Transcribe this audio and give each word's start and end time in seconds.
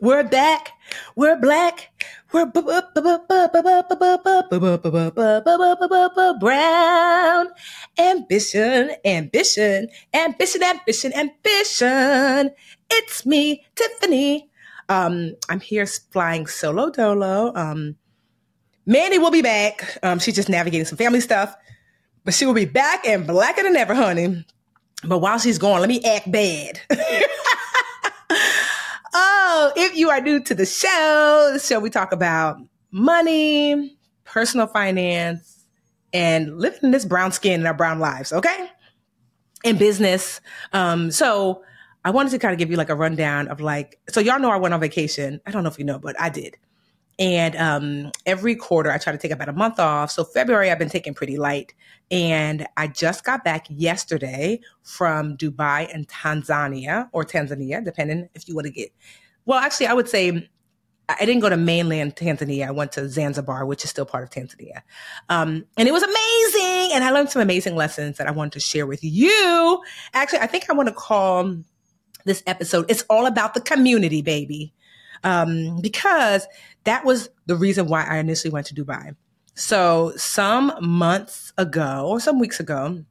We're 0.00 0.24
back. 0.24 0.72
We're 1.14 1.36
black. 1.36 1.90
We're 2.32 2.46
brown. 6.40 7.46
Ambition, 7.98 8.90
ambition, 9.04 9.88
ambition, 10.14 10.62
ambition, 10.62 11.12
ambition. 11.14 12.50
It's 12.90 13.26
me, 13.26 13.64
Tiffany. 13.74 14.50
Um, 14.88 15.34
I'm 15.48 15.60
here 15.60 15.86
flying 15.86 16.46
solo 16.46 16.90
dolo. 16.90 17.52
Um, 17.54 17.96
Mandi 18.86 19.18
will 19.18 19.30
be 19.30 19.42
back. 19.42 19.98
Um, 20.02 20.18
she's 20.18 20.34
just 20.34 20.48
navigating 20.48 20.86
some 20.86 20.98
family 20.98 21.20
stuff, 21.20 21.56
but 22.24 22.34
she 22.34 22.46
will 22.46 22.54
be 22.54 22.66
back 22.66 23.06
and 23.06 23.26
blacker 23.26 23.62
than 23.62 23.76
ever, 23.76 23.94
honey. 23.94 24.44
But 25.04 25.18
while 25.18 25.38
she's 25.38 25.58
gone, 25.58 25.80
let 25.80 25.88
me 25.88 26.02
act 26.04 26.30
bad. 26.30 26.80
Oh, 29.16 29.72
if 29.76 29.96
you 29.96 30.10
are 30.10 30.20
new 30.20 30.42
to 30.42 30.54
the 30.54 30.66
show, 30.66 31.50
the 31.52 31.58
show 31.58 31.80
we 31.80 31.90
talk 31.90 32.12
about 32.12 32.58
money, 32.90 33.96
personal 34.24 34.66
finance, 34.66 35.64
and 36.12 36.58
living 36.58 36.90
this 36.90 37.04
brown 37.04 37.32
skin 37.32 37.60
in 37.60 37.66
our 37.66 37.74
brown 37.74 37.98
lives, 37.98 38.32
okay? 38.32 38.70
In 39.64 39.78
business. 39.78 40.40
Um, 40.72 41.10
so 41.10 41.62
I 42.04 42.10
wanted 42.10 42.30
to 42.30 42.38
kind 42.38 42.52
of 42.52 42.58
give 42.58 42.70
you 42.70 42.76
like 42.76 42.90
a 42.90 42.94
rundown 42.94 43.48
of 43.48 43.60
like, 43.60 43.98
so 44.08 44.20
y'all 44.20 44.38
know 44.38 44.50
I 44.50 44.56
went 44.56 44.74
on 44.74 44.80
vacation. 44.80 45.40
I 45.46 45.50
don't 45.50 45.62
know 45.62 45.70
if 45.70 45.78
you 45.78 45.84
know, 45.84 45.98
but 45.98 46.20
I 46.20 46.28
did. 46.28 46.56
And 47.18 47.56
um, 47.56 48.12
every 48.26 48.54
quarter, 48.54 48.90
I 48.90 48.98
try 48.98 49.12
to 49.12 49.18
take 49.18 49.30
about 49.30 49.48
a 49.48 49.52
month 49.52 49.80
off. 49.80 50.10
So 50.10 50.22
February, 50.22 50.70
I've 50.70 50.78
been 50.78 50.90
taking 50.90 51.14
pretty 51.14 51.38
light. 51.38 51.74
And 52.10 52.66
I 52.76 52.88
just 52.88 53.24
got 53.24 53.42
back 53.42 53.66
yesterday 53.70 54.60
from 54.82 55.36
Dubai 55.36 55.92
and 55.92 56.06
Tanzania, 56.08 57.08
or 57.12 57.24
Tanzania, 57.24 57.82
depending 57.82 58.28
if 58.34 58.46
you 58.48 58.54
want 58.54 58.66
to 58.66 58.72
get. 58.72 58.90
Well, 59.46 59.58
actually, 59.58 59.86
I 59.86 59.94
would 59.94 60.08
say 60.08 60.48
I 61.08 61.24
didn't 61.24 61.40
go 61.40 61.48
to 61.48 61.56
mainland 61.56 62.16
Tanzania. 62.16 62.68
I 62.68 62.72
went 62.72 62.92
to 62.92 63.08
Zanzibar, 63.08 63.64
which 63.64 63.84
is 63.84 63.90
still 63.90 64.06
part 64.06 64.24
of 64.24 64.30
Tanzania. 64.30 64.82
Um, 65.30 65.64
and 65.78 65.88
it 65.88 65.92
was 65.92 66.02
amazing. 66.02 66.90
And 66.94 67.02
I 67.02 67.12
learned 67.12 67.30
some 67.30 67.40
amazing 67.40 67.76
lessons 67.76 68.18
that 68.18 68.26
I 68.26 68.30
wanted 68.30 68.52
to 68.52 68.60
share 68.60 68.86
with 68.86 69.02
you. 69.02 69.82
Actually, 70.12 70.40
I 70.40 70.46
think 70.48 70.68
I 70.68 70.74
want 70.74 70.88
to 70.88 70.94
call 70.94 71.56
this 72.24 72.42
episode, 72.46 72.90
It's 72.90 73.04
All 73.08 73.24
About 73.24 73.54
the 73.54 73.60
Community, 73.60 74.20
baby 74.20 74.74
um, 75.24 75.80
because 75.80 76.46
that 76.86 77.04
was 77.04 77.28
the 77.46 77.56
reason 77.56 77.86
why 77.86 78.04
I 78.04 78.18
initially 78.18 78.50
went 78.50 78.66
to 78.68 78.74
Dubai. 78.74 79.14
So 79.54 80.12
some 80.16 80.72
months 80.80 81.52
ago 81.58 82.06
or 82.08 82.20
some 82.20 82.38
weeks 82.38 82.60
ago, 82.60 83.04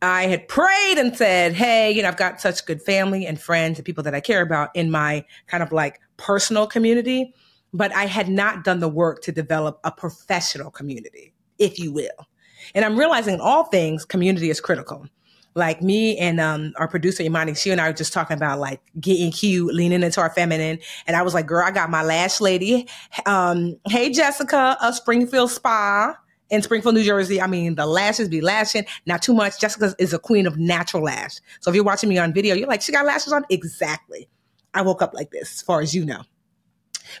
I 0.00 0.26
had 0.26 0.48
prayed 0.48 0.98
and 0.98 1.16
said, 1.16 1.54
Hey, 1.54 1.90
you 1.92 2.02
know, 2.02 2.08
I've 2.08 2.16
got 2.16 2.40
such 2.40 2.64
good 2.66 2.82
family 2.82 3.26
and 3.26 3.40
friends 3.40 3.78
and 3.78 3.84
people 3.86 4.04
that 4.04 4.14
I 4.14 4.20
care 4.20 4.42
about 4.42 4.70
in 4.74 4.90
my 4.90 5.24
kind 5.46 5.62
of 5.62 5.72
like 5.72 6.00
personal 6.16 6.66
community, 6.66 7.34
but 7.72 7.94
I 7.94 8.06
had 8.06 8.28
not 8.28 8.64
done 8.64 8.80
the 8.80 8.88
work 8.88 9.22
to 9.22 9.32
develop 9.32 9.80
a 9.82 9.90
professional 9.90 10.70
community, 10.70 11.32
if 11.58 11.78
you 11.78 11.92
will. 11.92 12.28
And 12.74 12.84
I'm 12.84 12.98
realizing 12.98 13.34
in 13.34 13.40
all 13.40 13.64
things, 13.64 14.04
community 14.04 14.50
is 14.50 14.60
critical 14.60 15.06
like 15.54 15.80
me 15.82 16.16
and 16.18 16.40
um, 16.40 16.72
our 16.76 16.88
producer 16.88 17.22
Imani, 17.22 17.54
she 17.54 17.70
and 17.70 17.80
I 17.80 17.88
were 17.88 17.94
just 17.94 18.12
talking 18.12 18.36
about 18.36 18.58
like 18.58 18.80
getting 19.00 19.30
cute, 19.30 19.72
leaning 19.74 20.02
into 20.02 20.20
our 20.20 20.30
feminine. 20.30 20.78
And 21.06 21.16
I 21.16 21.22
was 21.22 21.34
like, 21.34 21.46
girl, 21.46 21.64
I 21.64 21.70
got 21.70 21.90
my 21.90 22.02
lash 22.02 22.40
lady. 22.40 22.88
Um, 23.26 23.76
hey, 23.88 24.10
Jessica 24.10 24.76
of 24.82 24.94
Springfield 24.94 25.50
Spa 25.50 26.16
in 26.50 26.62
Springfield, 26.62 26.96
New 26.96 27.04
Jersey. 27.04 27.40
I 27.40 27.46
mean, 27.46 27.76
the 27.76 27.86
lashes 27.86 28.28
be 28.28 28.40
lashing, 28.40 28.84
not 29.06 29.22
too 29.22 29.32
much. 29.34 29.60
Jessica 29.60 29.94
is 29.98 30.12
a 30.12 30.18
queen 30.18 30.46
of 30.46 30.58
natural 30.58 31.04
lash. 31.04 31.40
So 31.60 31.70
if 31.70 31.74
you're 31.74 31.84
watching 31.84 32.08
me 32.08 32.18
on 32.18 32.32
video, 32.32 32.54
you're 32.54 32.68
like, 32.68 32.82
she 32.82 32.92
got 32.92 33.06
lashes 33.06 33.32
on? 33.32 33.44
Exactly. 33.48 34.28
I 34.74 34.82
woke 34.82 35.02
up 35.02 35.14
like 35.14 35.30
this, 35.30 35.52
as 35.52 35.62
far 35.62 35.80
as 35.80 35.94
you 35.94 36.04
know 36.04 36.22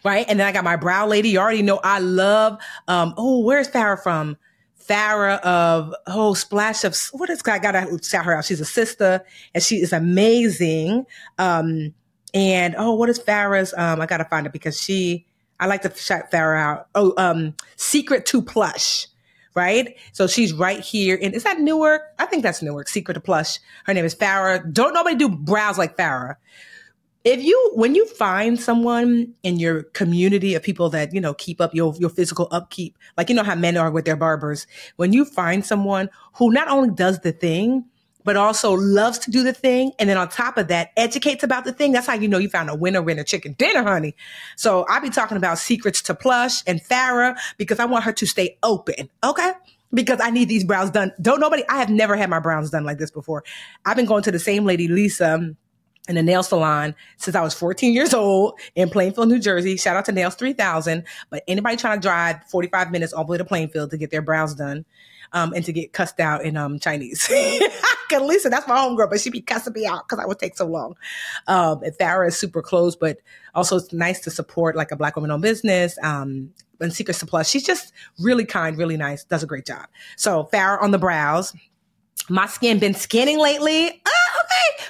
right? 0.02 0.24
And 0.28 0.40
then 0.40 0.46
I 0.46 0.52
got 0.52 0.64
my 0.64 0.76
brow 0.76 1.06
lady. 1.06 1.28
You 1.28 1.38
already 1.38 1.62
know 1.62 1.78
I 1.84 1.98
love. 1.98 2.58
Um, 2.88 3.14
oh, 3.16 3.40
where's 3.40 3.68
Farah 3.68 4.02
from? 4.02 4.36
Farah 4.88 5.40
of 5.40 5.94
oh 6.06 6.34
splash 6.34 6.84
of 6.84 6.96
what 7.12 7.30
is 7.30 7.42
I 7.46 7.58
gotta 7.58 7.98
shout 8.02 8.24
her 8.24 8.36
out. 8.36 8.44
She's 8.44 8.60
a 8.60 8.64
sister 8.66 9.24
and 9.54 9.62
she 9.62 9.76
is 9.76 9.92
amazing. 9.92 11.06
Um 11.38 11.94
and 12.32 12.74
oh 12.76 12.94
what 12.94 13.08
is 13.08 13.18
Farah's 13.18 13.72
um 13.76 14.00
I 14.00 14.06
gotta 14.06 14.24
find 14.24 14.46
it 14.46 14.52
because 14.52 14.80
she 14.80 15.26
I 15.58 15.66
like 15.66 15.82
to 15.82 15.94
shout 15.94 16.30
Farah 16.30 16.60
out. 16.60 16.88
Oh 16.94 17.14
um 17.16 17.54
Secret 17.76 18.26
to 18.26 18.42
Plush. 18.42 19.06
Right? 19.54 19.96
So 20.12 20.26
she's 20.26 20.52
right 20.52 20.80
here 20.80 21.16
And 21.22 21.32
is 21.32 21.44
that 21.44 21.60
Newark? 21.60 22.02
I 22.18 22.26
think 22.26 22.42
that's 22.42 22.60
Newark, 22.60 22.88
Secret 22.88 23.14
to 23.14 23.20
Plush. 23.20 23.60
Her 23.84 23.94
name 23.94 24.04
is 24.04 24.14
Farah. 24.14 24.70
Don't 24.72 24.92
nobody 24.92 25.16
do 25.16 25.28
brows 25.28 25.78
like 25.78 25.96
Farah 25.96 26.36
if 27.24 27.42
you 27.42 27.70
when 27.74 27.94
you 27.94 28.06
find 28.06 28.60
someone 28.60 29.34
in 29.42 29.58
your 29.58 29.82
community 29.82 30.54
of 30.54 30.62
people 30.62 30.90
that 30.90 31.12
you 31.14 31.20
know 31.20 31.34
keep 31.34 31.60
up 31.60 31.74
your 31.74 31.94
your 31.98 32.10
physical 32.10 32.48
upkeep 32.50 32.96
like 33.16 33.28
you 33.28 33.34
know 33.34 33.42
how 33.42 33.54
men 33.54 33.76
are 33.76 33.90
with 33.90 34.04
their 34.04 34.16
barbers 34.16 34.66
when 34.96 35.12
you 35.12 35.24
find 35.24 35.64
someone 35.64 36.08
who 36.34 36.52
not 36.52 36.68
only 36.68 36.90
does 36.90 37.20
the 37.20 37.32
thing 37.32 37.84
but 38.24 38.36
also 38.36 38.72
loves 38.72 39.18
to 39.18 39.30
do 39.30 39.42
the 39.42 39.52
thing 39.52 39.92
and 39.98 40.08
then 40.08 40.16
on 40.16 40.28
top 40.28 40.56
of 40.56 40.68
that 40.68 40.90
educates 40.96 41.42
about 41.42 41.64
the 41.64 41.72
thing 41.72 41.92
that's 41.92 42.06
how 42.06 42.14
you 42.14 42.28
know 42.28 42.38
you 42.38 42.48
found 42.48 42.68
a 42.68 42.74
winner 42.74 43.02
winner 43.02 43.24
chicken 43.24 43.54
dinner 43.54 43.82
honey 43.82 44.14
so 44.56 44.84
i'll 44.88 45.00
be 45.00 45.10
talking 45.10 45.36
about 45.36 45.58
secrets 45.58 46.02
to 46.02 46.14
plush 46.14 46.62
and 46.66 46.82
farah 46.82 47.36
because 47.56 47.78
i 47.78 47.84
want 47.84 48.04
her 48.04 48.12
to 48.12 48.26
stay 48.26 48.56
open 48.62 49.08
okay 49.22 49.52
because 49.92 50.18
I 50.20 50.30
need 50.30 50.48
these 50.48 50.64
brows 50.64 50.90
done. 50.90 51.12
Don't 51.22 51.38
nobody, 51.38 51.62
I 51.68 51.78
have 51.78 51.88
never 51.88 52.16
had 52.16 52.28
my 52.28 52.40
brows 52.40 52.70
done 52.70 52.82
like 52.82 52.98
this 52.98 53.12
before. 53.12 53.44
I've 53.84 53.96
been 53.96 54.06
going 54.06 54.24
to 54.24 54.32
the 54.32 54.40
same 54.40 54.64
lady, 54.64 54.88
Lisa, 54.88 55.54
in 56.08 56.16
a 56.16 56.22
nail 56.22 56.42
salon 56.42 56.94
since 57.16 57.34
I 57.34 57.42
was 57.42 57.54
14 57.54 57.94
years 57.94 58.12
old 58.12 58.58
in 58.74 58.90
Plainfield, 58.90 59.28
New 59.28 59.38
Jersey. 59.38 59.76
Shout 59.76 59.96
out 59.96 60.04
to 60.06 60.12
Nails 60.12 60.34
3000. 60.34 61.04
But 61.30 61.44
anybody 61.48 61.76
trying 61.76 62.00
to 62.00 62.06
drive 62.06 62.44
45 62.44 62.90
minutes 62.90 63.12
all 63.12 63.24
the 63.24 63.32
way 63.32 63.38
to 63.38 63.44
Plainfield 63.44 63.90
to 63.90 63.96
get 63.96 64.10
their 64.10 64.22
brows 64.22 64.54
done 64.54 64.84
um, 65.32 65.52
and 65.52 65.64
to 65.64 65.72
get 65.72 65.92
cussed 65.92 66.20
out 66.20 66.44
in 66.44 66.56
um, 66.56 66.78
Chinese. 66.78 67.26
Cause 68.10 68.22
Lisa, 68.22 68.50
that's 68.50 68.68
my 68.68 68.76
homegirl, 68.76 69.08
but 69.10 69.20
she'd 69.20 69.30
be 69.30 69.40
cussing 69.40 69.72
me 69.72 69.86
out 69.86 70.06
because 70.06 70.22
I 70.22 70.26
would 70.26 70.38
take 70.38 70.56
so 70.56 70.66
long. 70.66 70.94
Um, 71.46 71.82
and 71.82 71.96
Farah 71.96 72.28
is 72.28 72.36
super 72.36 72.60
close, 72.60 72.96
but 72.96 73.18
also 73.54 73.76
it's 73.76 73.92
nice 73.92 74.20
to 74.20 74.30
support 74.30 74.76
like 74.76 74.92
a 74.92 74.96
black 74.96 75.16
woman 75.16 75.30
owned 75.30 75.42
business. 75.42 75.98
Um, 76.02 76.52
and 76.80 76.92
Secret 76.92 77.14
Supply. 77.14 77.42
She's 77.42 77.64
just 77.64 77.92
really 78.18 78.44
kind, 78.44 78.76
really 78.76 78.96
nice, 78.96 79.24
does 79.24 79.42
a 79.42 79.46
great 79.46 79.64
job. 79.64 79.86
So 80.16 80.48
Farah 80.52 80.82
on 80.82 80.90
the 80.90 80.98
brows. 80.98 81.54
My 82.28 82.46
skin 82.46 82.78
been 82.78 82.94
skinning 82.94 83.38
lately. 83.38 84.02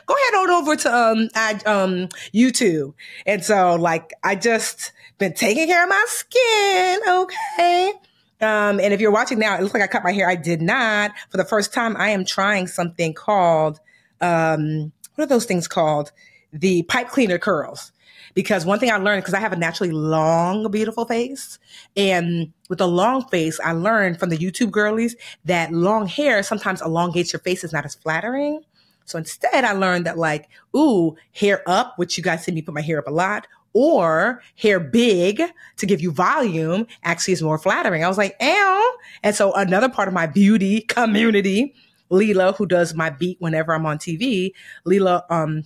Go 0.07 0.15
ahead 0.15 0.35
on 0.41 0.51
over 0.51 0.77
to 0.77 0.95
um 0.95 1.29
I, 1.35 1.53
um 1.67 2.09
YouTube. 2.35 2.95
And 3.27 3.45
so 3.45 3.77
like 3.77 4.13
I 4.23 4.35
just 4.35 4.93
been 5.19 5.35
taking 5.35 5.67
care 5.67 5.83
of 5.85 5.89
my 5.89 6.05
skin, 6.09 7.01
okay? 7.09 7.93
Um, 8.41 8.81
and 8.81 8.93
if 8.93 9.01
you're 9.01 9.13
watching 9.13 9.39
now, 9.39 9.57
it 9.57 9.63
looks 9.63 9.73
like 9.73 9.83
I 9.83 9.87
cut 9.87 10.03
my 10.05 10.13
hair. 10.13 10.29
I 10.29 10.35
did 10.35 10.61
not. 10.61 11.13
For 11.31 11.37
the 11.37 11.45
first 11.45 11.73
time, 11.73 11.97
I 11.97 12.11
am 12.11 12.25
trying 12.25 12.67
something 12.67 13.15
called 13.15 13.81
um, 14.21 14.93
what 15.15 15.25
are 15.25 15.29
those 15.29 15.45
things 15.45 15.69
called? 15.69 16.13
The 16.53 16.83
pipe 16.85 17.09
cleaner 17.09 17.39
curls. 17.39 17.93
Because 18.35 18.67
one 18.67 18.81
thing 18.81 18.91
I 18.91 18.97
learned, 18.97 19.23
because 19.23 19.35
I 19.35 19.41
have 19.41 19.53
a 19.53 19.57
naturally 19.57 19.93
long, 19.93 20.69
beautiful 20.71 21.05
face, 21.05 21.61
and 21.97 22.53
with 22.69 22.81
a 22.81 22.87
long 22.87 23.29
face, 23.29 23.61
I 23.63 23.73
learned 23.73 24.19
from 24.19 24.31
the 24.31 24.37
YouTube 24.37 24.73
girlies 24.73 25.15
that 25.45 25.73
long 25.73 26.07
hair 26.07 26.43
sometimes 26.43 26.83
elongates 26.83 27.33
your 27.33 27.41
face 27.41 27.63
is 27.63 27.73
not 27.73 27.85
as 27.85 27.95
flattering. 27.95 28.63
So 29.05 29.19
instead, 29.19 29.65
I 29.65 29.73
learned 29.73 30.07
that 30.07 30.19
like, 30.19 30.49
ooh, 30.77 31.17
hair 31.33 31.63
up, 31.67 31.95
which 31.97 32.17
you 32.17 32.25
guys 32.25 32.45
see 32.45 32.53
me 32.53 32.63
put 32.63 32.75
my 32.75 32.81
hair 32.81 32.99
up 32.99 33.07
a 33.07 33.11
lot, 33.11 33.47
or 33.75 34.43
hair 34.57 34.81
big 34.81 35.43
to 35.77 35.87
give 35.87 36.01
you 36.01 36.11
volume 36.11 36.87
actually 37.03 37.33
is 37.33 37.43
more 37.43 37.59
flattering. 37.59 38.05
I 38.05 38.09
was 38.09 38.19
like, 38.19 38.37
ow. 38.41 38.97
And 39.23 39.35
so 39.35 39.53
another 39.53 39.89
part 39.89 40.09
of 40.09 40.15
my 40.15 40.27
beauty 40.27 40.83
community, 40.83 41.75
Leela, 42.11 42.57
who 42.57 42.67
does 42.67 42.95
my 42.95 43.11
beat 43.11 43.37
whenever 43.41 43.75
I'm 43.75 43.85
on 43.85 43.99
TV, 43.99 44.53
Leela, 44.87 45.23
um, 45.31 45.65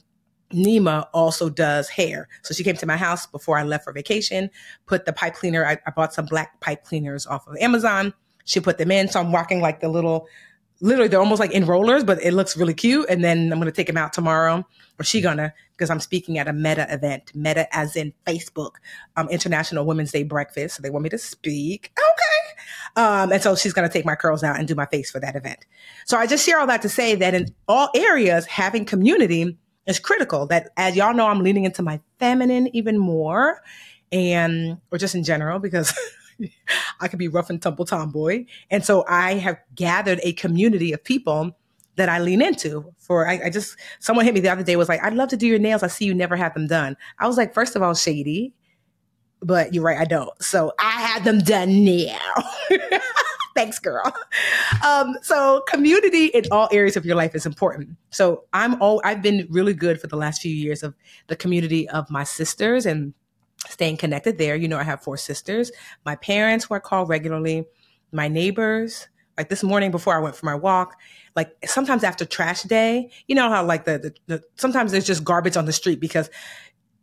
Nima 0.53 1.07
also 1.13 1.51
does 1.51 1.91
hair. 1.91 2.29
So 2.43 2.55
she 2.55 2.65
came 2.65 2.77
to 2.77 2.87
my 2.87 2.97
house 2.97 3.27
before 3.27 3.59
I 3.59 3.63
left 3.63 3.85
for 3.85 3.93
vacation, 3.93 4.51
put 4.87 5.05
the 5.05 5.13
pipe 5.13 5.35
cleaner. 5.35 5.67
I, 5.67 5.79
I 5.87 5.91
bought 5.91 6.15
some 6.15 6.25
black 6.25 6.59
pipe 6.61 6.85
cleaners 6.85 7.27
off 7.27 7.47
of 7.47 7.57
Amazon. 7.59 8.15
She 8.45 8.61
put 8.61 8.79
them 8.79 8.91
in. 8.91 9.09
So 9.09 9.21
I'm 9.21 9.31
walking 9.31 9.61
like 9.61 9.81
the 9.81 9.91
little 9.91 10.27
literally 10.81 11.09
they're 11.09 11.21
almost 11.21 11.41
like 11.41 11.53
in 11.53 11.65
rollers, 11.65 12.05
but 12.05 12.23
it 12.23 12.33
looks 12.33 12.57
really 12.57 12.75
cute. 12.75 13.07
And 13.09 13.23
then 13.23 13.53
I'm 13.53 13.59
gonna 13.59 13.73
take 13.73 13.87
them 13.87 13.97
out 13.97 14.13
tomorrow, 14.13 14.67
or 14.99 15.05
she 15.05 15.21
gonna 15.21 15.53
because 15.73 15.91
I'm 15.91 16.01
speaking 16.01 16.39
at 16.39 16.49
a 16.49 16.53
Meta 16.53 16.87
event, 16.93 17.33
Meta 17.35 17.75
as 17.75 17.97
in 17.97 18.13
Facebook, 18.27 18.73
um, 19.17 19.29
International 19.29 19.85
Women's 19.85 20.13
Day 20.13 20.23
breakfast. 20.23 20.77
So 20.77 20.83
they 20.83 20.91
want 20.91 21.05
me 21.05 21.11
to 21.11 21.19
speak. 21.19 21.93
Okay, 21.99 23.01
um, 23.01 23.33
and 23.33 23.43
so 23.43 23.57
she's 23.57 23.73
gonna 23.73 23.89
take 23.89 24.05
my 24.05 24.15
curls 24.15 24.43
out 24.43 24.59
and 24.59 24.69
do 24.69 24.75
my 24.75 24.87
face 24.87 25.11
for 25.11 25.21
that 25.21 25.37
event. 25.37 25.67
So 26.07 26.17
I 26.17 26.27
just 26.27 26.45
share 26.45 26.59
all 26.59 26.67
that 26.67 26.83
to 26.83 26.89
say 26.89 27.15
that 27.17 27.35
in 27.35 27.55
all 27.67 27.91
areas, 27.95 28.47
having 28.47 28.85
community 28.85 29.57
is 29.87 29.99
critical. 29.99 30.47
That 30.47 30.71
as 30.77 30.97
y'all 30.97 31.15
know, 31.15 31.27
I'm 31.27 31.41
leaning 31.41 31.65
into 31.65 31.83
my 31.83 32.01
feminine 32.19 32.75
even 32.75 32.99
more, 32.99 33.63
and 34.13 34.79
or 34.91 34.99
just 34.99 35.15
in 35.15 35.25
general 35.25 35.59
because. 35.59 35.93
I 37.01 37.09
could 37.09 37.19
be 37.19 37.29
rough 37.29 37.51
and 37.51 37.61
tumble 37.61 37.85
tomboy. 37.85 38.47
And 38.71 38.85
so 38.85 39.05
I 39.09 39.35
have 39.35 39.59
gathered 39.75 40.21
a 40.23 40.33
community 40.35 40.93
of 40.93 41.03
people 41.03 41.57
that 41.97 42.09
I 42.09 42.21
lean 42.21 42.41
into 42.41 42.93
for, 42.99 43.29
I, 43.29 43.41
I, 43.47 43.51
just, 43.51 43.77
someone 43.99 44.25
hit 44.25 44.35
me 44.35 44.41
the 44.41 44.51
other 44.51 44.63
day 44.63 44.77
was 44.77 44.89
like, 44.89 45.03
I'd 45.03 45.15
love 45.15 45.29
to 45.31 45.37
do 45.37 45.47
your 45.47 45.59
nails. 45.59 45.83
I 45.83 45.89
see 45.89 46.05
you 46.05 46.15
never 46.15 46.37
have 46.37 46.55
them 46.55 46.67
done. 46.67 46.97
I 47.19 47.27
was 47.27 47.37
like, 47.37 47.53
first 47.53 47.75
of 47.77 47.83
all, 47.83 47.95
shady, 47.95 48.55
but 49.41 49.75
you're 49.75 49.85
right. 49.85 49.99
I 49.99 50.05
don't. 50.05 50.31
So 50.43 50.73
I 50.79 50.93
had 50.93 51.25
them 51.25 51.41
done 51.41 51.85
now. 51.85 52.19
Thanks, 53.55 53.81
girl. 53.81 54.15
Um, 54.87 55.17
so 55.23 55.65
community 55.67 56.27
in 56.27 56.45
all 56.53 56.69
areas 56.71 56.97
of 56.97 57.05
your 57.05 57.17
life 57.17 57.35
is 57.35 57.45
important. 57.45 57.91
So 58.11 58.45
I'm 58.53 58.81
all, 58.81 59.01
I've 59.05 59.21
been 59.21 59.49
really 59.51 59.75
good 59.75 60.01
for 60.01 60.07
the 60.07 60.17
last 60.17 60.41
few 60.41 60.55
years 60.55 60.85
of 60.85 60.95
the 61.27 61.35
community 61.35 61.89
of 61.89 62.09
my 62.09 62.23
sisters 62.23 62.87
and 62.87 63.15
staying 63.69 63.97
connected 63.97 64.39
there. 64.39 64.57
You 64.57 64.69
know, 64.69 64.79
I 64.79 64.83
have 64.83 65.03
four 65.03 65.17
sisters, 65.17 65.73
my 66.05 66.17
parents 66.17 66.65
who 66.65 66.75
I 66.75 66.79
call 66.79 67.07
regularly, 67.07 67.65
my 68.13 68.29
neighbors. 68.29 69.09
Like 69.37 69.51
this 69.51 69.63
morning 69.63 69.93
before 69.93 70.17
I 70.17 70.19
went 70.19 70.35
for 70.35 70.47
my 70.47 70.57
walk, 70.57 70.97
like 71.37 71.55
sometimes 71.65 72.03
after 72.03 72.25
trash 72.25 72.65
day, 72.65 73.09
you 73.29 73.37
know 73.37 73.49
how 73.49 73.65
like 73.65 73.85
the, 73.85 73.99
the, 73.99 74.15
the 74.27 74.43
sometimes 74.57 74.91
there's 74.91 75.07
just 75.07 75.23
garbage 75.23 75.57
on 75.57 75.65
the 75.65 75.73
street 75.73 76.01
because 76.01 76.29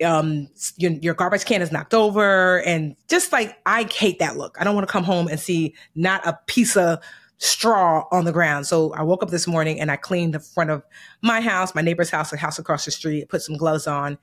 um 0.03 0.49
your, 0.75 0.91
your 0.91 1.13
garbage 1.13 1.45
can 1.45 1.61
is 1.61 1.71
knocked 1.71 1.93
over 1.93 2.61
and 2.63 2.97
just 3.07 3.31
like 3.31 3.57
I 3.65 3.83
hate 3.83 4.19
that 4.19 4.35
look. 4.35 4.57
I 4.59 4.65
don't 4.65 4.75
want 4.75 4.85
to 4.85 4.91
come 4.91 5.05
home 5.05 5.29
and 5.29 5.39
see 5.39 5.75
not 5.95 6.27
a 6.27 6.37
piece 6.45 6.75
of 6.75 6.99
straw 7.37 8.03
on 8.11 8.25
the 8.25 8.33
ground. 8.33 8.67
So 8.67 8.93
I 8.93 9.03
woke 9.03 9.23
up 9.23 9.29
this 9.29 9.47
morning 9.47 9.79
and 9.79 9.89
I 9.89 9.95
cleaned 9.95 10.33
the 10.33 10.39
front 10.39 10.69
of 10.69 10.83
my 11.21 11.41
house, 11.41 11.73
my 11.73 11.81
neighbor's 11.81 12.09
house, 12.09 12.31
the 12.31 12.37
house 12.37 12.59
across 12.59 12.83
the 12.85 12.91
street, 12.91 13.29
put 13.29 13.41
some 13.41 13.55
gloves 13.55 13.87
on 13.87 14.17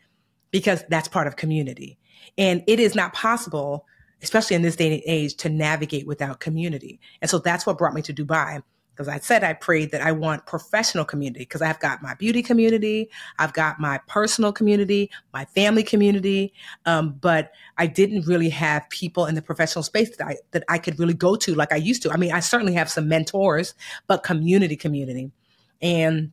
because 0.51 0.85
that's 0.89 1.09
part 1.09 1.27
of 1.27 1.37
community. 1.37 1.99
And 2.39 2.63
it 2.67 2.81
is 2.81 2.95
not 2.95 3.13
possible, 3.13 3.87
especially 4.23 4.57
in 4.57 4.63
this 4.63 4.77
day 4.77 4.95
and 4.95 5.03
age, 5.07 5.37
to 5.37 5.49
navigate 5.49 6.07
without 6.07 6.41
community. 6.41 7.01
And 7.21 7.31
so 7.31 7.39
that's 7.39 7.67
what 7.67 7.79
brought 7.79 7.95
me 7.95 8.03
to 8.03 8.15
Dubai. 8.15 8.63
Because 8.95 9.09
I 9.09 9.21
said 9.21 9.43
I 9.43 9.55
prayed 9.55 9.91
that 9.93 10.03
I 10.03 10.13
want 10.13 10.45
professional 10.45 11.07
community 11.07 11.41
because 11.41 11.63
I've 11.63 11.81
got 11.81 12.03
my 12.03 12.13
beauty 12.15 12.43
community, 12.43 13.09
I've 13.39 13.55
got 13.55 13.81
my 13.81 13.99
personal 14.07 14.53
community, 14.53 15.11
my 15.33 15.47
family 15.47 15.83
community, 15.83 16.53
um, 16.85 17.17
but 17.19 17.53
I 17.79 17.87
didn't 17.87 18.27
really 18.27 18.51
have 18.51 18.87
people 18.91 19.25
in 19.25 19.35
the 19.35 19.41
professional 19.41 19.83
space 19.83 20.15
that 20.19 20.27
I 20.27 20.37
that 20.51 20.65
I 20.69 20.77
could 20.77 20.99
really 20.99 21.15
go 21.15 21.37
to 21.37 21.55
like 21.55 21.73
I 21.73 21.77
used 21.77 22.03
to. 22.03 22.11
I 22.11 22.19
mean, 22.19 22.33
I 22.33 22.41
certainly 22.41 22.75
have 22.75 22.91
some 22.91 23.09
mentors, 23.09 23.73
but 24.09 24.25
community, 24.25 24.77
community, 24.77 25.33
and 25.81 26.33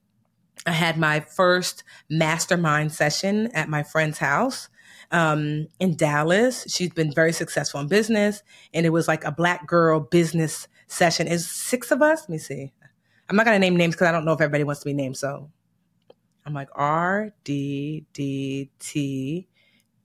I 0.66 0.72
had 0.72 0.98
my 0.98 1.22
first 1.22 1.84
mastermind 2.10 2.92
session 2.92 3.48
at 3.54 3.70
my 3.70 3.84
friend's 3.84 4.18
house 4.18 4.68
um, 5.12 5.68
in 5.80 5.96
Dallas. 5.96 6.66
She's 6.68 6.92
been 6.92 7.14
very 7.14 7.34
successful 7.34 7.80
in 7.80 7.88
business, 7.88 8.44
and 8.74 8.86
it 8.86 8.90
was 8.90 9.08
like 9.08 9.24
a 9.24 9.32
black 9.32 9.68
girl 9.68 10.00
business 10.00 10.68
session. 10.88 11.28
Is 11.28 11.50
six 11.50 11.92
of 11.92 12.02
us? 12.02 12.22
Let 12.22 12.30
me 12.30 12.38
see. 12.38 12.74
I'm 13.30 13.36
not 13.36 13.46
gonna 13.46 13.60
name 13.60 13.76
names 13.76 13.96
because 13.96 14.08
I 14.08 14.12
don't 14.12 14.26
know 14.26 14.34
if 14.34 14.42
everybody 14.42 14.64
wants 14.64 14.82
to 14.82 14.86
be 14.86 14.94
named. 14.94 15.18
So 15.18 15.50
I'm 16.46 16.54
like 16.54 16.70
R 16.74 17.32
D 17.44 18.06
D 18.14 18.72
T 18.80 19.48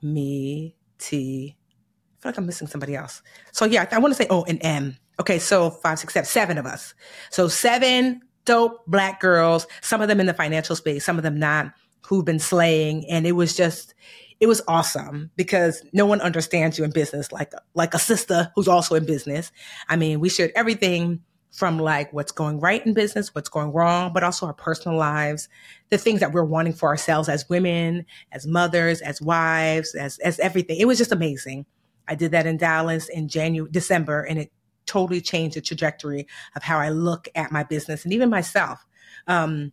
me 0.03 0.77
T. 0.99 1.57
I 1.57 2.23
feel 2.23 2.31
like 2.31 2.39
I'm 2.39 2.47
missing 2.47 2.69
somebody 2.69 2.95
else. 2.95 3.23
So 3.53 3.65
yeah, 3.65 3.87
I 3.91 3.99
want 3.99 4.15
to 4.15 4.23
say 4.23 4.29
O 4.31 4.45
and 4.45 4.59
M. 4.63 4.97
Okay, 5.21 5.39
so 5.39 5.71
five, 5.71 5.99
six, 5.99 6.13
seven, 6.13 6.27
seven 6.27 6.59
of 6.59 6.67
us. 6.67 6.95
So 7.31 7.49
seven 7.49 8.21
dope 8.45 8.85
black 8.87 9.21
girls. 9.21 9.67
Some 9.81 10.03
of 10.03 10.09
them 10.09 10.21
in 10.21 10.27
the 10.27 10.35
financial 10.35 10.77
space, 10.77 11.05
some 11.05 11.17
of 11.17 11.23
them 11.23 11.39
not, 11.39 11.73
who've 12.05 12.25
been 12.25 12.39
slaying, 12.39 13.09
and 13.09 13.27
it 13.27 13.33
was 13.33 13.57
just 13.57 13.95
it 14.41 14.47
was 14.47 14.61
awesome 14.69 15.31
because 15.37 15.83
no 15.93 16.07
one 16.07 16.21
understands 16.21 16.79
you 16.79 16.85
in 16.85 16.91
business 16.91 17.33
like 17.33 17.53
like 17.75 17.95
a 17.95 17.99
sister 17.99 18.51
who's 18.55 18.69
also 18.69 18.95
in 18.95 19.07
business. 19.07 19.53
I 19.89 19.97
mean, 19.97 20.21
we 20.21 20.29
shared 20.29 20.53
everything 20.55 21.23
from 21.51 21.79
like 21.79 22.13
what's 22.13 22.33
going 22.33 22.59
right 22.59 22.85
in 22.85 22.95
business, 22.95 23.33
what's 23.33 23.49
going 23.49 23.73
wrong, 23.73 24.13
but 24.13 24.25
also 24.25 24.47
our 24.47 24.53
personal 24.53 24.99
lives, 24.99 25.49
the 25.91 25.99
things 25.99 26.19
that 26.19 26.33
we're 26.33 26.43
wanting 26.43 26.73
for 26.73 26.89
ourselves 26.89 27.29
as 27.29 27.49
women, 27.49 28.05
as 28.33 28.47
mothers, 28.47 29.01
as 29.01 29.23
wives, 29.23 29.95
as 29.95 30.19
as 30.19 30.41
everything. 30.41 30.79
It 30.79 30.87
was 30.87 30.99
just 30.99 31.13
amazing. 31.13 31.65
I 32.09 32.17
did 32.17 32.33
that 32.33 32.47
in 32.47 32.57
Dallas 32.57 33.09
in 33.09 33.29
January, 33.29 33.71
December, 33.71 34.23
and 34.23 34.39
it 34.39 34.53
totally 34.85 35.21
changed 35.21 35.57
the 35.57 35.61
trajectory 35.61 36.27
of 36.57 36.63
how 36.63 36.79
I 36.79 36.91
look 36.91 37.29
at 37.35 37.53
my 37.53 37.63
business 37.63 38.05
and 38.05 38.13
even 38.13 38.29
myself. 38.29 38.85
Um, 39.27 39.73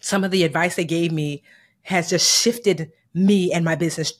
some 0.00 0.24
of 0.24 0.30
the 0.30 0.42
advice 0.42 0.76
they 0.76 0.84
gave 0.84 1.12
me 1.12 1.42
has 1.82 2.10
just 2.10 2.42
shifted 2.42 2.90
me 3.14 3.52
and 3.52 3.64
my 3.64 3.74
business 3.74 4.12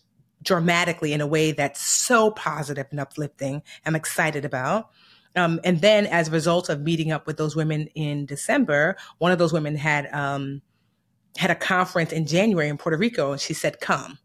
dramatically 0.43 1.12
in 1.12 1.21
a 1.21 1.27
way 1.27 1.53
that's 1.53 1.81
so 1.81 2.31
positive 2.33 2.87
and 2.91 3.00
uplifting. 3.00 3.62
I'm 3.87 3.94
excited 3.94 4.44
about. 4.44 4.91
Um, 5.37 5.61
and 5.65 5.81
then 5.81 6.06
as 6.06 6.29
a 6.29 6.31
result 6.31 6.69
of 6.69 6.83
meeting 6.83 7.11
up 7.11 7.27
with 7.27 7.37
those 7.37 7.56
women 7.56 7.89
in 7.94 8.27
December, 8.27 8.97
one 9.19 9.33
of 9.33 9.39
those 9.39 9.53
women 9.53 9.77
had 9.77 10.12
um, 10.12 10.61
had 11.37 11.50
a 11.50 11.55
conference 11.55 12.12
in 12.12 12.27
January 12.27 12.69
in 12.69 12.77
Puerto 12.77 12.99
Rico, 12.99 13.33
and 13.33 13.41
she 13.41 13.55
said, 13.55 13.81
"Come." 13.81 14.19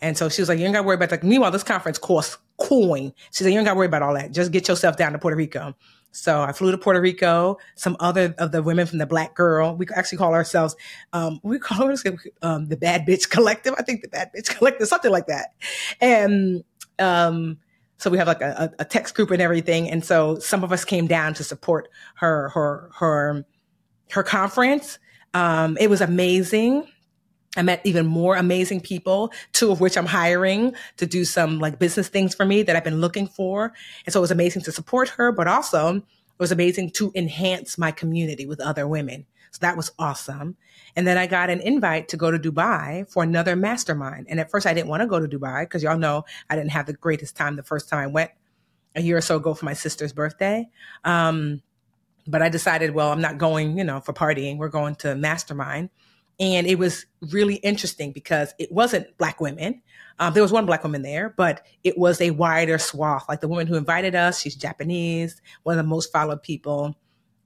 And 0.00 0.18
so 0.18 0.28
she 0.28 0.42
was 0.42 0.48
like, 0.48 0.58
"You 0.58 0.66
ain't 0.66 0.74
got 0.74 0.82
to 0.82 0.86
worry 0.86 0.96
about 0.96 1.10
that." 1.10 1.22
Meanwhile, 1.22 1.52
this 1.52 1.62
conference 1.62 1.98
costs 1.98 2.36
coin. 2.58 3.12
She 3.30 3.44
said, 3.44 3.52
"You 3.52 3.58
ain't 3.58 3.64
got 3.66 3.72
to 3.72 3.78
worry 3.78 3.86
about 3.86 4.02
all 4.02 4.14
that. 4.14 4.32
Just 4.32 4.52
get 4.52 4.68
yourself 4.68 4.98
down 4.98 5.12
to 5.12 5.18
Puerto 5.18 5.36
Rico." 5.36 5.74
So 6.10 6.40
I 6.40 6.52
flew 6.52 6.70
to 6.70 6.78
Puerto 6.78 7.00
Rico. 7.00 7.58
Some 7.74 7.96
other 8.00 8.34
of 8.38 8.52
the 8.52 8.62
women 8.62 8.86
from 8.86 8.98
the 8.98 9.06
Black 9.06 9.34
Girl, 9.34 9.76
we 9.76 9.86
actually 9.94 10.18
call 10.18 10.34
ourselves, 10.34 10.74
um, 11.12 11.40
we 11.42 11.58
call 11.58 11.88
ourselves 11.88 12.26
um, 12.42 12.66
the 12.66 12.76
Bad 12.76 13.06
Bitch 13.06 13.28
Collective. 13.30 13.74
I 13.78 13.82
think 13.82 14.02
the 14.02 14.08
Bad 14.08 14.30
Bitch 14.36 14.56
Collective, 14.56 14.88
something 14.88 15.10
like 15.12 15.26
that. 15.26 15.54
And 16.00 16.64
um, 16.98 17.58
so 17.98 18.10
we 18.10 18.18
have 18.18 18.26
like 18.26 18.40
a, 18.40 18.72
a 18.78 18.84
text 18.84 19.14
group 19.14 19.30
and 19.30 19.42
everything. 19.42 19.90
And 19.90 20.04
so 20.04 20.38
some 20.38 20.64
of 20.64 20.72
us 20.72 20.84
came 20.84 21.06
down 21.06 21.34
to 21.34 21.44
support 21.44 21.88
her 22.16 22.48
her 22.50 22.90
her 22.94 23.44
her 24.10 24.22
conference. 24.22 24.98
Um, 25.34 25.76
it 25.78 25.90
was 25.90 26.00
amazing. 26.00 26.88
I 27.56 27.62
met 27.62 27.80
even 27.84 28.06
more 28.06 28.36
amazing 28.36 28.80
people, 28.80 29.32
two 29.52 29.70
of 29.70 29.80
which 29.80 29.96
I'm 29.96 30.06
hiring 30.06 30.74
to 30.98 31.06
do 31.06 31.24
some 31.24 31.58
like 31.58 31.78
business 31.78 32.08
things 32.08 32.34
for 32.34 32.44
me 32.44 32.62
that 32.62 32.76
I've 32.76 32.84
been 32.84 33.00
looking 33.00 33.26
for. 33.26 33.72
And 34.04 34.12
so 34.12 34.20
it 34.20 34.22
was 34.22 34.30
amazing 34.30 34.62
to 34.62 34.72
support 34.72 35.08
her, 35.10 35.32
but 35.32 35.48
also 35.48 35.96
it 35.96 36.02
was 36.38 36.52
amazing 36.52 36.90
to 36.92 37.10
enhance 37.14 37.78
my 37.78 37.90
community 37.90 38.46
with 38.46 38.60
other 38.60 38.86
women. 38.86 39.26
So 39.50 39.58
that 39.62 39.76
was 39.76 39.90
awesome. 39.98 40.56
And 40.94 41.06
then 41.06 41.16
I 41.16 41.26
got 41.26 41.50
an 41.50 41.60
invite 41.60 42.08
to 42.08 42.16
go 42.16 42.30
to 42.30 42.38
Dubai 42.38 43.10
for 43.10 43.22
another 43.22 43.56
mastermind. 43.56 44.26
And 44.28 44.38
at 44.38 44.50
first 44.50 44.66
I 44.66 44.74
didn't 44.74 44.88
want 44.88 45.00
to 45.00 45.06
go 45.06 45.18
to 45.18 45.26
Dubai 45.26 45.62
because 45.62 45.82
y'all 45.82 45.98
know 45.98 46.24
I 46.50 46.56
didn't 46.56 46.72
have 46.72 46.86
the 46.86 46.92
greatest 46.92 47.36
time 47.36 47.56
the 47.56 47.62
first 47.62 47.88
time 47.88 47.98
I 47.98 48.06
went 48.06 48.30
a 48.94 49.00
year 49.00 49.16
or 49.16 49.20
so 49.22 49.36
ago 49.36 49.54
for 49.54 49.64
my 49.64 49.74
sister's 49.74 50.12
birthday. 50.12 50.68
Um, 51.04 51.62
but 52.26 52.42
I 52.42 52.50
decided, 52.50 52.90
well, 52.90 53.10
I'm 53.10 53.22
not 53.22 53.38
going, 53.38 53.78
you 53.78 53.84
know, 53.84 54.00
for 54.00 54.12
partying. 54.12 54.58
We're 54.58 54.68
going 54.68 54.96
to 54.96 55.14
mastermind. 55.14 55.88
And 56.40 56.66
it 56.66 56.78
was 56.78 57.04
really 57.32 57.56
interesting 57.56 58.12
because 58.12 58.54
it 58.58 58.70
wasn't 58.70 59.16
black 59.18 59.40
women. 59.40 59.82
Um, 60.20 60.34
there 60.34 60.42
was 60.42 60.52
one 60.52 60.66
black 60.66 60.84
woman 60.84 61.02
there, 61.02 61.34
but 61.36 61.66
it 61.82 61.98
was 61.98 62.20
a 62.20 62.30
wider 62.30 62.78
swath. 62.78 63.28
Like 63.28 63.40
the 63.40 63.48
woman 63.48 63.66
who 63.66 63.74
invited 63.74 64.14
us, 64.14 64.40
she's 64.40 64.54
Japanese, 64.54 65.40
one 65.64 65.78
of 65.78 65.84
the 65.84 65.88
most 65.88 66.12
followed 66.12 66.42
people 66.42 66.96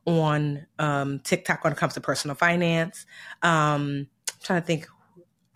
on 0.05 0.67
um, 0.79 1.21
TikTok 1.21 1.65
when 1.65 1.73
it 1.73 1.79
comes 1.79 1.95
to 1.95 2.01
personal 2.01 2.35
finance. 2.35 3.07
Um, 3.43 4.09
I'm 4.31 4.41
trying 4.43 4.61
to 4.61 4.67
think, 4.67 4.87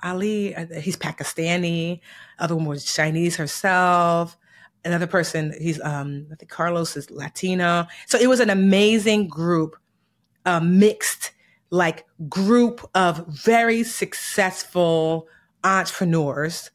Ali, 0.03 0.55
uh, 0.55 0.67
he's 0.81 0.97
Pakistani. 0.97 2.01
Other 2.39 2.55
one 2.55 2.67
was 2.67 2.85
Chinese 2.85 3.37
herself. 3.37 4.37
Another 4.85 5.07
person, 5.07 5.53
he's 5.59 5.81
um, 5.81 6.27
I 6.31 6.37
think 6.37 6.51
Carlos 6.51 6.97
is 6.97 7.11
Latino. 7.11 7.87
So 8.07 8.19
it 8.19 8.29
was 8.29 8.41
an 8.41 8.51
amazing 8.51 9.27
group, 9.27 9.77
uh, 10.45 10.61
mixed 10.61 11.33
like 11.71 12.07
group 12.29 12.89
of 12.95 13.27
very 13.27 13.83
successful 13.83 15.27
entrepreneurs 15.65 16.71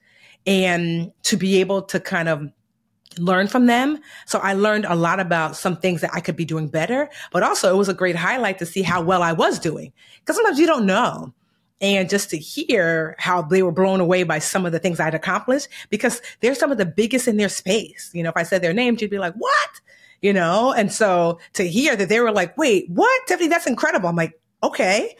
and 0.46 1.12
to 1.24 1.38
be 1.38 1.60
able 1.60 1.82
to 1.84 2.00
kind 2.00 2.28
of 2.28 2.52
learn 3.18 3.48
from 3.48 3.66
them. 3.66 4.00
So 4.26 4.40
I 4.40 4.54
learned 4.54 4.86
a 4.86 4.96
lot 4.96 5.20
about 5.20 5.56
some 5.56 5.78
things 5.78 6.02
that 6.02 6.12
I 6.14 6.22
could 6.22 6.36
be 6.36 6.46
doing 6.46 6.68
better, 6.68 7.10
but 7.32 7.44
also 7.44 7.74
it 7.74 7.78
was 7.78 7.90
a 7.90 7.94
great 7.94 8.16
highlight 8.16 8.60
to 8.60 8.66
see 8.66 8.82
how 8.82 9.02
well 9.02 9.24
I 9.24 9.34
was 9.34 9.60
doing. 9.60 9.92
Cause 10.26 10.36
sometimes 10.36 10.60
you 10.60 10.68
don't 10.68 10.86
know. 10.86 11.34
And 11.82 12.10
just 12.10 12.30
to 12.30 12.38
hear 12.38 13.16
how 13.18 13.42
they 13.42 13.64
were 13.64 13.72
blown 13.72 14.02
away 14.02 14.22
by 14.22 14.38
some 14.38 14.68
of 14.68 14.72
the 14.72 14.78
things 14.78 15.00
I'd 15.00 15.16
accomplished 15.16 15.68
because 15.90 16.22
they're 16.40 16.54
some 16.54 16.72
of 16.72 16.78
the 16.78 16.86
biggest 16.86 17.28
in 17.28 17.38
their 17.38 17.50
space. 17.50 18.12
You 18.14 18.22
know, 18.22 18.30
if 18.30 18.38
I 18.38 18.44
said 18.44 18.62
their 18.62 18.74
names, 18.74 19.02
you'd 19.02 19.10
be 19.10 19.18
like, 19.18 19.34
what? 19.34 19.70
You 20.22 20.32
know? 20.32 20.74
And 20.74 20.92
so 20.92 21.40
to 21.54 21.68
hear 21.68 21.96
that 21.96 22.08
they 22.08 22.20
were 22.20 22.32
like, 22.32 22.56
wait, 22.56 22.88
what? 22.88 23.28
Tiffany, 23.28 23.50
that's 23.50 23.66
incredible. 23.66 24.10
I'm 24.10 24.16
like, 24.16 24.40
okay 24.64 25.16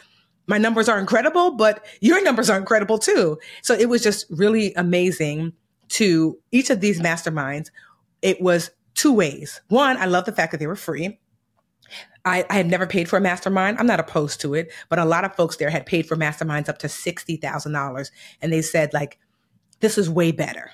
my 0.48 0.58
numbers 0.58 0.90
are 0.90 1.00
incredible, 1.00 1.52
but 1.52 1.86
your 2.02 2.22
numbers 2.24 2.50
are 2.50 2.58
incredible 2.58 2.98
too. 2.98 3.40
So 3.62 3.74
it 3.74 3.88
was 3.88 4.04
just 4.04 4.26
really 4.30 4.74
amazing 4.74 5.54
to 5.90 6.38
each 6.52 6.70
of 6.70 6.82
these 6.82 7.00
masterminds. 7.00 7.70
It 8.22 8.42
was 8.42 8.72
two 8.94 9.14
ways. 9.14 9.62
One, 9.70 9.98
I 9.98 10.06
love 10.06 10.26
the 10.26 10.32
fact 10.32 10.52
that 10.52 10.58
they 10.58 10.68
were 10.68 10.76
free. 10.76 11.20
I, 12.26 12.46
I 12.50 12.56
had 12.56 12.68
never 12.68 12.86
paid 12.86 13.10
for 13.10 13.18
a 13.18 13.22
mastermind. 13.22 13.78
I'm 13.80 13.88
not 13.88 14.00
opposed 14.00 14.42
to 14.42 14.54
it, 14.54 14.72
but 14.90 15.00
a 15.00 15.06
lot 15.06 15.26
of 15.26 15.36
folks 15.36 15.58
there 15.58 15.70
had 15.70 15.86
paid 15.86 16.06
for 16.06 16.16
masterminds 16.16 16.70
up 16.70 16.78
to 16.80 16.88
$60,000. 16.88 18.12
And 18.42 18.54
they 18.54 18.62
said, 18.62 18.94
like, 18.94 19.18
this 19.80 19.98
is 19.98 20.10
way 20.10 20.32
better, 20.32 20.72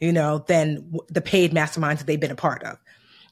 you 0.00 0.12
know, 0.12 0.44
than 0.48 0.92
the 1.08 1.22
paid 1.22 1.52
masterminds 1.52 1.98
that 1.98 2.06
they've 2.06 2.20
been 2.20 2.30
a 2.30 2.36
part 2.36 2.62
of. 2.64 2.76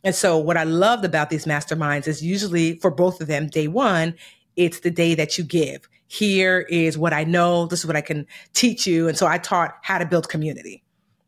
And 0.02 0.14
so 0.14 0.38
what 0.38 0.56
I 0.56 0.62
loved 0.62 1.04
about 1.04 1.28
these 1.28 1.44
masterminds 1.44 2.08
is 2.08 2.22
usually 2.22 2.78
for 2.78 2.90
both 2.90 3.20
of 3.20 3.26
them, 3.26 3.48
day 3.48 3.68
one, 3.68 4.14
it's 4.60 4.80
the 4.80 4.90
day 4.90 5.14
that 5.14 5.38
you 5.38 5.44
give. 5.44 5.88
Here 6.06 6.60
is 6.68 6.98
what 6.98 7.14
I 7.14 7.24
know. 7.24 7.64
This 7.64 7.80
is 7.80 7.86
what 7.86 7.96
I 7.96 8.02
can 8.02 8.26
teach 8.52 8.86
you. 8.86 9.08
And 9.08 9.16
so 9.16 9.26
I 9.26 9.38
taught 9.38 9.76
how 9.82 9.96
to 9.96 10.04
build 10.04 10.28
community, 10.28 10.82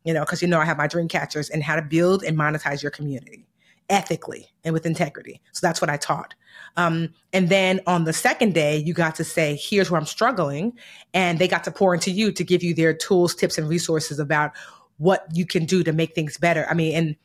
you 0.04 0.12
know, 0.12 0.20
because 0.20 0.42
you 0.42 0.48
know 0.48 0.60
I 0.60 0.66
have 0.66 0.76
my 0.76 0.86
dream 0.86 1.08
catchers 1.08 1.48
and 1.48 1.62
how 1.62 1.76
to 1.76 1.82
build 1.82 2.22
and 2.22 2.36
monetize 2.36 2.82
your 2.82 2.90
community 2.90 3.46
ethically 3.88 4.48
and 4.64 4.74
with 4.74 4.84
integrity. 4.84 5.40
So 5.52 5.66
that's 5.66 5.80
what 5.80 5.88
I 5.88 5.96
taught. 5.96 6.34
Um, 6.76 7.08
and 7.32 7.48
then 7.48 7.80
on 7.86 8.04
the 8.04 8.12
second 8.12 8.52
day, 8.52 8.76
you 8.76 8.92
got 8.92 9.14
to 9.14 9.24
say, 9.24 9.56
here's 9.56 9.90
where 9.90 9.98
I'm 9.98 10.06
struggling. 10.06 10.74
And 11.14 11.38
they 11.38 11.48
got 11.48 11.64
to 11.64 11.70
pour 11.70 11.94
into 11.94 12.10
you 12.10 12.30
to 12.32 12.44
give 12.44 12.62
you 12.62 12.74
their 12.74 12.92
tools, 12.92 13.34
tips, 13.34 13.56
and 13.56 13.66
resources 13.66 14.18
about 14.18 14.52
what 14.98 15.26
you 15.32 15.46
can 15.46 15.64
do 15.64 15.82
to 15.84 15.92
make 15.92 16.14
things 16.14 16.36
better. 16.36 16.66
I 16.68 16.74
mean, 16.74 16.94
and 16.94 17.16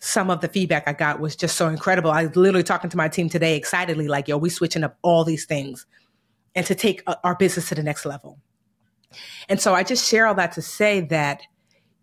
some 0.00 0.30
of 0.30 0.40
the 0.40 0.48
feedback 0.48 0.84
I 0.86 0.92
got 0.92 1.20
was 1.20 1.34
just 1.34 1.56
so 1.56 1.68
incredible. 1.68 2.10
I 2.10 2.26
was 2.26 2.36
literally 2.36 2.62
talking 2.62 2.90
to 2.90 2.96
my 2.96 3.08
team 3.08 3.28
today 3.28 3.56
excitedly, 3.56 4.08
like, 4.08 4.28
yo, 4.28 4.36
we 4.36 4.50
switching 4.50 4.84
up 4.84 4.96
all 5.02 5.24
these 5.24 5.44
things 5.44 5.86
and 6.54 6.64
to 6.66 6.74
take 6.74 7.02
uh, 7.06 7.16
our 7.24 7.34
business 7.34 7.68
to 7.68 7.74
the 7.74 7.82
next 7.82 8.06
level. 8.06 8.38
And 9.48 9.60
so 9.60 9.74
I 9.74 9.82
just 9.82 10.08
share 10.08 10.26
all 10.26 10.34
that 10.34 10.52
to 10.52 10.62
say 10.62 11.00
that 11.00 11.42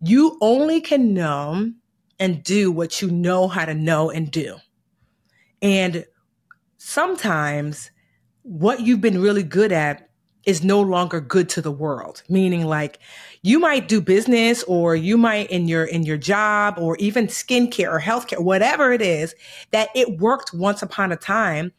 you 0.00 0.36
only 0.40 0.80
can 0.80 1.14
know 1.14 1.72
and 2.18 2.42
do 2.42 2.70
what 2.70 3.00
you 3.00 3.10
know 3.10 3.48
how 3.48 3.64
to 3.64 3.74
know 3.74 4.10
and 4.10 4.30
do. 4.30 4.56
And 5.62 6.04
sometimes 6.76 7.90
what 8.42 8.80
you've 8.80 9.00
been 9.00 9.20
really 9.20 9.42
good 9.42 9.72
at 9.72 10.05
is 10.46 10.62
no 10.62 10.80
longer 10.80 11.20
good 11.20 11.48
to 11.50 11.60
the 11.60 11.72
world. 11.72 12.22
Meaning 12.28 12.64
like 12.64 13.00
you 13.42 13.58
might 13.58 13.88
do 13.88 14.00
business 14.00 14.62
or 14.62 14.96
you 14.96 15.18
might 15.18 15.50
in 15.50 15.68
your 15.68 15.84
in 15.84 16.04
your 16.04 16.16
job 16.16 16.78
or 16.78 16.96
even 16.96 17.26
skincare 17.26 17.92
or 17.92 18.00
healthcare 18.00 18.40
whatever 18.40 18.92
it 18.92 19.02
is 19.02 19.34
that 19.72 19.90
it 19.94 20.18
worked 20.18 20.54
once 20.54 20.82
upon 20.82 21.12
a 21.12 21.16
time 21.16 21.72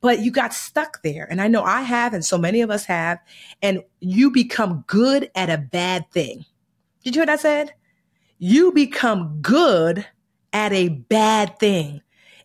but 0.00 0.20
you 0.20 0.30
got 0.30 0.52
stuck 0.52 1.00
there. 1.02 1.26
And 1.30 1.40
i 1.40 1.48
know 1.48 1.62
i 1.62 1.82
have 1.82 2.14
and 2.14 2.24
so 2.24 2.38
many 2.38 2.62
of 2.62 2.70
us 2.70 2.86
have 2.86 3.18
and 3.62 3.82
you 4.00 4.30
become 4.30 4.84
good 4.86 5.30
at 5.34 5.50
a 5.50 5.58
bad 5.58 6.10
thing. 6.10 6.44
Did 7.04 7.14
you 7.14 7.20
hear 7.20 7.22
what 7.22 7.30
i 7.30 7.36
said? 7.36 7.74
You 8.38 8.72
become 8.72 9.38
good 9.40 10.06
at 10.52 10.72
a 10.72 10.88
bad 10.88 11.58
thing. 11.58 12.00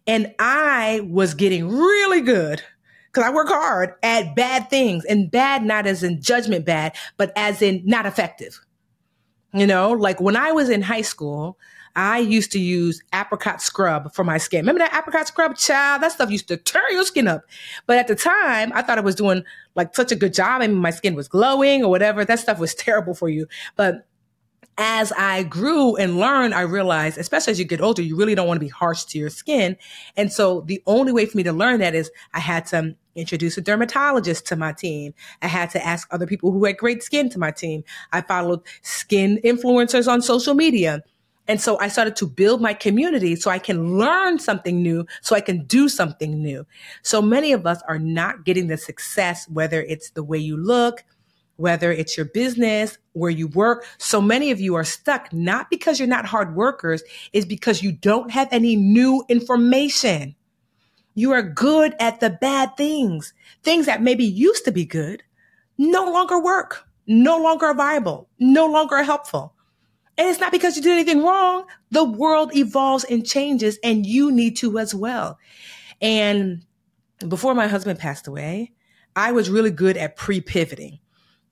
And 0.05 0.33
i 0.39 1.07
was 1.09 1.33
getting 1.33 1.67
really 1.67 2.21
good 2.21 2.61
because 3.11 3.27
I 3.27 3.33
work 3.33 3.47
hard 3.47 3.93
at 4.03 4.35
bad 4.35 4.69
things 4.69 5.05
and 5.05 5.29
bad, 5.31 5.63
not 5.63 5.87
as 5.87 6.03
in 6.03 6.21
judgment 6.21 6.65
bad, 6.65 6.95
but 7.17 7.31
as 7.35 7.61
in 7.61 7.81
not 7.85 8.05
effective. 8.05 8.59
You 9.53 9.65
know, 9.65 9.91
like 9.91 10.21
when 10.21 10.35
I 10.35 10.51
was 10.51 10.69
in 10.69 10.81
high 10.81 11.01
school, 11.01 11.57
I 11.95 12.19
used 12.19 12.51
to 12.51 12.59
use 12.59 13.01
apricot 13.13 13.61
scrub 13.61 14.13
for 14.13 14.23
my 14.23 14.37
skin. 14.37 14.61
Remember 14.61 14.79
that 14.79 14.95
apricot 14.95 15.27
scrub, 15.27 15.55
child? 15.57 16.03
That 16.03 16.11
stuff 16.11 16.29
used 16.29 16.47
to 16.49 16.57
tear 16.57 16.89
your 16.91 17.03
skin 17.03 17.27
up. 17.27 17.43
But 17.87 17.97
at 17.97 18.07
the 18.07 18.15
time, 18.15 18.71
I 18.73 18.83
thought 18.83 18.99
I 18.99 19.01
was 19.01 19.15
doing 19.15 19.43
like 19.75 19.95
such 19.95 20.11
a 20.11 20.15
good 20.15 20.33
job. 20.33 20.61
I 20.61 20.67
mean, 20.67 20.77
my 20.77 20.91
skin 20.91 21.15
was 21.15 21.27
glowing 21.27 21.83
or 21.83 21.89
whatever. 21.89 22.23
That 22.23 22.39
stuff 22.39 22.59
was 22.59 22.75
terrible 22.75 23.15
for 23.15 23.27
you. 23.27 23.47
But 23.75 24.05
as 24.81 25.11
I 25.11 25.43
grew 25.43 25.97
and 25.97 26.17
learned, 26.17 26.53
I 26.53 26.61
realized, 26.61 27.17
especially 27.17 27.51
as 27.51 27.59
you 27.59 27.65
get 27.65 27.81
older, 27.81 28.01
you 28.01 28.15
really 28.15 28.33
don't 28.33 28.47
want 28.47 28.55
to 28.55 28.65
be 28.65 28.69
harsh 28.69 29.03
to 29.03 29.19
your 29.19 29.29
skin. 29.29 29.75
And 30.15 30.31
so 30.31 30.61
the 30.61 30.81
only 30.87 31.11
way 31.11 31.25
for 31.25 31.35
me 31.35 31.43
to 31.43 31.51
learn 31.51 31.81
that 31.81 31.93
is 31.93 32.09
I 32.33 32.39
had 32.39 32.65
to 32.67 32.95
introduce 33.13 33.57
a 33.57 33.61
dermatologist 33.61 34.47
to 34.47 34.55
my 34.55 34.71
team. 34.71 35.13
I 35.41 35.47
had 35.47 35.69
to 35.71 35.85
ask 35.85 36.07
other 36.11 36.25
people 36.25 36.51
who 36.51 36.63
had 36.63 36.77
great 36.77 37.03
skin 37.03 37.29
to 37.31 37.39
my 37.39 37.51
team. 37.51 37.83
I 38.13 38.21
followed 38.21 38.61
skin 38.81 39.41
influencers 39.43 40.07
on 40.07 40.21
social 40.21 40.53
media. 40.53 41.03
And 41.49 41.59
so 41.59 41.77
I 41.79 41.89
started 41.89 42.15
to 42.17 42.27
build 42.27 42.61
my 42.61 42.73
community 42.73 43.35
so 43.35 43.51
I 43.51 43.59
can 43.59 43.97
learn 43.97 44.39
something 44.39 44.81
new, 44.81 45.05
so 45.21 45.35
I 45.35 45.41
can 45.41 45.65
do 45.65 45.89
something 45.89 46.41
new. 46.41 46.65
So 47.01 47.21
many 47.21 47.51
of 47.51 47.65
us 47.65 47.81
are 47.89 47.99
not 47.99 48.45
getting 48.45 48.67
the 48.67 48.77
success, 48.77 49.45
whether 49.49 49.81
it's 49.81 50.11
the 50.11 50.23
way 50.23 50.37
you 50.37 50.55
look, 50.55 51.03
whether 51.59 51.91
it's 51.91 52.15
your 52.15 52.25
business, 52.25 52.97
where 53.11 53.29
you 53.29 53.47
work. 53.49 53.85
So 53.97 54.21
many 54.21 54.49
of 54.51 54.61
you 54.61 54.75
are 54.75 54.85
stuck, 54.85 55.31
not 55.33 55.69
because 55.69 55.99
you're 55.99 56.07
not 56.07 56.25
hard 56.25 56.55
workers, 56.55 57.03
is 57.33 57.45
because 57.45 57.83
you 57.83 57.91
don't 57.91 58.31
have 58.31 58.47
any 58.51 58.77
new 58.77 59.25
information. 59.27 60.35
You 61.15 61.33
are 61.33 61.43
good 61.43 61.95
at 61.99 62.21
the 62.21 62.29
bad 62.29 62.77
things, 62.77 63.33
things 63.61 63.87
that 63.87 64.01
maybe 64.01 64.23
used 64.23 64.63
to 64.65 64.71
be 64.71 64.85
good, 64.85 65.21
no 65.77 66.09
longer 66.09 66.41
work, 66.41 66.87
no 67.07 67.37
longer 67.37 67.73
viable, 67.73 68.29
no 68.39 68.65
longer 68.65 69.03
helpful. 69.03 69.53
And 70.17 70.29
it's 70.29 70.39
not 70.39 70.53
because 70.53 70.77
you 70.77 70.81
did 70.81 70.93
anything 70.93 71.23
wrong. 71.23 71.65
The 71.91 72.05
world 72.05 72.55
evolves 72.55 73.03
and 73.03 73.25
changes, 73.25 73.77
and 73.83 74.05
you 74.05 74.31
need 74.31 74.55
to 74.57 74.79
as 74.79 74.95
well. 74.95 75.37
And 76.01 76.65
before 77.27 77.53
my 77.53 77.67
husband 77.67 77.99
passed 77.99 78.27
away, 78.27 78.71
I 79.13 79.33
was 79.33 79.49
really 79.49 79.71
good 79.71 79.97
at 79.97 80.15
pre 80.15 80.39
pivoting 80.39 80.99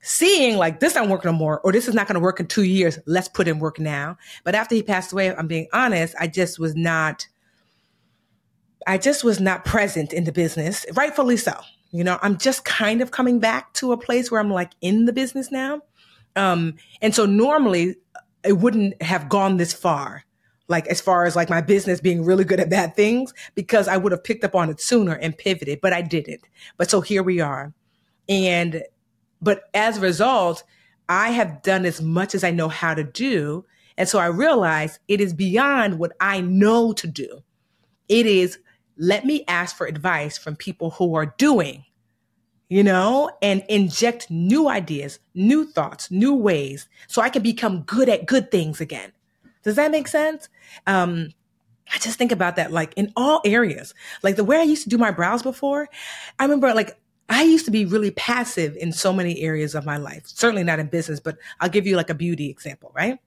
seeing 0.00 0.56
like 0.56 0.80
this 0.80 0.92
don't 0.92 1.08
work 1.08 1.24
no 1.24 1.32
more 1.32 1.60
or 1.60 1.72
this 1.72 1.88
is 1.88 1.94
not 1.94 2.06
going 2.06 2.14
to 2.14 2.20
work 2.20 2.38
in 2.40 2.46
two 2.46 2.62
years 2.62 2.98
let's 3.06 3.28
put 3.28 3.48
in 3.48 3.58
work 3.58 3.78
now. 3.78 4.16
But 4.44 4.54
after 4.54 4.74
he 4.74 4.82
passed 4.82 5.12
away 5.12 5.34
i'm 5.34 5.46
being 5.46 5.68
honest 5.72 6.14
i 6.18 6.26
just 6.26 6.58
was 6.58 6.74
not 6.76 7.26
i 8.86 8.96
just 8.96 9.24
was 9.24 9.40
not 9.40 9.64
present 9.64 10.12
in 10.12 10.24
the 10.24 10.32
business 10.32 10.86
rightfully 10.94 11.36
so. 11.36 11.54
You 11.90 12.04
know 12.04 12.18
i'm 12.22 12.38
just 12.38 12.64
kind 12.64 13.00
of 13.00 13.10
coming 13.10 13.40
back 13.40 13.72
to 13.74 13.92
a 13.92 13.96
place 13.96 14.30
where 14.30 14.40
i'm 14.40 14.50
like 14.50 14.72
in 14.80 15.06
the 15.06 15.12
business 15.12 15.50
now. 15.50 15.82
Um 16.36 16.74
and 17.02 17.14
so 17.14 17.26
normally 17.26 17.96
it 18.44 18.52
wouldn't 18.52 19.02
have 19.02 19.28
gone 19.28 19.56
this 19.56 19.72
far 19.72 20.24
like 20.68 20.86
as 20.86 21.00
far 21.00 21.24
as 21.24 21.34
like 21.34 21.50
my 21.50 21.62
business 21.62 22.00
being 22.00 22.24
really 22.24 22.44
good 22.44 22.60
at 22.60 22.70
bad 22.70 22.94
things 22.94 23.34
because 23.54 23.88
i 23.88 23.96
would 23.96 24.12
have 24.12 24.22
picked 24.22 24.44
up 24.44 24.54
on 24.54 24.70
it 24.70 24.80
sooner 24.80 25.14
and 25.14 25.36
pivoted 25.36 25.80
but 25.80 25.92
i 25.92 26.02
didn't. 26.02 26.42
But 26.76 26.88
so 26.88 27.00
here 27.00 27.22
we 27.24 27.40
are. 27.40 27.72
And 28.28 28.82
but 29.40 29.64
as 29.74 29.98
a 29.98 30.00
result, 30.00 30.62
I 31.08 31.30
have 31.30 31.62
done 31.62 31.86
as 31.86 32.02
much 32.02 32.34
as 32.34 32.44
I 32.44 32.50
know 32.50 32.68
how 32.68 32.94
to 32.94 33.04
do. 33.04 33.64
And 33.96 34.08
so 34.08 34.18
I 34.18 34.26
realize 34.26 34.98
it 35.08 35.20
is 35.20 35.32
beyond 35.32 35.98
what 35.98 36.12
I 36.20 36.40
know 36.40 36.92
to 36.92 37.06
do. 37.06 37.42
It 38.08 38.26
is 38.26 38.58
let 38.96 39.24
me 39.24 39.44
ask 39.46 39.76
for 39.76 39.86
advice 39.86 40.36
from 40.36 40.56
people 40.56 40.90
who 40.90 41.14
are 41.14 41.34
doing, 41.38 41.84
you 42.68 42.82
know, 42.82 43.30
and 43.40 43.64
inject 43.68 44.30
new 44.30 44.68
ideas, 44.68 45.20
new 45.34 45.66
thoughts, 45.66 46.10
new 46.10 46.34
ways 46.34 46.88
so 47.06 47.22
I 47.22 47.30
can 47.30 47.42
become 47.42 47.82
good 47.82 48.08
at 48.08 48.26
good 48.26 48.50
things 48.50 48.80
again. 48.80 49.12
Does 49.62 49.76
that 49.76 49.90
make 49.90 50.08
sense? 50.08 50.48
Um, 50.86 51.30
I 51.92 51.98
just 51.98 52.18
think 52.18 52.32
about 52.32 52.56
that 52.56 52.72
like 52.72 52.92
in 52.94 53.12
all 53.16 53.40
areas. 53.44 53.94
Like 54.22 54.36
the 54.36 54.44
way 54.44 54.58
I 54.58 54.62
used 54.62 54.82
to 54.84 54.88
do 54.88 54.98
my 54.98 55.10
brows 55.10 55.42
before, 55.42 55.88
I 56.38 56.44
remember 56.44 56.74
like 56.74 56.98
I 57.28 57.42
used 57.42 57.66
to 57.66 57.70
be 57.70 57.84
really 57.84 58.10
passive 58.10 58.76
in 58.76 58.92
so 58.92 59.12
many 59.12 59.42
areas 59.42 59.74
of 59.74 59.84
my 59.84 59.98
life. 59.98 60.22
Certainly 60.26 60.64
not 60.64 60.78
in 60.78 60.86
business, 60.86 61.20
but 61.20 61.36
I'll 61.60 61.68
give 61.68 61.86
you 61.86 61.96
like 61.96 62.10
a 62.10 62.14
beauty 62.14 62.48
example, 62.48 62.90
right? 62.94 63.18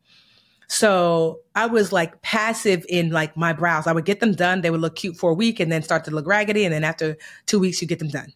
So 0.67 1.41
I 1.53 1.65
was 1.67 1.91
like 1.91 2.21
passive 2.21 2.85
in 2.87 3.11
like 3.11 3.35
my 3.35 3.53
brows. 3.53 3.87
I 3.87 3.91
would 3.91 4.05
get 4.05 4.21
them 4.21 4.33
done. 4.33 4.61
They 4.61 4.71
would 4.71 4.79
look 4.79 4.95
cute 4.95 5.17
for 5.17 5.31
a 5.31 5.35
week 5.35 5.59
and 5.59 5.71
then 5.71 5.83
start 5.83 6.05
to 6.05 6.11
look 6.11 6.25
raggedy. 6.25 6.63
And 6.63 6.73
then 6.73 6.83
after 6.83 7.17
two 7.45 7.59
weeks, 7.59 7.81
you 7.81 7.87
get 7.87 7.99
them 7.99 8.07
done. 8.07 8.33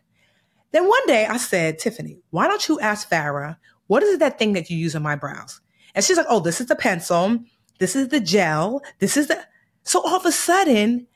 Then 0.71 0.87
one 0.87 1.07
day 1.07 1.25
I 1.25 1.37
said, 1.37 1.79
Tiffany, 1.79 2.17
why 2.31 2.47
don't 2.47 2.67
you 2.67 2.79
ask 2.81 3.09
Farah, 3.09 3.55
what 3.87 4.03
is 4.03 4.19
that 4.19 4.37
thing 4.37 4.51
that 4.53 4.69
you 4.69 4.77
use 4.77 4.95
on 4.95 5.01
my 5.01 5.15
brows? 5.15 5.61
And 5.95 6.03
she's 6.03 6.17
like, 6.17 6.25
oh, 6.29 6.41
this 6.41 6.59
is 6.59 6.67
the 6.67 6.75
pencil. 6.75 7.39
This 7.79 7.95
is 7.95 8.09
the 8.09 8.19
gel. 8.19 8.81
This 8.99 9.15
is 9.15 9.27
the. 9.27 9.41
So 9.83 10.01
all 10.01 10.17
of 10.17 10.25
a 10.25 10.31
sudden, 10.31 11.07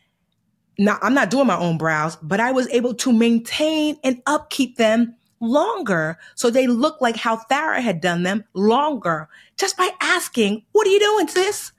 not, 0.80 1.00
I'm 1.04 1.14
not 1.14 1.30
doing 1.30 1.48
my 1.48 1.58
own 1.58 1.78
brows, 1.78 2.16
but 2.22 2.40
I 2.40 2.52
was 2.52 2.68
able 2.70 2.94
to 2.96 3.12
maintain 3.12 3.98
and 4.04 4.22
upkeep 4.26 4.78
them 4.78 5.16
longer 5.42 6.18
so 6.36 6.50
they 6.50 6.68
look 6.68 7.00
like 7.02 7.16
how 7.16 7.38
Farah 7.50 7.82
had 7.82 8.02
done 8.02 8.24
them 8.24 8.46
longer 8.54 9.30
just 9.58 9.78
by 9.78 9.90
asking, 10.02 10.64
What 10.72 10.88
are 10.88 10.90
you 10.90 11.00
doing, 11.00 11.28
sis? 11.28 11.72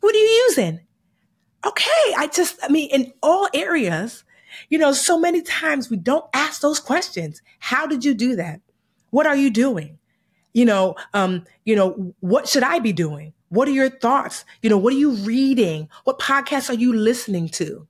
What 0.00 0.14
are 0.14 0.18
you 0.18 0.44
using? 0.48 0.80
Okay. 1.66 2.14
I 2.16 2.28
just, 2.32 2.58
I 2.62 2.68
mean, 2.68 2.88
in 2.90 3.12
all 3.22 3.48
areas, 3.52 4.22
you 4.68 4.78
know, 4.78 4.92
so 4.92 5.18
many 5.18 5.42
times 5.42 5.90
we 5.90 5.96
don't 5.96 6.24
ask 6.32 6.60
those 6.60 6.78
questions. 6.78 7.42
How 7.58 7.86
did 7.86 8.04
you 8.04 8.14
do 8.14 8.36
that? 8.36 8.60
What 9.10 9.26
are 9.26 9.36
you 9.36 9.50
doing? 9.50 9.98
You 10.52 10.64
know, 10.64 10.94
um, 11.12 11.44
you 11.64 11.76
know, 11.76 12.14
what 12.20 12.48
should 12.48 12.62
I 12.62 12.78
be 12.78 12.92
doing? 12.92 13.32
What 13.48 13.68
are 13.68 13.72
your 13.72 13.90
thoughts? 13.90 14.44
You 14.62 14.70
know, 14.70 14.78
what 14.78 14.92
are 14.92 14.98
you 14.98 15.12
reading? 15.16 15.88
What 16.04 16.18
podcasts 16.18 16.70
are 16.70 16.74
you 16.78 16.92
listening 16.92 17.48
to? 17.50 17.86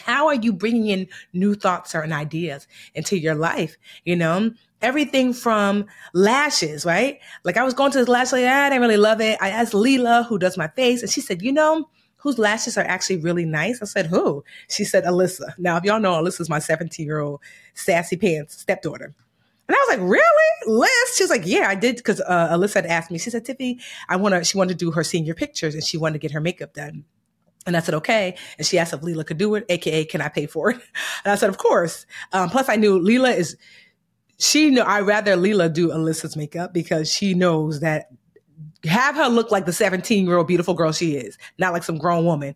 How 0.00 0.26
are 0.28 0.34
you 0.34 0.52
bringing 0.52 0.88
in 0.88 1.08
new 1.32 1.54
thoughts 1.54 1.94
and 1.94 2.12
ideas 2.12 2.66
into 2.94 3.18
your 3.18 3.34
life? 3.34 3.76
You 4.04 4.16
know, 4.16 4.50
everything 4.82 5.32
from 5.32 5.86
lashes, 6.14 6.84
right? 6.84 7.18
Like 7.44 7.56
I 7.56 7.64
was 7.64 7.74
going 7.74 7.92
to 7.92 7.98
this 7.98 8.08
lash 8.08 8.32
lady, 8.32 8.46
I 8.46 8.68
didn't 8.68 8.82
really 8.82 8.96
love 8.96 9.20
it. 9.20 9.38
I 9.40 9.50
asked 9.50 9.72
Leela, 9.72 10.26
who 10.26 10.38
does 10.38 10.56
my 10.56 10.68
face, 10.68 11.02
and 11.02 11.10
she 11.10 11.20
said, 11.20 11.42
you 11.42 11.52
know, 11.52 11.88
whose 12.18 12.38
lashes 12.38 12.76
are 12.76 12.84
actually 12.84 13.18
really 13.18 13.44
nice. 13.44 13.80
I 13.80 13.86
said, 13.86 14.06
who? 14.06 14.44
She 14.68 14.84
said, 14.84 15.04
Alyssa. 15.04 15.54
Now, 15.58 15.76
if 15.76 15.84
y'all 15.84 16.00
know, 16.00 16.12
Alyssa's 16.12 16.48
my 16.48 16.58
17 16.58 17.06
year 17.06 17.20
old 17.20 17.40
sassy 17.74 18.16
pants 18.16 18.60
stepdaughter. 18.60 19.14
And 19.68 19.76
I 19.76 19.86
was 19.86 19.98
like, 19.98 20.10
really? 20.10 20.78
Liz? 20.78 21.16
She 21.16 21.22
was 21.22 21.30
like, 21.30 21.42
yeah, 21.44 21.68
I 21.68 21.74
did. 21.74 21.96
Because 21.96 22.20
uh, 22.20 22.56
Alyssa 22.56 22.74
had 22.74 22.86
asked 22.86 23.10
me, 23.10 23.18
she 23.18 23.30
said, 23.30 23.44
Tiffy, 23.44 23.80
I 24.08 24.16
want 24.16 24.34
to, 24.34 24.42
she 24.42 24.56
wanted 24.56 24.78
to 24.78 24.84
do 24.84 24.92
her 24.92 25.04
senior 25.04 25.34
pictures 25.34 25.74
and 25.74 25.84
she 25.84 25.98
wanted 25.98 26.14
to 26.14 26.18
get 26.18 26.32
her 26.32 26.40
makeup 26.40 26.72
done. 26.72 27.04
And 27.68 27.76
I 27.76 27.80
said, 27.80 27.94
okay. 27.96 28.34
And 28.56 28.66
she 28.66 28.78
asked 28.78 28.94
if 28.94 29.02
Leela 29.02 29.26
could 29.26 29.36
do 29.36 29.54
it, 29.54 29.66
AKA, 29.68 30.06
can 30.06 30.20
I 30.22 30.28
pay 30.28 30.46
for 30.46 30.70
it? 30.70 30.80
And 31.24 31.32
I 31.32 31.36
said, 31.36 31.50
of 31.50 31.58
course. 31.58 32.06
Um, 32.32 32.48
plus 32.48 32.68
I 32.68 32.76
knew 32.76 32.98
Leela 32.98 33.36
is, 33.36 33.56
she 34.38 34.70
know 34.70 34.84
I'd 34.84 35.00
rather 35.00 35.36
Leela 35.36 35.72
do 35.72 35.88
Alyssa's 35.88 36.36
makeup 36.36 36.72
because 36.72 37.12
she 37.12 37.34
knows 37.34 37.80
that 37.80 38.08
have 38.84 39.16
her 39.16 39.28
look 39.28 39.50
like 39.50 39.66
the 39.66 39.72
17 39.72 40.26
year 40.26 40.36
old 40.36 40.46
beautiful 40.46 40.74
girl 40.74 40.92
she 40.92 41.16
is, 41.16 41.36
not 41.58 41.72
like 41.72 41.84
some 41.84 41.98
grown 41.98 42.24
woman. 42.24 42.54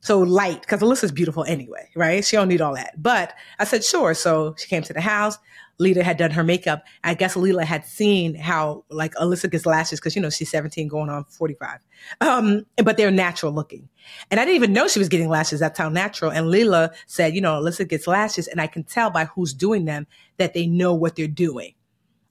So 0.00 0.18
light, 0.18 0.60
because 0.62 0.80
Alyssa's 0.80 1.12
beautiful 1.12 1.44
anyway, 1.44 1.88
right? 1.94 2.24
She 2.24 2.36
don't 2.36 2.48
need 2.48 2.60
all 2.60 2.74
that. 2.74 3.00
But 3.00 3.34
I 3.58 3.64
said, 3.64 3.84
sure. 3.84 4.14
So 4.14 4.54
she 4.58 4.66
came 4.66 4.82
to 4.82 4.92
the 4.92 5.00
house. 5.00 5.38
Leela 5.80 6.02
had 6.02 6.18
done 6.18 6.30
her 6.30 6.44
makeup. 6.44 6.84
I 7.02 7.14
guess 7.14 7.34
Leela 7.34 7.64
had 7.64 7.86
seen 7.86 8.34
how 8.34 8.84
like 8.90 9.14
Alyssa 9.14 9.50
gets 9.50 9.64
lashes 9.64 9.98
because 9.98 10.14
you 10.14 10.22
know 10.22 10.30
she's 10.30 10.50
17 10.50 10.88
going 10.88 11.08
on 11.08 11.24
45. 11.24 11.78
Um, 12.20 12.66
but 12.76 12.96
they're 12.96 13.10
natural 13.10 13.52
looking. 13.52 13.88
And 14.30 14.38
I 14.38 14.44
didn't 14.44 14.56
even 14.56 14.72
know 14.72 14.88
she 14.88 14.98
was 14.98 15.08
getting 15.08 15.28
lashes. 15.28 15.60
That's 15.60 15.78
how 15.78 15.88
natural. 15.88 16.30
And 16.30 16.46
Leela 16.46 16.90
said, 17.06 17.34
you 17.34 17.40
know, 17.40 17.60
Alyssa 17.60 17.88
gets 17.88 18.06
lashes, 18.06 18.46
and 18.46 18.60
I 18.60 18.66
can 18.66 18.84
tell 18.84 19.10
by 19.10 19.24
who's 19.24 19.54
doing 19.54 19.86
them 19.86 20.06
that 20.36 20.54
they 20.54 20.66
know 20.66 20.94
what 20.94 21.16
they're 21.16 21.26
doing. 21.26 21.74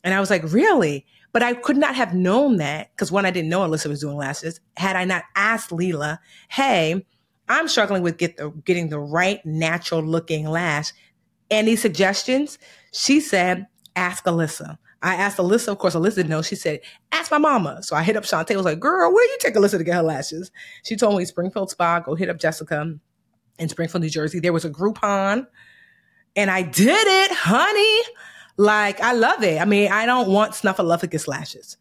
And 0.04 0.14
I 0.14 0.20
was 0.20 0.30
like, 0.30 0.44
really? 0.52 1.06
But 1.32 1.44
I 1.44 1.54
could 1.54 1.78
not 1.78 1.96
have 1.96 2.14
known 2.14 2.58
that 2.58 2.92
because 2.92 3.12
one, 3.12 3.26
I 3.26 3.32
didn't 3.32 3.50
know 3.50 3.62
Alyssa 3.62 3.88
was 3.88 4.00
doing 4.00 4.18
lashes. 4.18 4.60
Had 4.78 4.96
I 4.96 5.06
not 5.06 5.24
asked 5.36 5.70
Leela, 5.70 6.20
hey, 6.50 7.06
I'm 7.48 7.68
struggling 7.68 8.04
with 8.04 8.18
get 8.18 8.38
the, 8.38 8.50
getting 8.50 8.90
the 8.90 9.00
right 9.00 9.44
natural 9.46 10.02
looking 10.02 10.48
lash. 10.48 10.94
Any 11.52 11.76
suggestions? 11.76 12.60
She 12.92 13.20
said, 13.20 13.68
ask 13.96 14.26
Alyssa. 14.26 14.78
I 15.02 15.16
asked 15.16 15.38
Alyssa, 15.38 15.70
of 15.70 15.78
course, 15.78 15.96
Alyssa 15.96 16.28
knows. 16.28 16.48
She 16.48 16.56
said, 16.56 16.82
ask 17.12 17.32
my 17.32 17.38
mama. 17.38 17.82
So 17.84 17.96
I 17.96 18.04
hit 18.04 18.18
up 18.18 18.24
Shantae. 18.24 18.54
I 18.54 18.58
was 18.58 18.66
like, 18.66 18.80
girl, 18.80 19.14
where 19.14 19.26
do 19.26 19.32
you 19.32 19.38
take 19.40 19.56
Alyssa 19.56 19.78
to 19.78 19.84
get 19.84 19.96
her 19.96 20.02
lashes? 20.02 20.52
She 20.84 20.96
told 20.96 21.18
me 21.18 21.26
Springfield 21.26 21.70
Spa, 21.70 22.00
go 22.00 22.16
hit 22.16 22.30
up 22.30 22.38
Jessica 22.38 22.96
in 23.58 23.70
Springfield, 23.70 24.04
New 24.04 24.10
Jersey. 24.10 24.40
There 24.40 24.54
was 24.54 24.66
a 24.66 24.70
Groupon 24.70 25.48
and 26.36 26.52
I 26.52 26.64
did 26.64 27.08
it, 27.08 27.32
honey. 27.32 28.02
Like, 28.58 29.00
I 29.00 29.14
love 29.14 29.42
it. 29.44 29.62
I 29.62 29.66
mean, 29.66 29.92
I 29.92 30.06
don't 30.06 30.30
want 30.30 30.52
snuffleupagus 30.54 31.28
lashes. 31.28 31.78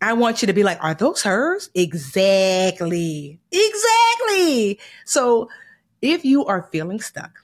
I 0.00 0.12
want 0.14 0.42
you 0.42 0.46
to 0.46 0.52
be 0.52 0.62
like, 0.62 0.82
are 0.82 0.94
those 0.94 1.22
hers? 1.22 1.70
Exactly. 1.74 3.40
Exactly. 3.50 4.80
So 5.04 5.48
if 6.00 6.24
you 6.24 6.44
are 6.46 6.68
feeling 6.72 7.00
stuck, 7.00 7.38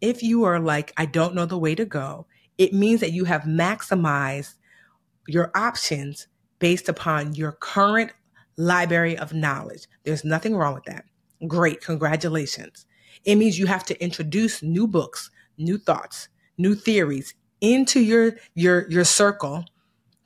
if 0.00 0.22
you 0.22 0.44
are 0.44 0.58
like, 0.58 0.92
I 0.96 1.06
don't 1.06 1.34
know 1.34 1.46
the 1.46 1.58
way 1.58 1.74
to 1.74 1.84
go, 1.84 2.26
it 2.58 2.72
means 2.72 3.00
that 3.00 3.12
you 3.12 3.24
have 3.24 3.42
maximized 3.42 4.54
your 5.26 5.50
options 5.54 6.26
based 6.58 6.88
upon 6.88 7.34
your 7.34 7.52
current 7.52 8.12
library 8.56 9.16
of 9.16 9.32
knowledge. 9.32 9.86
There's 10.04 10.24
nothing 10.24 10.54
wrong 10.56 10.74
with 10.74 10.84
that. 10.84 11.04
Great. 11.46 11.80
Congratulations. 11.80 12.86
It 13.24 13.36
means 13.36 13.58
you 13.58 13.66
have 13.66 13.84
to 13.86 14.02
introduce 14.02 14.62
new 14.62 14.86
books, 14.86 15.30
new 15.58 15.78
thoughts, 15.78 16.28
new 16.58 16.74
theories 16.74 17.34
into 17.60 18.00
your, 18.00 18.36
your, 18.54 18.88
your 18.90 19.04
circle 19.04 19.64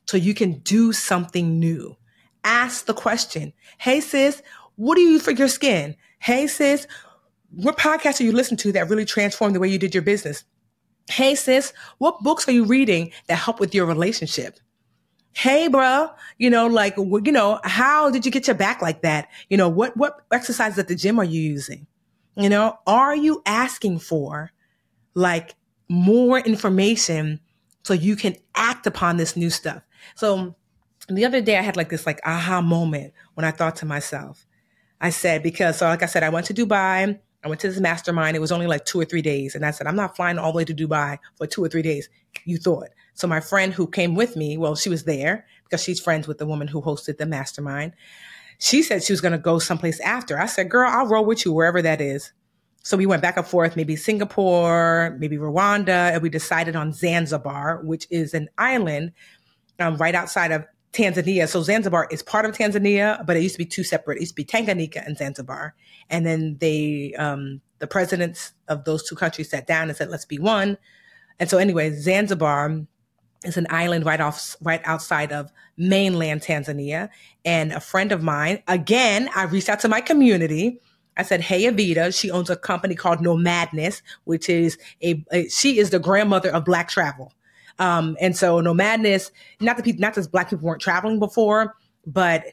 so 0.06 0.16
you 0.16 0.34
can 0.34 0.60
do 0.60 0.92
something 0.92 1.58
new. 1.58 1.96
Ask 2.44 2.86
the 2.86 2.94
question. 2.94 3.52
Hey 3.78 4.00
sis, 4.00 4.42
what 4.76 4.94
do 4.94 5.00
you 5.02 5.10
use 5.10 5.22
for 5.22 5.32
your 5.32 5.48
skin? 5.48 5.96
Hey 6.18 6.46
sis, 6.46 6.86
what 7.50 7.78
podcast 7.78 8.20
are 8.20 8.24
you 8.24 8.32
listening 8.32 8.58
to 8.58 8.72
that 8.72 8.88
really 8.88 9.04
transformed 9.04 9.54
the 9.54 9.60
way 9.60 9.68
you 9.68 9.78
did 9.78 9.94
your 9.94 10.02
business? 10.02 10.44
Hey 11.08 11.34
sis, 11.34 11.72
what 11.98 12.22
books 12.22 12.48
are 12.48 12.52
you 12.52 12.64
reading 12.64 13.12
that 13.28 13.36
help 13.36 13.60
with 13.60 13.74
your 13.74 13.86
relationship? 13.86 14.58
Hey, 15.32 15.68
bro, 15.68 16.08
you 16.38 16.48
know, 16.48 16.66
like, 16.66 16.96
you 16.96 17.30
know, 17.30 17.60
how 17.62 18.10
did 18.10 18.24
you 18.24 18.32
get 18.32 18.46
your 18.46 18.56
back 18.56 18.80
like 18.80 19.02
that? 19.02 19.28
You 19.50 19.58
know, 19.58 19.68
what, 19.68 19.94
what 19.94 20.22
exercises 20.32 20.78
at 20.78 20.88
the 20.88 20.94
gym 20.94 21.18
are 21.18 21.24
you 21.24 21.40
using? 21.42 21.86
You 22.36 22.48
know, 22.48 22.78
are 22.86 23.14
you 23.14 23.42
asking 23.44 23.98
for 23.98 24.50
like 25.14 25.54
more 25.88 26.38
information 26.38 27.40
so 27.82 27.92
you 27.92 28.16
can 28.16 28.36
act 28.54 28.86
upon 28.86 29.18
this 29.18 29.36
new 29.36 29.50
stuff? 29.50 29.82
So 30.14 30.56
the 31.08 31.24
other 31.24 31.42
day 31.42 31.58
I 31.58 31.62
had 31.62 31.76
like 31.76 31.90
this 31.90 32.06
like 32.06 32.20
aha 32.24 32.62
moment 32.62 33.12
when 33.34 33.44
I 33.44 33.50
thought 33.50 33.76
to 33.76 33.86
myself, 33.86 34.46
I 35.00 35.10
said, 35.10 35.42
because 35.42 35.78
so 35.78 35.86
like 35.86 36.02
I 36.02 36.06
said, 36.06 36.22
I 36.22 36.30
went 36.30 36.46
to 36.46 36.54
Dubai. 36.54 37.20
I 37.46 37.48
went 37.48 37.60
to 37.60 37.68
this 37.68 37.78
mastermind. 37.78 38.36
It 38.36 38.40
was 38.40 38.50
only 38.50 38.66
like 38.66 38.84
two 38.84 39.00
or 39.00 39.04
three 39.04 39.22
days. 39.22 39.54
And 39.54 39.64
I 39.64 39.70
said, 39.70 39.86
I'm 39.86 39.94
not 39.94 40.16
flying 40.16 40.36
all 40.36 40.50
the 40.50 40.56
way 40.56 40.64
to 40.64 40.74
Dubai 40.74 41.18
for 41.36 41.46
two 41.46 41.62
or 41.62 41.68
three 41.68 41.82
days. 41.82 42.08
You 42.44 42.58
thought. 42.58 42.88
So 43.14 43.28
my 43.28 43.38
friend 43.38 43.72
who 43.72 43.86
came 43.86 44.16
with 44.16 44.34
me, 44.34 44.58
well, 44.58 44.74
she 44.74 44.88
was 44.88 45.04
there 45.04 45.46
because 45.62 45.80
she's 45.80 46.00
friends 46.00 46.26
with 46.26 46.38
the 46.38 46.46
woman 46.46 46.66
who 46.66 46.82
hosted 46.82 47.18
the 47.18 47.24
mastermind. 47.26 47.92
She 48.58 48.82
said 48.82 49.04
she 49.04 49.12
was 49.12 49.20
going 49.20 49.30
to 49.30 49.38
go 49.38 49.60
someplace 49.60 50.00
after. 50.00 50.36
I 50.40 50.46
said, 50.46 50.68
girl, 50.68 50.90
I'll 50.90 51.06
roll 51.06 51.24
with 51.24 51.44
you 51.44 51.52
wherever 51.52 51.80
that 51.82 52.00
is. 52.00 52.32
So 52.82 52.96
we 52.96 53.06
went 53.06 53.22
back 53.22 53.36
and 53.36 53.46
forth, 53.46 53.76
maybe 53.76 53.94
Singapore, 53.94 55.16
maybe 55.20 55.36
Rwanda, 55.36 56.14
and 56.14 56.22
we 56.22 56.28
decided 56.28 56.74
on 56.74 56.92
Zanzibar, 56.92 57.80
which 57.84 58.08
is 58.10 58.34
an 58.34 58.48
island 58.58 59.12
um, 59.78 59.96
right 59.98 60.16
outside 60.16 60.50
of 60.50 60.64
Tanzania. 60.96 61.48
So 61.48 61.62
Zanzibar 61.62 62.08
is 62.10 62.22
part 62.22 62.44
of 62.44 62.56
Tanzania, 62.56 63.24
but 63.26 63.36
it 63.36 63.42
used 63.42 63.54
to 63.54 63.58
be 63.58 63.66
two 63.66 63.84
separate. 63.84 64.16
It 64.16 64.22
used 64.22 64.36
to 64.36 64.42
be 64.42 64.44
Tanganyika 64.44 65.06
and 65.06 65.16
Zanzibar. 65.16 65.74
And 66.08 66.24
then 66.24 66.56
they, 66.60 67.14
um, 67.18 67.60
the 67.78 67.86
presidents 67.86 68.52
of 68.68 68.84
those 68.84 69.06
two 69.08 69.14
countries 69.14 69.50
sat 69.50 69.66
down 69.66 69.88
and 69.88 69.96
said, 69.96 70.08
let's 70.08 70.24
be 70.24 70.38
one. 70.38 70.78
And 71.38 71.50
so 71.50 71.58
anyway, 71.58 71.92
Zanzibar 71.92 72.86
is 73.44 73.56
an 73.56 73.66
island 73.68 74.06
right 74.06 74.20
off, 74.20 74.56
right 74.62 74.80
outside 74.84 75.32
of 75.32 75.52
mainland 75.76 76.40
Tanzania. 76.40 77.10
And 77.44 77.72
a 77.72 77.80
friend 77.80 78.10
of 78.12 78.22
mine, 78.22 78.62
again, 78.66 79.28
I 79.34 79.44
reached 79.44 79.68
out 79.68 79.80
to 79.80 79.88
my 79.88 80.00
community. 80.00 80.80
I 81.18 81.22
said, 81.22 81.42
Hey, 81.42 81.64
Evita, 81.64 82.18
she 82.18 82.30
owns 82.30 82.50
a 82.50 82.56
company 82.56 82.94
called 82.94 83.20
Nomadness, 83.20 84.02
which 84.24 84.48
is 84.48 84.78
a, 85.02 85.24
a 85.32 85.48
she 85.48 85.78
is 85.78 85.90
the 85.90 85.98
grandmother 85.98 86.50
of 86.50 86.64
Black 86.64 86.88
travel. 86.88 87.32
Um, 87.78 88.16
and 88.20 88.36
so 88.36 88.60
Nomadness, 88.60 89.30
not 89.60 89.76
that 89.76 89.84
people, 89.84 90.00
not 90.00 90.14
that 90.14 90.30
black 90.30 90.50
people 90.50 90.66
weren't 90.66 90.80
traveling 90.80 91.18
before, 91.18 91.74
but 92.06 92.44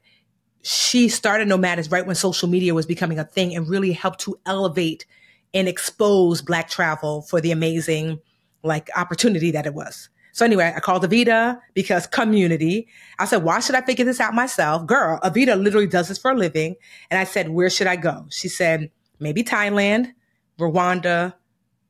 she 0.63 1.09
started 1.09 1.47
Nomadness 1.47 1.91
right 1.91 2.05
when 2.05 2.15
social 2.15 2.49
media 2.49 2.73
was 2.73 2.85
becoming 2.85 3.19
a 3.19 3.25
thing 3.25 3.55
and 3.55 3.67
really 3.67 3.91
helped 3.91 4.19
to 4.21 4.39
elevate 4.45 5.05
and 5.53 5.67
expose 5.67 6.41
black 6.41 6.69
travel 6.69 7.21
for 7.21 7.39
the 7.39 7.51
amazing 7.51 8.19
like 8.63 8.89
opportunity 8.95 9.51
that 9.51 9.65
it 9.65 9.73
was. 9.73 10.09
So 10.31 10.45
anyway, 10.45 10.73
I 10.75 10.79
called 10.79 11.03
Evita 11.03 11.59
because 11.75 12.07
community. 12.07 12.87
I 13.19 13.25
said, 13.25 13.43
why 13.43 13.59
should 13.59 13.75
I 13.75 13.81
figure 13.81 14.03
this 14.03 14.19
out 14.19 14.33
myself? 14.33 14.87
Girl, 14.87 15.19
Evita 15.23 15.61
literally 15.61 15.85
does 15.85 16.07
this 16.07 16.17
for 16.17 16.31
a 16.31 16.35
living. 16.35 16.75
And 17.11 17.19
I 17.19 17.23
said, 17.23 17.49
where 17.49 17.69
should 17.69 17.85
I 17.85 17.97
go? 17.97 18.25
She 18.29 18.47
said, 18.47 18.89
maybe 19.19 19.43
Thailand, 19.43 20.11
Rwanda, 20.57 21.35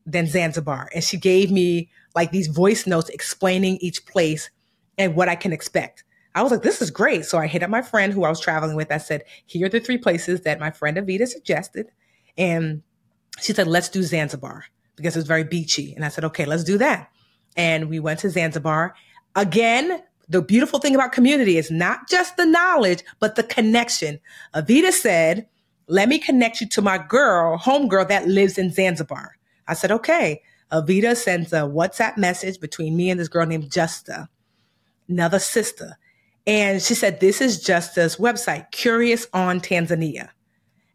then 0.06 0.28
Zanzibar. 0.28 0.90
And 0.94 1.04
she 1.04 1.18
gave 1.18 1.52
me 1.52 1.90
like 2.16 2.32
these 2.32 2.48
voice 2.48 2.86
notes 2.86 3.10
explaining 3.10 3.78
each 3.78 4.06
place 4.06 4.50
and 4.98 5.16
what 5.16 5.30
I 5.30 5.36
can 5.36 5.54
expect. 5.54 6.04
I 6.36 6.42
was 6.42 6.52
like, 6.52 6.64
this 6.64 6.82
is 6.82 6.90
great. 6.90 7.26
So 7.26 7.38
I 7.38 7.48
hit 7.48 7.64
up 7.64 7.70
my 7.70 7.82
friend 7.82 8.12
who 8.12 8.24
I 8.24 8.30
was 8.30 8.40
traveling 8.40 8.76
with. 8.76 8.92
I 8.92 8.98
said, 8.98 9.24
here 9.46 9.68
are 9.68 9.70
the 9.70 9.80
three 9.80 9.98
places 9.98 10.42
that 10.42 10.60
my 10.60 10.72
friend 10.72 10.98
Evita 10.98 11.28
suggested. 11.28 11.92
And 12.38 12.82
she 13.40 13.54
said, 13.54 13.68
let's 13.68 13.90
do 13.90 14.02
Zanzibar 14.04 14.66
because 14.96 15.16
it's 15.16 15.28
very 15.28 15.44
beachy. 15.44 15.94
And 15.94 16.04
I 16.04 16.10
said, 16.10 16.26
okay, 16.26 16.46
let's 16.46 16.64
do 16.64 16.78
that. 16.80 17.10
And 17.56 17.90
we 17.90 18.00
went 18.00 18.20
to 18.22 18.30
Zanzibar. 18.30 18.96
Again, 19.36 20.02
the 20.28 20.42
beautiful 20.42 20.80
thing 20.80 20.96
about 20.96 21.12
community 21.12 21.58
is 21.58 21.70
not 21.70 22.10
just 22.10 22.38
the 22.38 22.46
knowledge, 22.46 23.04
but 23.20 23.36
the 23.36 23.44
connection. 23.44 24.20
Evita 24.56 24.92
said, 24.92 25.48
let 25.88 26.10
me 26.10 26.18
connect 26.18 26.62
you 26.62 26.70
to 26.70 26.82
my 26.82 26.98
girl, 26.98 27.58
homegirl 27.60 28.08
that 28.08 28.28
lives 28.28 28.58
in 28.58 28.72
Zanzibar. 28.72 29.38
I 29.68 29.74
said, 29.74 29.92
okay. 29.92 30.42
Evita 30.74 31.16
sends 31.16 31.54
a 31.54 31.58
WhatsApp 31.58 32.18
message 32.18 32.60
between 32.60 32.96
me 32.96 33.12
and 33.12 33.20
this 33.20 33.28
girl 33.28 33.46
named 33.46 33.72
Justa, 33.72 34.28
another 35.08 35.38
sister. 35.38 35.98
And 36.48 36.82
she 36.82 36.96
said, 36.96 37.20
This 37.20 37.42
is 37.42 37.62
Justa's 37.62 38.16
website, 38.18 38.72
Curious 38.72 39.28
on 39.34 39.60
Tanzania. 39.60 40.30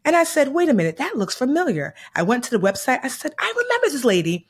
And 0.03 0.17
I 0.17 0.25
said, 0.25 0.49
Wait 0.49 0.67
a 0.67 0.73
minute, 0.73 0.97
that 0.97 1.17
looks 1.17 1.33
familiar. 1.33 1.95
I 2.13 2.23
went 2.23 2.43
to 2.45 2.51
the 2.51 2.59
website. 2.59 2.99
I 3.03 3.07
said, 3.07 3.33
I 3.39 3.53
remember 3.55 3.87
this 3.89 4.03
lady. 4.03 4.45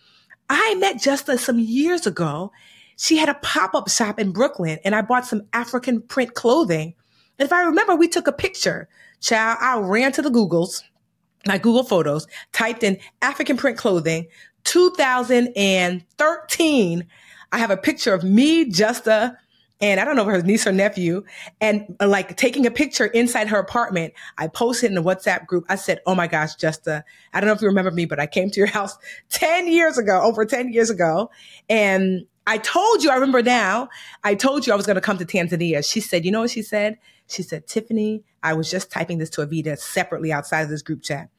I 0.49 0.73
met 0.75 0.99
Justa 0.99 1.37
some 1.37 1.59
years 1.59 2.07
ago. 2.07 2.51
She 2.97 3.17
had 3.17 3.29
a 3.29 3.35
pop 3.35 3.75
up 3.75 3.87
shop 3.87 4.19
in 4.19 4.31
Brooklyn, 4.31 4.79
and 4.83 4.95
I 4.95 5.03
bought 5.03 5.27
some 5.27 5.43
African 5.53 6.01
print 6.01 6.33
clothing. 6.33 6.95
And 7.37 7.45
if 7.45 7.53
I 7.53 7.61
remember, 7.61 7.95
we 7.95 8.07
took 8.07 8.27
a 8.27 8.33
picture. 8.33 8.89
Child, 9.21 9.57
I 9.61 9.77
ran 9.79 10.11
to 10.13 10.21
the 10.23 10.31
Googles, 10.31 10.81
my 11.45 11.57
Google 11.57 11.83
Photos, 11.83 12.27
typed 12.51 12.83
in 12.83 12.97
African 13.21 13.55
print 13.57 13.77
clothing, 13.77 14.27
2013. 14.65 17.07
I 17.51 17.57
have 17.57 17.71
a 17.71 17.77
picture 17.77 18.13
of 18.13 18.23
me, 18.23 18.69
Justa, 18.69 19.35
and 19.81 19.99
I 19.99 20.05
don't 20.05 20.15
know 20.15 20.21
if 20.23 20.27
her 20.27 20.41
niece 20.41 20.67
or 20.67 20.71
nephew, 20.71 21.23
and 21.61 21.95
uh, 21.99 22.07
like 22.07 22.37
taking 22.37 22.65
a 22.65 22.71
picture 22.71 23.05
inside 23.05 23.47
her 23.47 23.59
apartment. 23.59 24.13
I 24.37 24.47
posted 24.47 24.91
in 24.91 24.95
the 24.95 25.03
WhatsApp 25.03 25.47
group. 25.47 25.65
I 25.69 25.75
said, 25.75 25.99
"Oh 26.05 26.15
my 26.15 26.27
gosh, 26.27 26.55
Justa, 26.55 27.03
I 27.33 27.39
don't 27.39 27.47
know 27.47 27.53
if 27.53 27.61
you 27.61 27.67
remember 27.67 27.91
me, 27.91 28.05
but 28.05 28.19
I 28.19 28.27
came 28.27 28.49
to 28.51 28.59
your 28.59 28.67
house 28.67 28.97
ten 29.29 29.71
years 29.71 29.97
ago, 29.97 30.21
over 30.21 30.45
ten 30.45 30.73
years 30.73 30.89
ago, 30.89 31.31
and 31.69 32.25
I 32.45 32.57
told 32.57 33.03
you. 33.03 33.09
I 33.09 33.15
remember 33.15 33.41
now. 33.41 33.89
I 34.23 34.35
told 34.35 34.67
you 34.67 34.73
I 34.73 34.75
was 34.75 34.85
going 34.85 34.95
to 34.95 35.01
come 35.01 35.17
to 35.17 35.25
Tanzania." 35.25 35.89
She 35.89 36.01
said, 36.01 36.25
"You 36.25 36.31
know 36.31 36.41
what 36.41 36.51
she 36.51 36.61
said? 36.61 36.97
She 37.29 37.43
said, 37.43 37.67
Tiffany, 37.67 38.23
I 38.43 38.53
was 38.53 38.69
just 38.69 38.91
typing 38.91 39.19
this 39.19 39.29
to 39.31 39.41
Evita 39.45 39.77
separately 39.77 40.31
outside 40.31 40.61
of 40.61 40.69
this 40.69 40.81
group 40.81 41.01
chat. 41.03 41.29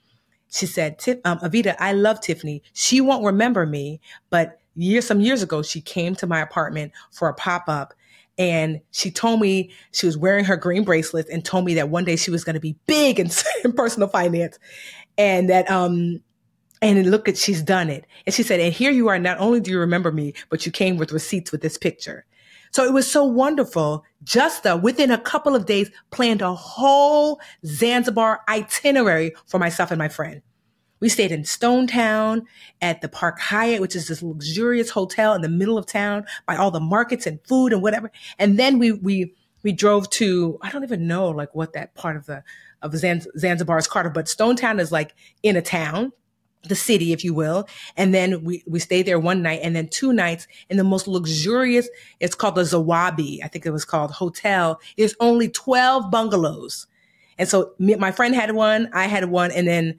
She 0.49 0.67
said, 0.67 0.97
um, 1.25 1.39
Evita, 1.41 1.77
I 1.79 1.93
love 1.93 2.21
Tiffany. 2.21 2.63
She 2.73 3.01
won't 3.01 3.25
remember 3.25 3.67
me, 3.67 4.01
but 4.31 4.59
years, 4.75 5.07
some 5.07 5.21
years 5.21 5.43
ago, 5.43 5.63
she 5.63 5.81
came 5.81 6.15
to 6.17 6.27
my 6.27 6.41
apartment 6.41 6.93
for 7.11 7.29
a 7.29 7.35
pop 7.35 7.69
up 7.69 7.95
and 8.39 8.81
she 8.91 9.11
told 9.11 9.41
me 9.41 9.71
she 9.93 10.07
was 10.07 10.17
wearing 10.17 10.47
her 10.47 10.57
green 10.57 10.83
bracelets 10.83 11.29
and 11.31 11.45
told 11.45 11.65
me 11.65 11.75
that 11.75 11.91
one 11.91 12.05
day 12.05 12.17
she 12.17 12.31
was 12.31 12.43
going 12.43 12.55
to 12.55 12.61
be 12.61 12.77
big 12.87 13.21
in, 13.21 13.29
in, 13.65 13.73
personal 13.73 14.09
finance 14.09 14.59
and 15.19 15.51
that 15.51 15.71
um 15.71 16.21
and 16.81 17.11
look 17.11 17.29
at 17.29 17.37
she's 17.37 17.63
done 17.63 17.91
it 17.91 18.07
and 18.27 18.35
she 18.35 18.43
said 18.43 18.59
and 18.59 18.73
here 18.73 18.91
you 18.91 19.09
are 19.09 19.19
not 19.19 19.39
only 19.39 19.61
do 19.61 19.71
you 19.71 19.79
remember 19.79 20.11
me 20.11 20.33
but 20.49 20.65
you 20.65 20.73
came 20.73 20.97
with 20.97 21.13
receipts 21.13 21.53
with 21.53 21.61
this 21.61 21.77
picture 21.77 22.25
so 22.71 22.85
it 22.85 22.93
was 22.93 23.11
so 23.11 23.25
wonderful. 23.25 24.05
Justa, 24.23 24.77
within 24.77 25.11
a 25.11 25.19
couple 25.19 25.57
of 25.57 25.67
days, 25.67 25.91
planned 26.11 26.43
a 26.43 26.55
whole 26.55 27.41
Zanzibar 27.67 28.41
itinerary 28.49 29.33
for 29.47 29.59
myself 29.59 29.91
and 29.91 29.99
my 29.99 30.09
friend. 30.09 30.43
We 31.01 31.09
stayed 31.09 31.33
in 31.33 31.45
Stone 31.45 31.87
Town 31.87 32.47
at 32.83 33.01
the 33.01 33.09
Park 33.09 33.41
Hyatt, 33.41 33.81
which 33.81 33.97
is 33.97 34.09
this 34.09 34.23
luxurious 34.23 34.91
hotel 34.91 35.33
in 35.33 35.41
the 35.41 35.49
middle 35.49 35.79
of 35.79 35.87
town 35.87 36.27
by 36.47 36.57
all 36.57 36.71
the 36.71 36.79
markets 36.79 37.27
and 37.27 37.41
food 37.47 37.73
and 37.73 37.83
whatever. 37.83 38.11
And 38.39 38.59
then 38.59 38.79
we, 38.79 38.93
we, 38.93 39.35
we 39.63 39.73
drove 39.73 40.11
to, 40.11 40.59
I 40.61 40.71
don't 40.71 40.85
even 40.85 41.07
know 41.07 41.31
like 41.31 41.55
what 41.55 41.73
that 41.73 41.95
part 41.95 42.17
of 42.17 42.27
the, 42.27 42.45
of 42.83 42.95
Zanzibar 42.95 43.79
is 43.79 43.87
called, 43.87 44.13
but 44.13 44.29
Stone 44.29 44.57
Town 44.57 44.79
is 44.79 44.93
like 44.93 45.15
in 45.43 45.57
a 45.57 45.63
town 45.63 46.13
the 46.63 46.75
city, 46.75 47.13
if 47.13 47.25
you 47.25 47.33
will. 47.33 47.67
And 47.97 48.15
then 48.15 48.45
we, 48.45 48.63
we 48.67 48.79
stayed 48.79 49.07
there 49.07 49.19
one 49.19 49.43
night 49.43 49.61
and 49.63 49.75
then 49.75 49.89
two 49.89 50.13
nights 50.13 50.47
in 50.69 50.77
the 50.77 50.85
most 50.85 51.09
luxurious, 51.09 51.89
it's 52.21 52.35
called 52.35 52.55
the 52.55 52.63
Zawadi. 52.63 53.39
I 53.43 53.49
think 53.49 53.65
it 53.65 53.71
was 53.71 53.85
called 53.85 54.11
hotel. 54.11 54.81
It's 54.97 55.15
only 55.21 55.49
12 55.49 56.11
bungalows. 56.11 56.87
And 57.39 57.49
so 57.49 57.73
me, 57.79 57.95
my 57.95 58.13
friend 58.13 58.35
had 58.35 58.55
one, 58.55 58.91
I 58.93 59.07
had 59.07 59.25
one, 59.31 59.51
and 59.51 59.67
then, 59.67 59.99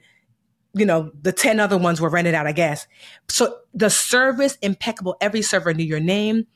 you 0.74 0.86
know, 0.86 1.10
the 1.20 1.32
10 1.32 1.58
other 1.58 1.76
ones 1.76 2.00
were 2.00 2.08
rented 2.08 2.34
out, 2.34 2.46
I 2.46 2.52
guess. 2.52 2.86
So 3.28 3.58
the 3.74 3.90
service 3.90 4.56
impeccable. 4.62 5.16
Every 5.20 5.42
server 5.42 5.74
knew 5.74 5.84
your 5.84 6.00
name. 6.00 6.46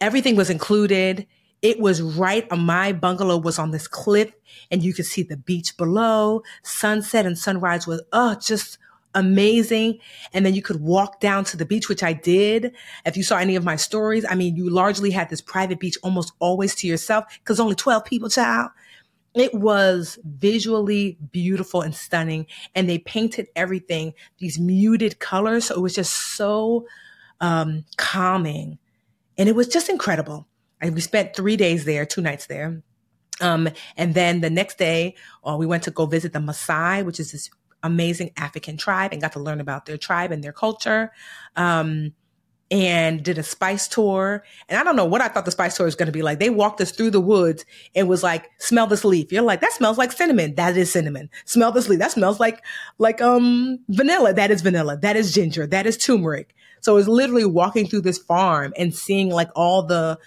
Everything 0.00 0.34
was 0.34 0.48
included. 0.48 1.26
It 1.60 1.78
was 1.78 2.00
right 2.00 2.50
on 2.50 2.60
my 2.60 2.92
bungalow 2.92 3.36
was 3.38 3.58
on 3.58 3.70
this 3.70 3.88
cliff 3.88 4.32
and 4.70 4.82
you 4.82 4.92
could 4.92 5.06
see 5.06 5.22
the 5.22 5.36
beach 5.36 5.76
below. 5.76 6.42
Sunset 6.62 7.26
and 7.26 7.38
sunrise 7.38 7.86
was, 7.86 8.02
oh, 8.12 8.34
just 8.34 8.78
amazing. 9.14 9.98
And 10.32 10.44
then 10.44 10.54
you 10.54 10.62
could 10.62 10.80
walk 10.80 11.20
down 11.20 11.44
to 11.44 11.56
the 11.56 11.64
beach, 11.64 11.88
which 11.88 12.02
I 12.02 12.12
did. 12.12 12.72
If 13.06 13.16
you 13.16 13.22
saw 13.22 13.36
any 13.36 13.56
of 13.56 13.64
my 13.64 13.76
stories, 13.76 14.24
I 14.28 14.34
mean, 14.34 14.56
you 14.56 14.68
largely 14.68 15.10
had 15.10 15.30
this 15.30 15.40
private 15.40 15.80
beach 15.80 15.96
almost 16.02 16.32
always 16.38 16.74
to 16.76 16.86
yourself 16.86 17.24
because 17.38 17.60
only 17.60 17.74
12 17.74 18.04
people, 18.04 18.28
child. 18.28 18.70
It 19.34 19.52
was 19.52 20.18
visually 20.24 21.18
beautiful 21.32 21.82
and 21.82 21.94
stunning. 21.94 22.46
And 22.74 22.88
they 22.88 22.98
painted 22.98 23.48
everything, 23.56 24.14
these 24.38 24.58
muted 24.58 25.18
colors. 25.18 25.66
So 25.66 25.74
it 25.74 25.80
was 25.80 25.94
just 25.94 26.36
so 26.36 26.86
um, 27.40 27.84
calming. 27.96 28.78
And 29.36 29.48
it 29.48 29.56
was 29.56 29.68
just 29.68 29.88
incredible. 29.88 30.46
And 30.80 30.94
we 30.94 31.00
spent 31.00 31.34
three 31.34 31.56
days 31.56 31.84
there, 31.84 32.06
two 32.06 32.20
nights 32.20 32.46
there. 32.46 32.82
Um, 33.40 33.68
and 33.96 34.14
then 34.14 34.40
the 34.40 34.50
next 34.50 34.78
day, 34.78 35.16
uh, 35.44 35.56
we 35.58 35.66
went 35.66 35.82
to 35.84 35.90
go 35.90 36.06
visit 36.06 36.32
the 36.32 36.38
Maasai, 36.38 37.04
which 37.04 37.18
is 37.18 37.32
this 37.32 37.50
amazing 37.84 38.32
African 38.36 38.76
tribe 38.76 39.12
and 39.12 39.22
got 39.22 39.32
to 39.32 39.40
learn 39.40 39.60
about 39.60 39.86
their 39.86 39.98
tribe 39.98 40.32
and 40.32 40.42
their 40.42 40.52
culture. 40.52 41.12
Um, 41.54 42.14
and 42.70 43.22
did 43.22 43.38
a 43.38 43.42
spice 43.42 43.86
tour. 43.86 44.42
And 44.68 44.78
I 44.78 44.82
don't 44.82 44.96
know 44.96 45.04
what 45.04 45.20
I 45.20 45.28
thought 45.28 45.44
the 45.44 45.50
spice 45.50 45.76
tour 45.76 45.86
was 45.86 45.94
going 45.94 46.06
to 46.06 46.12
be 46.12 46.22
like. 46.22 46.40
They 46.40 46.50
walked 46.50 46.80
us 46.80 46.90
through 46.90 47.10
the 47.10 47.20
woods 47.20 47.64
and 47.94 48.08
was 48.08 48.22
like, 48.22 48.50
smell 48.58 48.86
this 48.86 49.04
leaf. 49.04 49.30
You're 49.30 49.42
like, 49.42 49.60
that 49.60 49.72
smells 49.72 49.98
like 49.98 50.10
cinnamon. 50.10 50.54
That 50.54 50.76
is 50.76 50.90
cinnamon. 50.90 51.30
Smell 51.44 51.72
this 51.72 51.88
leaf. 51.88 51.98
That 51.98 52.10
smells 52.10 52.40
like, 52.40 52.64
like, 52.98 53.20
um, 53.20 53.78
vanilla. 53.90 54.32
That 54.32 54.50
is 54.50 54.62
vanilla. 54.62 54.96
That 54.96 55.14
is 55.14 55.32
ginger. 55.32 55.66
That 55.66 55.86
is 55.86 55.96
turmeric. 55.96 56.54
So 56.80 56.96
it's 56.96 57.06
literally 57.06 57.44
walking 57.44 57.86
through 57.86 58.00
this 58.00 58.18
farm 58.18 58.72
and 58.76 58.94
seeing 58.94 59.30
like 59.30 59.50
all 59.54 59.84
the, 59.84 60.18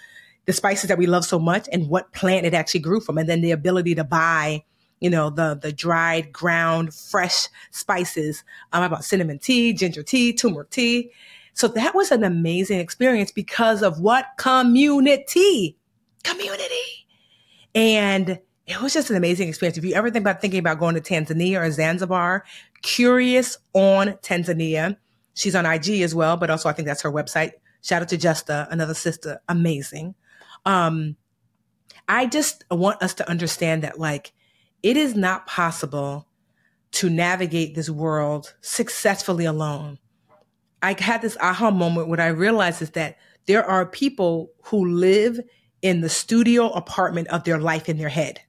the 0.46 0.52
spices 0.52 0.88
that 0.88 0.98
we 0.98 1.06
love 1.06 1.24
so 1.24 1.38
much 1.38 1.68
and 1.70 1.88
what 1.88 2.12
plant 2.12 2.46
it 2.46 2.54
actually 2.54 2.80
grew 2.80 3.00
from. 3.00 3.18
And 3.18 3.28
then 3.28 3.42
the 3.42 3.50
ability 3.50 3.96
to 3.96 4.04
buy 4.04 4.64
you 5.00 5.10
know, 5.10 5.30
the, 5.30 5.58
the 5.60 5.72
dried, 5.72 6.32
ground, 6.32 6.94
fresh 6.94 7.48
spices. 7.70 8.44
Um, 8.72 8.82
about 8.82 9.04
cinnamon 9.04 9.38
tea, 9.38 9.72
ginger 9.72 10.02
tea, 10.02 10.32
turmeric 10.32 10.70
tea. 10.70 11.10
So 11.54 11.66
that 11.68 11.94
was 11.94 12.12
an 12.12 12.22
amazing 12.22 12.78
experience 12.78 13.32
because 13.32 13.82
of 13.82 13.98
what 14.00 14.26
community, 14.36 15.76
community. 16.22 17.06
And 17.74 18.38
it 18.66 18.80
was 18.80 18.92
just 18.92 19.10
an 19.10 19.16
amazing 19.16 19.48
experience. 19.48 19.78
If 19.78 19.84
you 19.84 19.94
ever 19.94 20.10
think 20.10 20.22
about 20.22 20.40
thinking 20.40 20.60
about 20.60 20.78
going 20.78 20.94
to 20.94 21.00
Tanzania 21.00 21.60
or 21.60 21.70
Zanzibar, 21.70 22.44
curious 22.82 23.58
on 23.72 24.08
Tanzania. 24.22 24.96
She's 25.34 25.54
on 25.54 25.66
IG 25.66 26.02
as 26.02 26.14
well, 26.14 26.36
but 26.36 26.50
also 26.50 26.68
I 26.68 26.72
think 26.72 26.86
that's 26.86 27.02
her 27.02 27.12
website. 27.12 27.52
Shout 27.82 28.02
out 28.02 28.08
to 28.08 28.16
Justa, 28.16 28.68
another 28.70 28.94
sister, 28.94 29.40
amazing. 29.48 30.14
Um, 30.64 31.16
I 32.08 32.26
just 32.26 32.64
want 32.70 33.02
us 33.02 33.14
to 33.14 33.28
understand 33.28 33.82
that 33.82 33.98
like 33.98 34.32
it 34.82 34.96
is 34.96 35.14
not 35.14 35.46
possible 35.46 36.26
to 36.90 37.10
navigate 37.10 37.74
this 37.74 37.90
world 37.90 38.54
successfully 38.60 39.44
alone. 39.44 39.98
I 40.82 40.94
had 40.98 41.22
this 41.22 41.36
aha 41.40 41.70
moment 41.70 42.08
when 42.08 42.20
I 42.20 42.28
realized 42.28 42.82
is 42.82 42.90
that 42.90 43.18
there 43.46 43.64
are 43.64 43.86
people 43.86 44.52
who 44.64 44.84
live 44.86 45.40
in 45.82 46.00
the 46.00 46.08
studio 46.08 46.68
apartment 46.70 47.28
of 47.28 47.44
their 47.44 47.58
life 47.58 47.88
in 47.88 47.98
their 47.98 48.08
head. 48.08 48.40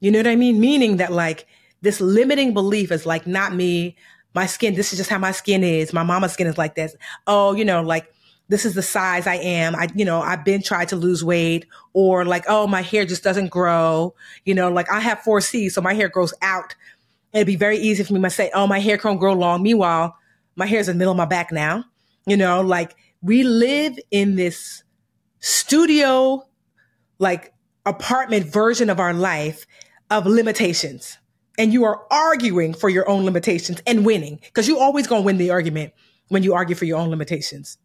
You 0.00 0.10
know 0.10 0.18
what 0.18 0.26
I 0.26 0.36
mean? 0.36 0.60
Meaning 0.60 0.96
that 0.98 1.12
like 1.12 1.46
this 1.82 2.00
limiting 2.00 2.52
belief 2.52 2.90
is 2.90 3.06
like 3.06 3.26
not 3.26 3.54
me, 3.54 3.96
my 4.34 4.46
skin, 4.46 4.74
this 4.74 4.92
is 4.92 4.98
just 4.98 5.10
how 5.10 5.18
my 5.18 5.32
skin 5.32 5.64
is. 5.64 5.92
My 5.92 6.02
mama's 6.02 6.32
skin 6.32 6.46
is 6.46 6.58
like 6.58 6.74
this. 6.74 6.94
Oh, 7.26 7.54
you 7.54 7.64
know, 7.64 7.82
like 7.82 8.12
this 8.48 8.64
is 8.64 8.74
the 8.74 8.82
size 8.82 9.26
I 9.26 9.36
am. 9.36 9.74
I, 9.74 9.88
you 9.94 10.04
know, 10.04 10.20
I've 10.20 10.44
been 10.44 10.62
trying 10.62 10.86
to 10.88 10.96
lose 10.96 11.24
weight 11.24 11.66
or 11.92 12.24
like, 12.24 12.44
oh, 12.48 12.66
my 12.66 12.82
hair 12.82 13.04
just 13.04 13.24
doesn't 13.24 13.50
grow. 13.50 14.14
You 14.44 14.54
know, 14.54 14.70
like 14.70 14.90
I 14.90 15.00
have 15.00 15.18
4C, 15.18 15.70
so 15.70 15.80
my 15.80 15.94
hair 15.94 16.08
grows 16.08 16.32
out. 16.42 16.74
It'd 17.32 17.46
be 17.46 17.56
very 17.56 17.78
easy 17.78 18.04
for 18.04 18.14
me 18.14 18.20
to 18.20 18.30
say, 18.30 18.50
oh, 18.54 18.66
my 18.66 18.78
hair 18.78 18.98
can't 18.98 19.18
grow 19.18 19.32
long. 19.32 19.62
Meanwhile, 19.62 20.16
my 20.54 20.66
hair's 20.66 20.88
in 20.88 20.96
the 20.96 20.98
middle 20.98 21.12
of 21.12 21.18
my 21.18 21.26
back 21.26 21.50
now. 21.50 21.84
You 22.26 22.36
know, 22.36 22.60
like 22.60 22.94
we 23.20 23.42
live 23.42 23.98
in 24.10 24.36
this 24.36 24.84
studio, 25.40 26.46
like 27.18 27.52
apartment 27.84 28.46
version 28.46 28.90
of 28.90 29.00
our 29.00 29.12
life 29.12 29.66
of 30.10 30.26
limitations. 30.26 31.18
And 31.58 31.72
you 31.72 31.84
are 31.84 32.06
arguing 32.10 32.74
for 32.74 32.88
your 32.88 33.08
own 33.08 33.24
limitations 33.24 33.80
and 33.86 34.04
winning 34.04 34.40
because 34.42 34.68
you 34.68 34.78
always 34.78 35.06
going 35.06 35.22
to 35.22 35.26
win 35.26 35.38
the 35.38 35.50
argument 35.50 35.94
when 36.28 36.42
you 36.42 36.54
argue 36.54 36.76
for 36.76 36.84
your 36.84 36.98
own 36.98 37.08
limitations. 37.08 37.78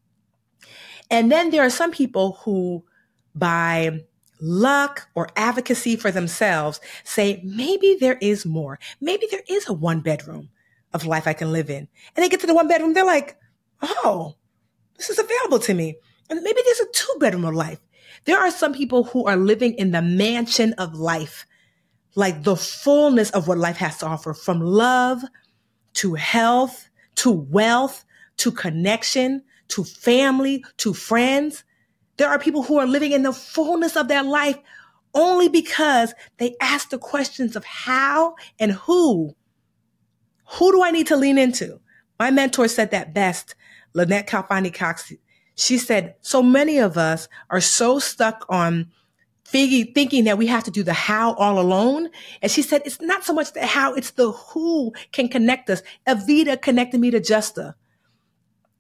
And 1.10 1.32
then 1.32 1.52
there 1.52 1.64
are 1.64 1.70
some 1.70 1.92
people 1.92 2.40
who, 2.44 2.84
by 3.36 4.04
luck 4.40 5.10
or 5.14 5.30
advocacy 5.36 5.96
for 5.96 6.12
themselves, 6.12 6.80
say, 7.04 7.42
maybe 7.44 7.98
there 8.00 8.18
is 8.22 8.46
more. 8.46 8.80
Maybe 9.00 9.28
there 9.30 9.44
is 9.48 9.68
a 9.68 9.74
one 9.74 10.02
bedroom 10.02 10.50
of 10.94 11.06
life 11.06 11.28
I 11.28 11.34
can 11.34 11.52
live 11.52 11.70
in. 11.70 11.88
And 12.16 12.24
they 12.24 12.30
get 12.30 12.40
to 12.42 12.48
the 12.48 12.56
one 12.56 12.68
bedroom, 12.68 12.94
they're 12.94 13.06
like, 13.06 13.38
oh, 13.82 14.36
this 14.98 15.10
is 15.10 15.20
available 15.20 15.60
to 15.60 15.74
me. 15.74 15.98
And 16.30 16.42
maybe 16.42 16.62
there's 16.66 16.80
a 16.80 16.92
two 16.94 17.16
bedroom 17.20 17.46
of 17.46 17.54
life. 17.54 17.80
There 18.26 18.40
are 18.40 18.52
some 18.52 18.74
people 18.74 19.06
who 19.06 19.26
are 19.26 19.38
living 19.38 19.74
in 19.76 19.92
the 19.92 20.02
mansion 20.02 20.74
of 20.74 20.94
life, 20.96 21.46
like 22.16 22.44
the 22.44 22.56
fullness 22.56 23.32
of 23.32 23.48
what 23.48 23.58
life 23.58 23.78
has 23.78 23.98
to 23.98 24.06
offer 24.06 24.34
from 24.34 24.62
love 24.62 25.24
to 25.94 26.14
health 26.14 26.90
to 27.16 27.32
wealth 27.32 28.06
to 28.38 28.52
connection, 28.52 29.44
to 29.72 29.84
family, 29.84 30.64
to 30.78 30.94
friends. 30.94 31.64
There 32.18 32.30
are 32.30 32.40
people 32.40 32.64
who 32.64 32.78
are 32.78 32.88
living 32.88 33.12
in 33.12 33.24
the 33.24 33.34
fullness 33.34 33.96
of 33.96 34.08
their 34.08 34.24
life 34.24 34.58
only 35.14 35.50
because 35.50 36.14
they 36.38 36.56
ask 36.62 36.90
the 36.90 36.98
questions 36.98 37.56
of 37.56 37.66
how 37.66 38.36
and 38.60 38.72
who. 38.72 39.36
Who 40.54 40.72
do 40.72 40.84
I 40.84 40.92
need 40.92 41.08
to 41.08 41.18
lean 41.18 41.38
into? 41.38 41.80
My 42.20 42.32
mentor 42.32 42.68
said 42.68 42.92
that 42.92 43.14
best, 43.14 43.56
Lynnette 43.96 44.28
Khalfani-Cox. 44.28 45.14
She 45.56 45.78
said, 45.78 46.16
so 46.22 46.42
many 46.42 46.78
of 46.78 46.98
us 46.98 47.28
are 47.50 47.62
so 47.62 48.00
stuck 48.00 48.46
on 48.50 48.92
thinking 49.46 50.24
that 50.24 50.38
we 50.38 50.48
have 50.48 50.64
to 50.64 50.72
do 50.72 50.84
the 50.84 50.94
how 50.94 51.34
all 51.34 51.60
alone. 51.60 52.10
And 52.42 52.50
she 52.50 52.62
said, 52.62 52.84
it's 52.86 53.02
not 53.02 53.26
so 53.26 53.34
much 53.34 53.52
the 53.52 53.66
how, 53.66 53.94
it's 53.94 54.12
the 54.12 54.32
who 54.32 54.94
can 55.12 55.28
connect 55.28 55.70
us. 55.70 55.82
Evita 56.08 56.62
connected 56.62 57.02
me 57.02 57.12
to 57.12 57.20
Justa. 57.20 57.76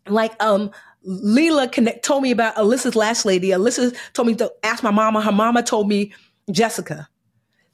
Like, 0.07 0.41
um, 0.41 0.71
Leela 1.07 1.71
connect, 1.71 2.03
told 2.03 2.23
me 2.23 2.31
about 2.31 2.55
Alyssa's 2.55 2.95
last 2.95 3.25
lady. 3.25 3.49
Alyssa 3.49 3.95
told 4.13 4.27
me 4.27 4.35
to 4.35 4.51
ask 4.63 4.83
my 4.83 4.91
mama. 4.91 5.21
Her 5.21 5.31
mama 5.31 5.63
told 5.63 5.87
me 5.87 6.13
Jessica. 6.51 7.07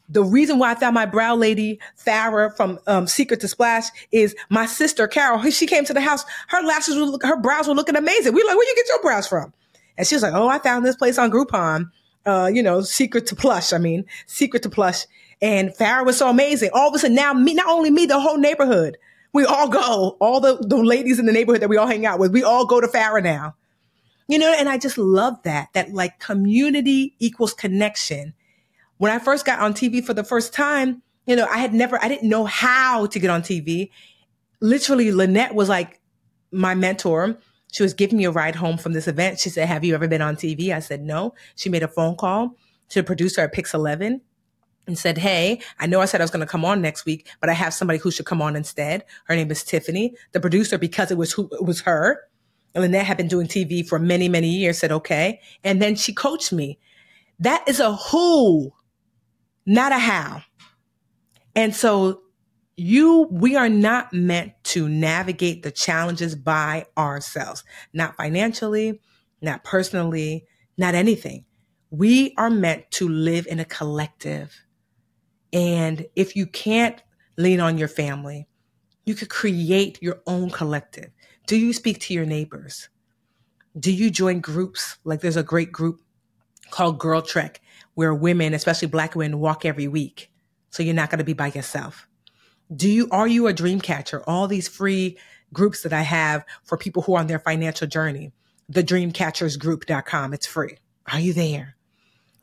The 0.10 0.24
reason 0.24 0.58
why 0.58 0.72
I 0.72 0.76
found 0.76 0.94
my 0.94 1.06
brow 1.06 1.36
lady, 1.36 1.80
Farah 2.06 2.56
from 2.56 2.80
um, 2.88 3.08
Secret 3.08 3.42
to 3.42 3.48
Splash, 3.50 3.86
is 4.12 4.36
my 4.50 4.66
sister 4.66 5.06
Carol. 5.08 5.42
She 5.52 5.68
came 5.68 5.84
to 5.84 5.94
the 5.94 6.00
house. 6.00 6.24
Her 6.48 6.62
lashes 6.62 6.96
were, 6.96 7.18
her 7.28 7.36
brows 7.36 7.68
were 7.68 7.74
looking 7.74 7.98
amazing. 7.98 8.34
We 8.34 8.44
like, 8.44 8.56
where 8.56 8.68
you 8.68 8.76
get 8.76 8.88
your 8.88 9.02
brows 9.02 9.28
from? 9.28 9.54
And 9.98 10.08
she 10.08 10.16
was 10.16 10.24
like, 10.24 10.34
oh, 10.34 10.48
I 10.48 10.60
found 10.60 10.86
this 10.86 10.96
place 10.96 11.18
on 11.18 11.30
Groupon. 11.30 11.92
Uh, 12.26 12.50
you 12.54 12.64
know, 12.64 12.82
Secret 12.82 13.26
to 13.28 13.36
Plush. 13.36 13.74
I 13.74 13.78
mean, 13.78 14.06
Secret 14.28 14.64
to 14.64 14.70
Plush. 14.70 15.06
And 15.42 15.72
Farah 15.72 16.06
was 16.06 16.18
so 16.18 16.30
amazing. 16.30 16.70
All 16.74 16.90
of 16.90 16.96
a 16.96 17.00
sudden, 17.00 17.16
now 17.16 17.34
me, 17.34 17.54
not 17.54 17.68
only 17.68 17.92
me, 17.92 18.06
the 18.06 18.20
whole 18.20 18.38
neighborhood. 18.38 18.98
We 19.38 19.46
all 19.46 19.70
go. 19.70 20.18
All 20.20 20.40
the, 20.40 20.56
the 20.56 20.78
ladies 20.78 21.20
in 21.20 21.28
the 21.28 21.32
neighborhood 21.32 21.62
that 21.62 21.70
we 21.70 21.78
all 21.78 21.86
hang 21.86 22.08
out 22.08 22.18
with, 22.18 22.32
we 22.32 22.44
all 22.44 22.66
go 22.66 22.82
to 22.82 22.88
Farah 22.88 23.22
now. 23.22 23.54
You 24.28 24.40
know, 24.40 24.52
and 24.52 24.68
I 24.68 24.80
just 24.80 24.98
love 24.98 25.44
that, 25.44 25.68
that 25.74 25.94
like 25.94 26.20
community 26.20 27.14
equals 27.20 27.54
connection. 27.54 28.34
When 28.98 29.12
I 29.12 29.20
first 29.20 29.46
got 29.46 29.60
on 29.60 29.76
TV 29.76 30.04
for 30.04 30.16
the 30.16 30.24
first 30.24 30.56
time, 30.56 31.04
you 31.28 31.36
know, 31.36 31.46
I 31.46 31.60
had 31.60 31.72
never, 31.72 32.04
I 32.04 32.08
didn't 32.08 32.28
know 32.28 32.46
how 32.46 33.06
to 33.06 33.20
get 33.20 33.30
on 33.30 33.44
TV. 33.44 33.92
Literally, 34.60 35.12
Lynnette 35.12 35.54
was 35.54 35.70
like 35.70 36.02
my 36.52 36.74
mentor. 36.74 37.38
She 37.72 37.84
was 37.84 37.94
giving 37.94 38.18
me 38.18 38.26
a 38.26 38.32
ride 38.32 38.56
home 38.56 38.80
from 38.80 38.94
this 38.94 39.08
event. 39.08 39.38
She 39.38 39.52
said, 39.52 39.68
Have 39.68 39.86
you 39.86 39.94
ever 39.94 40.08
been 40.08 40.24
on 40.24 40.36
TV? 40.36 40.74
I 40.74 40.80
said, 40.80 41.04
No. 41.04 41.36
She 41.56 41.70
made 41.70 41.84
a 41.84 41.88
phone 41.88 42.16
call 42.16 42.56
to 42.90 43.02
the 43.02 43.06
producer 43.06 43.42
at 43.42 43.54
Pix 43.54 43.76
11 43.76 44.20
and 44.88 44.98
said, 44.98 45.18
Hey, 45.18 45.62
I 45.80 45.86
know 45.86 46.02
I 46.02 46.06
said 46.06 46.22
I 46.22 46.24
was 46.24 46.32
going 46.32 46.46
to 46.46 46.52
come 46.52 46.66
on 46.66 46.82
next 46.82 47.06
week, 47.06 47.30
but 47.40 47.50
I 47.50 47.54
have 47.54 47.74
somebody 47.74 48.00
who 48.00 48.10
should 48.10 48.26
come 48.26 48.42
on 48.42 48.56
instead. 48.56 49.04
Her 49.26 49.36
name 49.36 49.52
is 49.52 49.64
Tiffany. 49.64 50.16
The 50.32 50.40
producer, 50.40 50.78
because 50.78 51.12
it 51.12 51.18
was 51.18 51.34
who, 51.34 51.50
it 51.52 51.66
was 51.66 51.82
her, 51.82 52.28
and 52.74 52.84
Lynnette 52.84 53.04
had 53.04 53.18
been 53.18 53.28
doing 53.28 53.48
TV 53.48 53.88
for 53.88 54.00
many, 54.00 54.30
many 54.30 54.50
years, 54.50 54.80
said, 54.80 54.92
Okay. 54.92 55.42
And 55.64 55.82
then 55.82 55.96
she 55.96 56.14
coached 56.14 56.54
me. 56.54 56.80
That 57.40 57.68
is 57.68 57.80
a 57.80 57.96
who, 57.96 58.72
not 59.66 59.92
a 59.92 60.00
how. 60.00 60.42
And 61.56 61.76
so 61.76 62.22
you, 62.76 63.28
we 63.32 63.56
are 63.56 63.70
not 63.70 64.14
meant 64.14 64.54
to 64.66 64.88
navigate 64.88 65.64
the 65.64 65.72
challenges 65.72 66.36
by 66.36 66.86
ourselves, 66.96 67.64
not 67.94 68.16
financially, 68.16 69.02
not 69.42 69.64
personally, 69.64 70.46
not 70.78 70.94
anything. 70.94 71.46
We 71.90 72.36
are 72.38 72.52
meant 72.52 72.92
to 72.92 73.10
live 73.10 73.48
in 73.48 73.60
a 73.60 73.66
collective. 73.66 74.56
And 75.58 76.06
if 76.16 76.36
you 76.36 76.46
can't 76.46 77.02
lean 77.36 77.60
on 77.60 77.80
your 77.80 77.88
family, 77.88 78.48
you 79.06 79.16
could 79.16 79.30
create 79.30 79.98
your 80.04 80.22
own 80.28 80.52
collective. 80.52 81.10
Do 81.48 81.58
you 81.58 81.74
speak 81.74 82.00
to 82.02 82.14
your 82.14 82.28
neighbors? 82.28 82.90
Do 83.80 83.92
you 83.92 84.12
join 84.12 84.40
groups? 84.40 85.00
Like 85.04 85.22
there's 85.22 85.36
a 85.36 85.42
great 85.42 85.72
group 85.72 86.00
called 86.70 87.00
Girl 87.00 87.24
Trek 87.24 87.60
where 87.96 88.14
women, 88.14 88.54
especially 88.54 88.88
black 88.88 89.16
women, 89.16 89.40
walk 89.40 89.66
every 89.66 89.88
week. 89.88 90.32
So 90.70 90.84
you're 90.84 90.94
not 90.94 91.10
going 91.10 91.18
to 91.18 91.26
be 91.26 91.34
by 91.34 91.48
yourself. 91.48 92.08
Do 92.76 92.88
you, 92.88 93.08
are 93.10 93.28
you 93.28 93.48
a 93.48 93.54
dream 93.54 93.82
catcher? 93.82 94.22
All 94.28 94.48
these 94.48 94.68
free 94.68 95.18
groups 95.54 95.82
that 95.82 95.94
I 95.94 96.04
have 96.04 96.46
for 96.66 96.78
people 96.78 97.02
who 97.02 97.16
are 97.16 97.20
on 97.20 97.26
their 97.26 97.40
financial 97.40 97.88
journey, 97.88 98.32
thedreamcatchersgroup.com. 98.74 100.34
It's 100.36 100.46
free. 100.46 100.78
Are 101.12 101.20
you 101.20 101.34
there? 101.34 101.77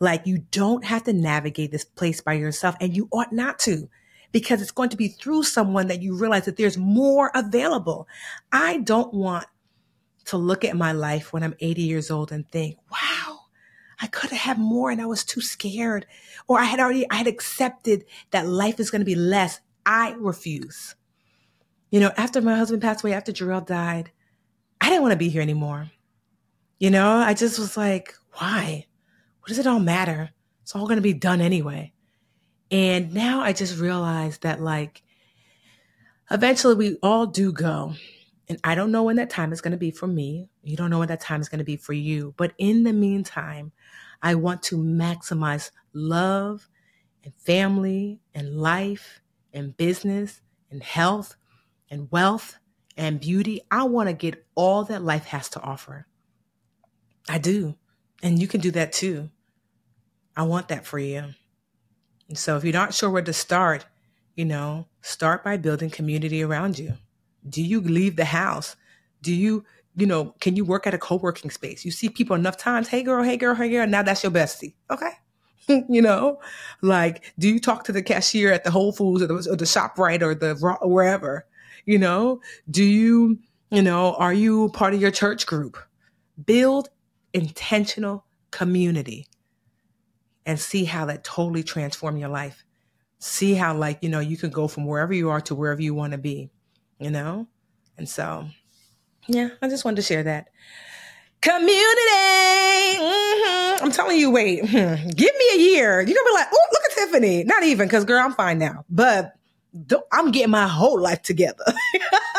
Like 0.01 0.27
you 0.27 0.39
don't 0.51 0.85
have 0.85 1.05
to 1.05 1.13
navigate 1.13 1.71
this 1.71 1.85
place 1.85 2.21
by 2.21 2.35
yourself 2.35 2.77
and 2.81 2.97
you 2.97 3.09
ought 3.13 3.33
not 3.33 3.59
to 3.61 3.89
because 4.33 4.61
it's 4.61 4.73
going 4.73 4.91
to 4.91 4.97
be 4.97 5.09
through 5.09 5.45
someone 5.45 5.87
that 5.87 6.03
you 6.03 6.17
realize 6.17 6.45
that 6.47 6.57
there's 6.57 6.77
more 6.77 7.31
available. 7.35 8.09
I 8.51 8.79
don't 8.79 9.15
want 9.15 9.47
to 10.27 10.37
look 10.37 10.65
at 10.65 10.77
my 10.77 10.93
life 10.93 11.33
when 11.33 11.43
I'm 11.43 11.55
80 11.61 11.83
years 11.83 12.11
old 12.11 12.33
and 12.33 12.49
think, 12.51 12.77
wow, 12.91 13.41
I 14.01 14.09
could 14.09 14.31
have 14.31 14.41
had 14.41 14.59
more 14.59 14.91
and 14.91 15.01
I 15.01 15.07
was 15.07 15.25
too 15.25 15.41
scared. 15.41 16.07
Or 16.49 16.59
I 16.59 16.65
had 16.65 16.81
already, 16.81 17.09
I 17.11 17.15
had 17.17 17.27
accepted 17.27 18.05
that 18.33 18.49
life 18.49 18.81
is 18.81 18.91
going 18.91 19.01
to 19.01 19.07
be 19.07 19.15
less. 19.15 19.61
I 19.87 20.17
refuse. 20.19 20.97
You 21.91 22.01
know, 22.01 22.11
after 22.17 22.41
my 22.41 22.57
husband 22.57 22.83
passed 22.83 23.05
away, 23.05 23.13
after 23.13 23.33
Jarrell 23.33 23.65
died, 23.65 24.11
I 24.81 24.89
didn't 24.89 25.03
want 25.03 25.13
to 25.13 25.19
be 25.19 25.29
here 25.29 25.43
anymore. 25.43 25.91
You 26.81 26.91
know, 26.91 27.09
I 27.19 27.35
just 27.35 27.59
was 27.59 27.77
like, 27.77 28.15
why? 28.33 28.87
What 29.45 29.49
does 29.49 29.59
it 29.59 29.67
all 29.67 29.79
matter? 29.79 30.31
It's 30.63 30.75
all 30.75 30.87
going 30.87 30.97
to 30.97 31.03
be 31.03 31.13
done 31.13 31.43
anyway. 31.43 31.93
And 32.71 33.13
now 33.13 33.43
I 33.43 33.53
just 33.53 33.79
realized 33.79 34.41
that, 34.41 34.63
like, 34.63 35.03
eventually 36.31 36.75
we 36.75 36.97
all 37.03 37.27
do 37.27 37.53
go. 37.53 37.93
And 38.49 38.59
I 38.65 38.75
don't 38.75 38.91
know 38.91 39.03
when 39.03 39.17
that 39.17 39.29
time 39.29 39.53
is 39.53 39.61
going 39.61 39.73
to 39.73 39.77
be 39.77 39.91
for 39.91 40.07
me. 40.07 40.49
You 40.63 40.79
don't 40.79 40.89
know 40.89 41.01
when 41.01 41.09
that 41.09 41.21
time 41.21 41.43
is 41.43 41.51
going 41.51 41.59
to 41.59 41.65
be 41.65 41.77
for 41.77 41.93
you. 41.93 42.33
But 42.39 42.55
in 42.57 42.85
the 42.85 42.95
meantime, 42.95 43.73
I 44.23 44.35
want 44.35 44.63
to 44.63 44.79
maximize 44.79 45.71
love 45.93 46.67
and 47.23 47.35
family 47.35 48.21
and 48.35 48.57
life 48.57 49.21
and 49.53 49.77
business 49.77 50.41
and 50.71 50.83
health 50.83 51.37
and 51.91 52.11
wealth 52.11 52.57
and 52.97 53.21
beauty. 53.21 53.61
I 53.71 53.83
want 53.83 54.09
to 54.09 54.15
get 54.15 54.47
all 54.55 54.85
that 54.85 55.03
life 55.03 55.27
has 55.27 55.51
to 55.51 55.61
offer. 55.61 56.07
I 57.29 57.37
do. 57.37 57.77
And 58.25 58.41
you 58.41 58.49
can 58.49 58.63
do 58.63 58.71
that 58.71 58.93
too. 58.93 59.29
I 60.35 60.45
want 60.45 60.69
that 60.69 60.87
for 60.87 60.99
you. 60.99 61.35
And 62.27 62.39
so 62.39 62.57
if 62.57 62.65
you're 62.65 62.73
not 62.73 62.95
sure 62.95 63.11
where 63.11 63.23
to 63.23 63.35
start, 63.35 63.85
you 64.35 64.47
know, 64.47 64.87
start 65.03 65.45
by 65.45 65.59
building 65.59 65.91
community 65.91 66.43
around 66.43 66.79
you. 66.79 66.95
Do 67.47 67.63
you 67.63 67.83
leave 67.83 68.17
the 68.17 68.25
house? 68.25 68.77
Do 69.21 69.33
you, 69.33 69.67
you 69.95 70.07
know, 70.07 70.35
can 70.41 70.57
you 70.57 70.65
work 70.65 70.87
at 70.87 70.95
a 70.95 70.99
co-working 70.99 71.51
space? 71.51 71.85
You 71.85 71.91
see 71.91 72.09
people 72.09 72.35
enough 72.35 72.57
times, 72.57 72.89
hey 72.89 73.03
girl, 73.03 73.23
hey 73.23 73.37
girl, 73.37 73.55
hey 73.55 73.69
girl, 73.69 73.87
now 73.87 74.03
that's 74.03 74.23
your 74.23 74.33
bestie. 74.33 74.73
Okay. 74.91 75.11
you 75.89 76.01
know, 76.01 76.41
like, 76.81 77.35
do 77.39 77.47
you 77.47 77.61
talk 77.61 77.85
to 77.85 77.93
the 77.93 78.03
cashier 78.03 78.51
at 78.51 78.65
the 78.65 78.71
Whole 78.71 78.93
Foods 78.93 79.23
or 79.23 79.27
the, 79.27 79.35
or 79.35 79.57
the 79.57 79.67
ShopRite 79.67 80.23
or 80.23 80.35
the 80.35 80.55
wherever? 80.83 81.47
You 81.85 81.99
know, 81.99 82.41
do 82.71 82.83
you, 82.83 83.39
you 83.71 83.83
know, 83.83 84.15
are 84.15 84.33
you 84.33 84.71
part 84.71 84.95
of 84.95 85.01
your 85.03 85.11
church 85.11 85.45
group? 85.45 85.77
Build 86.43 86.89
intentional 87.35 88.25
community 88.51 89.27
and 90.47 90.59
see 90.59 90.85
how 90.85 91.07
that 91.07 91.25
totally 91.25 91.63
transform 91.63 92.17
your 92.17 92.29
life. 92.29 92.65
See 93.19 93.55
how 93.55 93.77
like, 93.77 93.99
you 94.03 94.09
know, 94.09 94.21
you 94.21 94.37
can 94.37 94.51
go 94.51 94.69
from 94.69 94.87
wherever 94.87 95.13
you 95.13 95.31
are 95.31 95.41
to 95.43 95.55
wherever 95.55 95.83
you 95.83 95.95
want 95.95 96.13
to 96.13 96.19
be, 96.19 96.51
you 96.99 97.11
know? 97.11 97.47
And 97.99 98.09
so, 98.09 98.47
yeah, 99.27 99.51
I 99.61 99.69
just 99.69 99.85
wanted 99.85 99.97
to 99.97 100.03
share 100.03 100.23
that. 100.23 100.49
Community. 101.41 101.75
Mm-hmm. 103.01 103.85
I'm 103.85 103.93
telling 103.93 104.19
you, 104.19 104.31
wait, 104.31 104.63
give 104.71 104.73
me 104.75 105.51
a 105.55 105.59
year. 105.59 106.01
You're 106.01 106.07
gonna 106.07 106.31
be 106.31 106.35
like, 106.35 106.49
oh, 106.53 106.67
look 106.73 106.85
at 106.85 106.97
Tiffany. 106.97 107.45
Not 107.45 107.65
even, 107.65 107.89
because 107.89 108.05
girl, 108.05 108.23
I'm 108.25 108.35
fine 108.35 108.59
now. 108.59 108.85
But 108.89 109.35
I'm 110.13 110.31
getting 110.31 110.51
my 110.51 110.69
whole 110.69 111.01
life 111.01 111.23
together. 111.23 111.65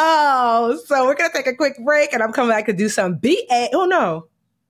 oh, 0.00 0.80
so 0.86 1.06
we're 1.06 1.14
gonna 1.14 1.32
take 1.32 1.46
a 1.46 1.54
quick 1.54 1.76
break, 1.84 2.12
and 2.12 2.22
I'm 2.22 2.32
coming 2.32 2.50
back 2.50 2.66
to 2.66 2.72
do 2.72 2.88
some 2.88 3.16
BA. 3.16 3.68
Oh 3.72 3.86
no, 3.86 4.26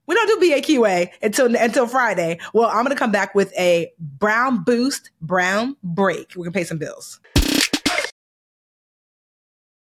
we 0.07 0.15
don't 0.15 0.41
do 0.41 0.51
BAQA 0.51 1.11
until 1.23 1.55
until 1.57 1.87
Friday. 1.87 2.39
Well, 2.53 2.69
I'm 2.69 2.83
gonna 2.83 2.97
come 2.97 3.13
back 3.13 3.35
with 3.35 3.53
a 3.57 3.93
brown 3.99 4.65
boost, 4.65 5.11
brown 5.23 5.77
break. 5.83 6.33
We're 6.37 6.45
gonna 6.45 6.53
pay 6.53 6.65
some 6.65 6.79
bills. 6.79 7.21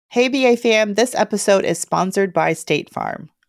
Hey, 0.10 0.28
BA 0.28 0.58
fam, 0.58 0.96
this 0.96 1.16
episode 1.16 1.64
is 1.64 1.80
sponsored 1.80 2.34
by 2.34 2.54
State 2.54 2.90
Farm. 2.90 3.30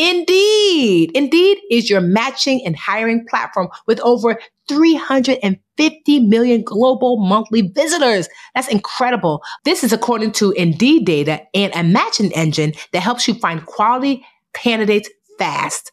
Indeed. 0.00 1.10
Indeed 1.14 1.58
is 1.70 1.90
your 1.90 2.00
matching 2.00 2.62
and 2.64 2.74
hiring 2.74 3.26
platform 3.28 3.68
with 3.86 4.00
over 4.00 4.40
350 4.66 6.20
million 6.20 6.62
global 6.62 7.18
monthly 7.18 7.60
visitors. 7.60 8.26
That's 8.54 8.68
incredible. 8.68 9.42
This 9.66 9.84
is 9.84 9.92
according 9.92 10.32
to 10.32 10.52
Indeed 10.52 11.04
data 11.04 11.42
and 11.54 11.70
a 11.74 11.82
matching 11.82 12.32
engine 12.32 12.72
that 12.94 13.02
helps 13.02 13.28
you 13.28 13.34
find 13.34 13.66
quality 13.66 14.24
candidates 14.54 15.10
fast. 15.38 15.92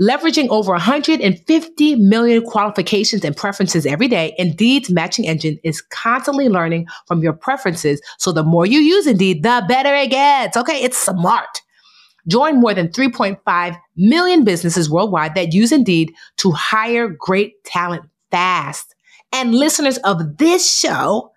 Leveraging 0.00 0.46
over 0.50 0.70
150 0.70 1.96
million 1.96 2.44
qualifications 2.44 3.24
and 3.24 3.36
preferences 3.36 3.86
every 3.86 4.06
day, 4.06 4.36
Indeed's 4.38 4.88
matching 4.88 5.26
engine 5.26 5.58
is 5.64 5.82
constantly 5.82 6.48
learning 6.48 6.86
from 7.08 7.24
your 7.24 7.32
preferences. 7.32 8.00
So 8.18 8.30
the 8.30 8.44
more 8.44 8.66
you 8.66 8.78
use 8.78 9.08
Indeed, 9.08 9.42
the 9.42 9.64
better 9.66 9.92
it 9.96 10.10
gets. 10.10 10.56
Okay, 10.56 10.84
it's 10.84 10.96
smart. 10.96 11.60
Join 12.26 12.60
more 12.60 12.74
than 12.74 12.88
3.5 12.88 13.76
million 13.96 14.44
businesses 14.44 14.88
worldwide 14.88 15.34
that 15.34 15.52
use 15.52 15.72
Indeed 15.72 16.12
to 16.38 16.52
hire 16.52 17.08
great 17.08 17.62
talent 17.64 18.04
fast. 18.30 18.94
And 19.32 19.54
listeners 19.54 19.98
of 19.98 20.38
this 20.38 20.70
show 20.70 21.32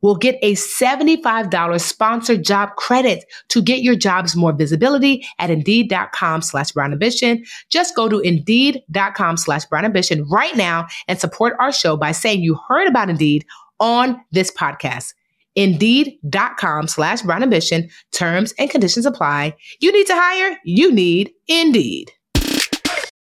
will 0.00 0.16
get 0.16 0.38
a 0.42 0.54
$75 0.54 1.80
sponsored 1.80 2.44
job 2.44 2.76
credit 2.76 3.24
to 3.48 3.60
get 3.60 3.82
your 3.82 3.96
jobs 3.96 4.36
more 4.36 4.52
visibility 4.52 5.26
at 5.38 5.50
indeed.com 5.50 6.42
slash 6.42 6.72
brown 6.72 6.92
ambition. 6.92 7.44
Just 7.68 7.96
go 7.96 8.08
to 8.08 8.20
indeed.com 8.20 9.36
slash 9.36 9.64
brown 9.64 9.84
ambition 9.84 10.24
right 10.28 10.56
now 10.56 10.86
and 11.08 11.18
support 11.18 11.56
our 11.58 11.72
show 11.72 11.96
by 11.96 12.12
saying 12.12 12.42
you 12.42 12.58
heard 12.68 12.88
about 12.88 13.10
Indeed 13.10 13.44
on 13.80 14.20
this 14.30 14.50
podcast. 14.50 15.14
Indeed.com 15.58 16.86
slash 16.86 17.22
brown 17.22 17.42
ambition. 17.42 17.90
Terms 18.12 18.54
and 18.60 18.70
conditions 18.70 19.06
apply. 19.06 19.56
You 19.80 19.90
need 19.90 20.06
to 20.06 20.14
hire, 20.14 20.56
you 20.64 20.92
need 20.92 21.32
Indeed. 21.48 22.12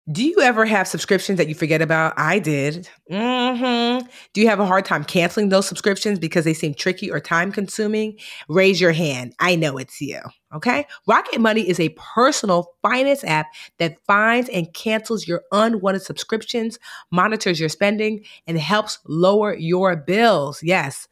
Do 0.10 0.24
you 0.24 0.40
ever 0.40 0.64
have 0.64 0.88
subscriptions 0.88 1.38
that 1.38 1.50
you 1.50 1.56
forget 1.56 1.82
about? 1.82 2.14
I 2.16 2.40
did. 2.40 2.88
Mm-hmm. 3.12 4.08
Do 4.32 4.40
you 4.40 4.48
have 4.48 4.60
a 4.60 4.66
hard 4.66 4.86
time 4.86 5.04
canceling 5.04 5.50
those 5.50 5.68
subscriptions 5.68 6.18
because 6.18 6.46
they 6.46 6.54
seem 6.54 6.76
tricky 6.76 7.12
or 7.12 7.20
time 7.20 7.52
consuming? 7.52 8.18
Raise 8.48 8.80
your 8.80 8.94
hand. 8.94 9.34
I 9.40 9.58
know 9.58 9.78
it's 9.78 10.00
you. 10.00 10.22
Okay. 10.56 10.86
Rocket 11.08 11.42
Money 11.42 11.68
is 11.68 11.80
a 11.80 11.94
personal 11.98 12.72
finance 12.82 13.24
app 13.26 13.48
that 13.80 13.98
finds 14.06 14.48
and 14.50 14.74
cancels 14.74 15.28
your 15.28 15.42
unwanted 15.52 16.04
subscriptions, 16.04 16.80
monitors 17.12 17.60
your 17.60 17.68
spending, 17.68 18.24
and 18.46 18.58
helps 18.58 19.00
lower 19.08 19.56
your 19.56 19.98
bills. 19.98 20.62
Yes. 20.64 21.10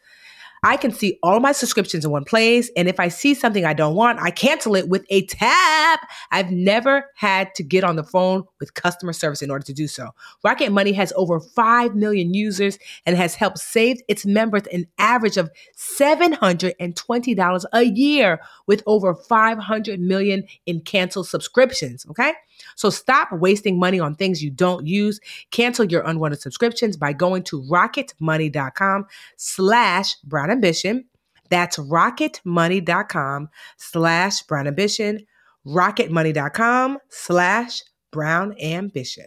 I 0.65 0.77
can 0.77 0.91
see 0.91 1.19
all 1.21 1.39
my 1.39 1.51
subscriptions 1.51 2.03
in 2.05 2.09
one 2.09 2.23
place. 2.23 2.71
And 2.75 2.87
if 2.87 2.99
I 2.99 3.07
see 3.07 3.35
something 3.35 3.65
I 3.65 3.73
don't 3.73 3.93
want, 3.93 4.19
I 4.19 4.31
cancel 4.31 4.75
it 4.75 4.89
with 4.89 5.05
a 5.11 5.27
tap. 5.27 5.99
I've 6.31 6.49
never 6.49 7.05
had 7.15 7.53
to 7.53 7.63
get 7.63 7.83
on 7.83 7.97
the 7.97 8.03
phone 8.03 8.45
with 8.59 8.73
customer 8.73 9.13
service 9.13 9.43
in 9.43 9.51
order 9.51 9.63
to 9.63 9.73
do 9.73 9.87
so. 9.87 10.09
Rocket 10.43 10.71
Money 10.71 10.91
has 10.93 11.13
over 11.15 11.39
5 11.39 11.93
million 11.93 12.33
users 12.33 12.79
and 13.05 13.15
has 13.15 13.35
helped 13.35 13.59
save 13.59 14.01
its 14.07 14.25
members 14.25 14.63
an 14.73 14.87
average 14.97 15.37
of 15.37 15.51
$720 15.77 17.65
a 17.71 17.83
year 17.83 18.41
with 18.65 18.81
over 18.87 19.13
500 19.13 19.99
million 19.99 20.45
in 20.65 20.81
canceled 20.81 21.27
subscriptions. 21.27 22.07
Okay. 22.09 22.33
So 22.75 22.89
stop 22.89 23.31
wasting 23.31 23.79
money 23.79 23.99
on 23.99 24.15
things 24.15 24.43
you 24.43 24.51
don't 24.51 24.85
use. 24.85 25.19
Cancel 25.51 25.85
your 25.85 26.01
unwanted 26.03 26.41
subscriptions 26.41 26.97
by 26.97 27.13
going 27.13 27.43
to 27.43 27.61
rocketmoney.com 27.63 29.05
slash 29.37 30.15
brown 30.23 30.51
ambition. 30.51 31.05
That's 31.49 31.77
rocketmoney.com 31.77 33.49
slash 33.77 34.41
brown 34.43 34.67
ambition. 34.67 35.25
Rocketmoney.com 35.65 36.99
slash 37.09 37.83
brown 38.11 38.55
ambition. 38.61 39.25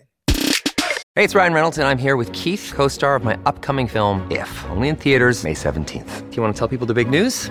Hey, 1.15 1.25
it's 1.25 1.35
Ryan 1.35 1.53
Reynolds, 1.53 1.79
and 1.79 1.89
I'm 1.89 1.99
here 1.99 2.17
with 2.17 2.33
Keith, 2.33 2.73
co 2.77 2.87
star 2.87 3.17
of 3.17 3.25
my 3.25 3.37
upcoming 3.45 3.89
film, 3.89 4.25
If, 4.31 4.65
only 4.67 4.89
in 4.89 4.95
theaters, 4.95 5.43
May 5.43 5.55
17th. 5.55 6.31
Do 6.31 6.37
you 6.37 6.43
want 6.43 6.55
to 6.55 6.59
tell 6.59 6.69
people 6.69 6.87
the 6.87 6.95
big 6.95 7.11
news? 7.11 7.51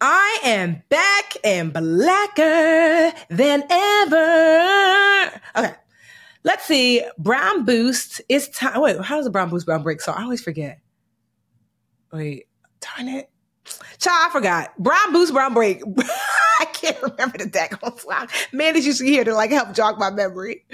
I 0.00 0.40
am 0.44 0.82
back 0.88 1.36
and 1.42 1.72
blacker 1.72 3.12
than 3.30 3.64
ever. 3.70 5.40
Okay. 5.56 5.74
Let's 6.44 6.64
see. 6.64 7.04
Brown 7.18 7.64
Boost 7.64 8.20
is 8.28 8.48
time. 8.50 8.80
Wait, 8.80 9.00
how 9.00 9.16
does 9.16 9.26
a 9.26 9.30
brown 9.30 9.50
boost 9.50 9.66
brown 9.66 9.82
break? 9.82 10.00
So 10.00 10.12
I 10.12 10.22
always 10.22 10.40
forget. 10.40 10.80
Wait, 12.12 12.46
darn 12.80 13.08
it. 13.08 13.30
Child, 13.98 14.28
I 14.28 14.32
forgot. 14.32 14.78
Brown 14.78 15.12
boost, 15.12 15.32
brown 15.32 15.52
break. 15.52 15.82
I 16.60 16.64
can't 16.66 17.00
remember 17.02 17.38
the 17.38 17.44
daggone 17.44 17.98
song. 18.00 18.28
Man, 18.52 18.76
is 18.76 18.86
used 18.86 19.00
to 19.00 19.04
here 19.04 19.24
to 19.24 19.34
like 19.34 19.50
help 19.50 19.74
jog 19.74 19.98
my 19.98 20.10
memory. 20.10 20.64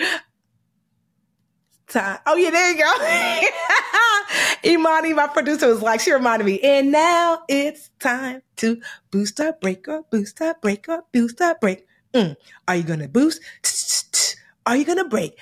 Time. 1.88 2.18
Oh 2.26 2.36
yeah, 2.36 2.50
there 2.50 2.72
you 2.72 2.78
go. 2.78 4.70
Imani, 4.70 5.12
my 5.12 5.26
producer, 5.26 5.68
was 5.68 5.82
like, 5.82 6.00
she 6.00 6.12
reminded 6.12 6.46
me, 6.46 6.58
and 6.60 6.90
now 6.90 7.42
it's 7.48 7.90
time 8.00 8.42
to 8.56 8.80
boost 9.10 9.38
our 9.40 9.52
break 9.52 9.86
or 9.88 10.04
boost 10.10 10.40
our 10.40 10.54
break 10.60 10.88
or 10.88 11.04
boost 11.12 11.40
our 11.42 11.56
break. 11.60 11.86
Mm. 12.14 12.36
Are 12.66 12.76
you 12.76 12.82
gonna 12.84 13.08
boost? 13.08 13.40
Are 14.66 14.76
you 14.76 14.84
gonna 14.84 15.04
break? 15.04 15.38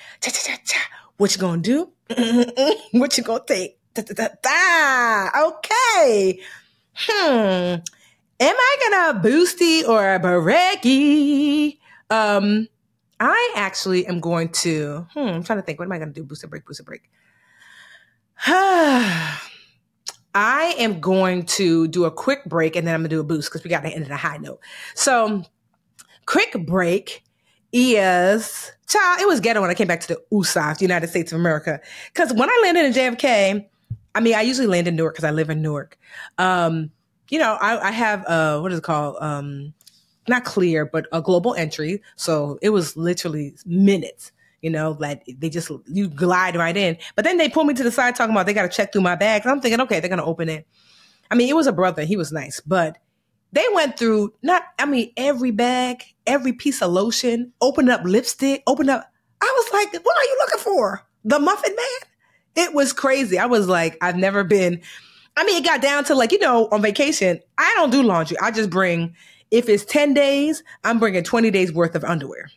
What 1.17 1.33
you 1.35 1.39
gonna 1.39 1.61
do? 1.61 1.91
What 2.91 3.17
you 3.17 3.23
gonna 3.23 3.43
take? 3.47 3.79
Okay. 5.37 6.39
Hmm. 6.95 7.75
Am 8.39 8.55
I 8.57 8.77
gonna 8.81 9.19
boosty 9.21 9.87
or 9.87 10.13
a 10.15 10.19
brekkie? 10.19 11.77
Um, 12.09 12.67
I 13.25 13.53
actually 13.55 14.05
am 14.05 14.19
going 14.19 14.49
to, 14.49 15.07
hmm, 15.13 15.19
I'm 15.19 15.43
trying 15.43 15.59
to 15.59 15.63
think, 15.63 15.79
what 15.79 15.85
am 15.85 15.93
I 15.93 15.97
going 15.97 16.09
to 16.09 16.13
do? 16.13 16.25
Boost 16.25 16.43
a 16.43 16.47
break, 16.47 16.65
boost 16.65 16.81
a 16.81 16.83
break. 16.83 17.09
I 18.45 19.39
am 20.77 20.99
going 20.99 21.45
to 21.45 21.87
do 21.87 22.03
a 22.03 22.11
quick 22.11 22.43
break 22.43 22.75
and 22.75 22.85
then 22.85 22.95
I'm 22.95 22.99
going 22.99 23.11
to 23.11 23.15
do 23.15 23.21
a 23.21 23.23
boost 23.23 23.49
because 23.49 23.63
we 23.63 23.69
got 23.69 23.83
to 23.83 23.89
end 23.89 24.03
on 24.03 24.11
a 24.11 24.17
high 24.17 24.35
note. 24.35 24.59
So, 24.93 25.43
quick 26.25 26.65
break 26.65 27.23
is, 27.71 28.73
child, 28.89 29.21
it 29.21 29.27
was 29.27 29.39
ghetto 29.39 29.61
when 29.61 29.69
I 29.69 29.73
came 29.73 29.87
back 29.87 30.01
to 30.01 30.07
the 30.09 30.21
USA, 30.31 30.73
the 30.73 30.81
United 30.81 31.07
States 31.07 31.31
of 31.31 31.39
America. 31.39 31.79
Because 32.13 32.33
when 32.33 32.49
I 32.49 32.59
landed 32.61 32.85
in 32.87 32.91
JFK, 32.91 33.65
I 34.15 34.19
mean, 34.19 34.35
I 34.35 34.41
usually 34.41 34.67
land 34.67 34.89
in 34.89 34.97
Newark 34.97 35.13
because 35.13 35.23
I 35.23 35.31
live 35.31 35.49
in 35.49 35.61
Newark. 35.61 35.97
Um, 36.37 36.91
you 37.29 37.39
know, 37.39 37.57
I, 37.61 37.87
I 37.87 37.91
have, 37.91 38.25
uh, 38.25 38.59
what 38.59 38.73
is 38.73 38.79
it 38.79 38.83
called? 38.83 39.15
Um, 39.21 39.73
not 40.27 40.43
clear, 40.45 40.85
but 40.85 41.07
a 41.11 41.21
global 41.21 41.53
entry. 41.55 42.01
So 42.15 42.59
it 42.61 42.69
was 42.69 42.95
literally 42.95 43.55
minutes, 43.65 44.31
you 44.61 44.69
know, 44.69 44.97
like 44.99 45.23
they 45.37 45.49
just, 45.49 45.71
you 45.87 46.07
glide 46.07 46.55
right 46.55 46.75
in. 46.75 46.97
But 47.15 47.25
then 47.25 47.37
they 47.37 47.49
pull 47.49 47.65
me 47.65 47.73
to 47.73 47.83
the 47.83 47.91
side 47.91 48.15
talking 48.15 48.33
about 48.33 48.45
they 48.45 48.53
got 48.53 48.63
to 48.63 48.75
check 48.75 48.93
through 48.93 49.01
my 49.01 49.15
bags. 49.15 49.45
I'm 49.45 49.61
thinking, 49.61 49.81
okay, 49.81 49.99
they're 49.99 50.09
going 50.09 50.19
to 50.19 50.25
open 50.25 50.49
it. 50.49 50.67
I 51.29 51.35
mean, 51.35 51.49
it 51.49 51.55
was 51.55 51.67
a 51.67 51.73
brother. 51.73 52.03
He 52.03 52.15
was 52.15 52.31
nice, 52.31 52.59
but 52.59 52.97
they 53.51 53.65
went 53.73 53.97
through 53.97 54.33
not, 54.41 54.63
I 54.79 54.85
mean, 54.85 55.11
every 55.15 55.51
bag, 55.51 56.03
every 56.25 56.53
piece 56.53 56.81
of 56.81 56.91
lotion, 56.91 57.53
opened 57.61 57.89
up 57.89 58.01
lipstick, 58.03 58.63
opened 58.67 58.89
up. 58.89 59.09
I 59.41 59.53
was 59.55 59.73
like, 59.73 60.03
what 60.03 60.17
are 60.17 60.23
you 60.23 60.37
looking 60.39 60.59
for? 60.59 61.05
The 61.23 61.39
muffin 61.39 61.75
man? 61.75 62.65
It 62.67 62.73
was 62.73 62.93
crazy. 62.93 63.39
I 63.39 63.45
was 63.45 63.67
like, 63.67 63.97
I've 64.01 64.15
never 64.15 64.43
been, 64.43 64.81
I 65.35 65.43
mean, 65.43 65.57
it 65.57 65.65
got 65.65 65.81
down 65.81 66.03
to 66.05 66.15
like, 66.15 66.31
you 66.31 66.39
know, 66.39 66.67
on 66.71 66.81
vacation, 66.81 67.39
I 67.57 67.73
don't 67.75 67.89
do 67.89 68.03
laundry. 68.03 68.37
I 68.39 68.51
just 68.51 68.69
bring, 68.69 69.15
if 69.53 69.69
it's 69.69 69.85
10 69.85 70.15
days, 70.15 70.63
I'm 70.83 70.99
bringing 70.99 71.23
20 71.23 71.51
days 71.51 71.71
worth 71.71 71.93
of 71.93 72.03
underwear. 72.03 72.49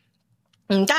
Okay. 0.70 0.94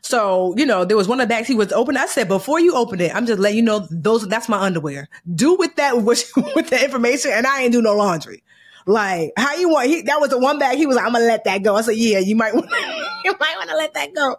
So, 0.00 0.54
you 0.56 0.64
know, 0.64 0.84
there 0.84 0.96
was 0.96 1.08
one 1.08 1.20
of 1.20 1.28
the 1.28 1.34
bags 1.34 1.48
he 1.48 1.54
was 1.54 1.72
open. 1.72 1.96
I 1.96 2.06
said, 2.06 2.28
before 2.28 2.60
you 2.60 2.74
open 2.74 3.00
it, 3.00 3.14
I'm 3.14 3.26
just 3.26 3.40
letting 3.40 3.58
you 3.58 3.62
know 3.62 3.86
those, 3.90 4.26
that's 4.28 4.48
my 4.48 4.58
underwear. 4.58 5.08
Do 5.34 5.56
with 5.56 5.74
that, 5.76 6.02
with, 6.02 6.30
with 6.54 6.70
the 6.70 6.82
information. 6.82 7.32
And 7.32 7.46
I 7.46 7.62
ain't 7.62 7.72
do 7.72 7.82
no 7.82 7.94
laundry. 7.94 8.42
Like, 8.86 9.32
how 9.36 9.54
you 9.56 9.68
want? 9.68 9.88
He, 9.88 10.02
that 10.02 10.20
was 10.20 10.30
the 10.30 10.38
one 10.38 10.58
bag. 10.60 10.76
He 10.76 10.86
was 10.86 10.96
like, 10.96 11.04
I'm 11.04 11.12
gonna 11.12 11.24
let 11.24 11.44
that 11.44 11.62
go. 11.62 11.76
I 11.76 11.82
said, 11.82 11.96
yeah, 11.96 12.18
you 12.18 12.36
might, 12.36 12.54
want 12.54 12.70
you 13.24 13.34
might 13.38 13.56
want 13.56 13.70
to 13.70 13.76
let 13.76 13.94
that 13.94 14.14
go. 14.14 14.30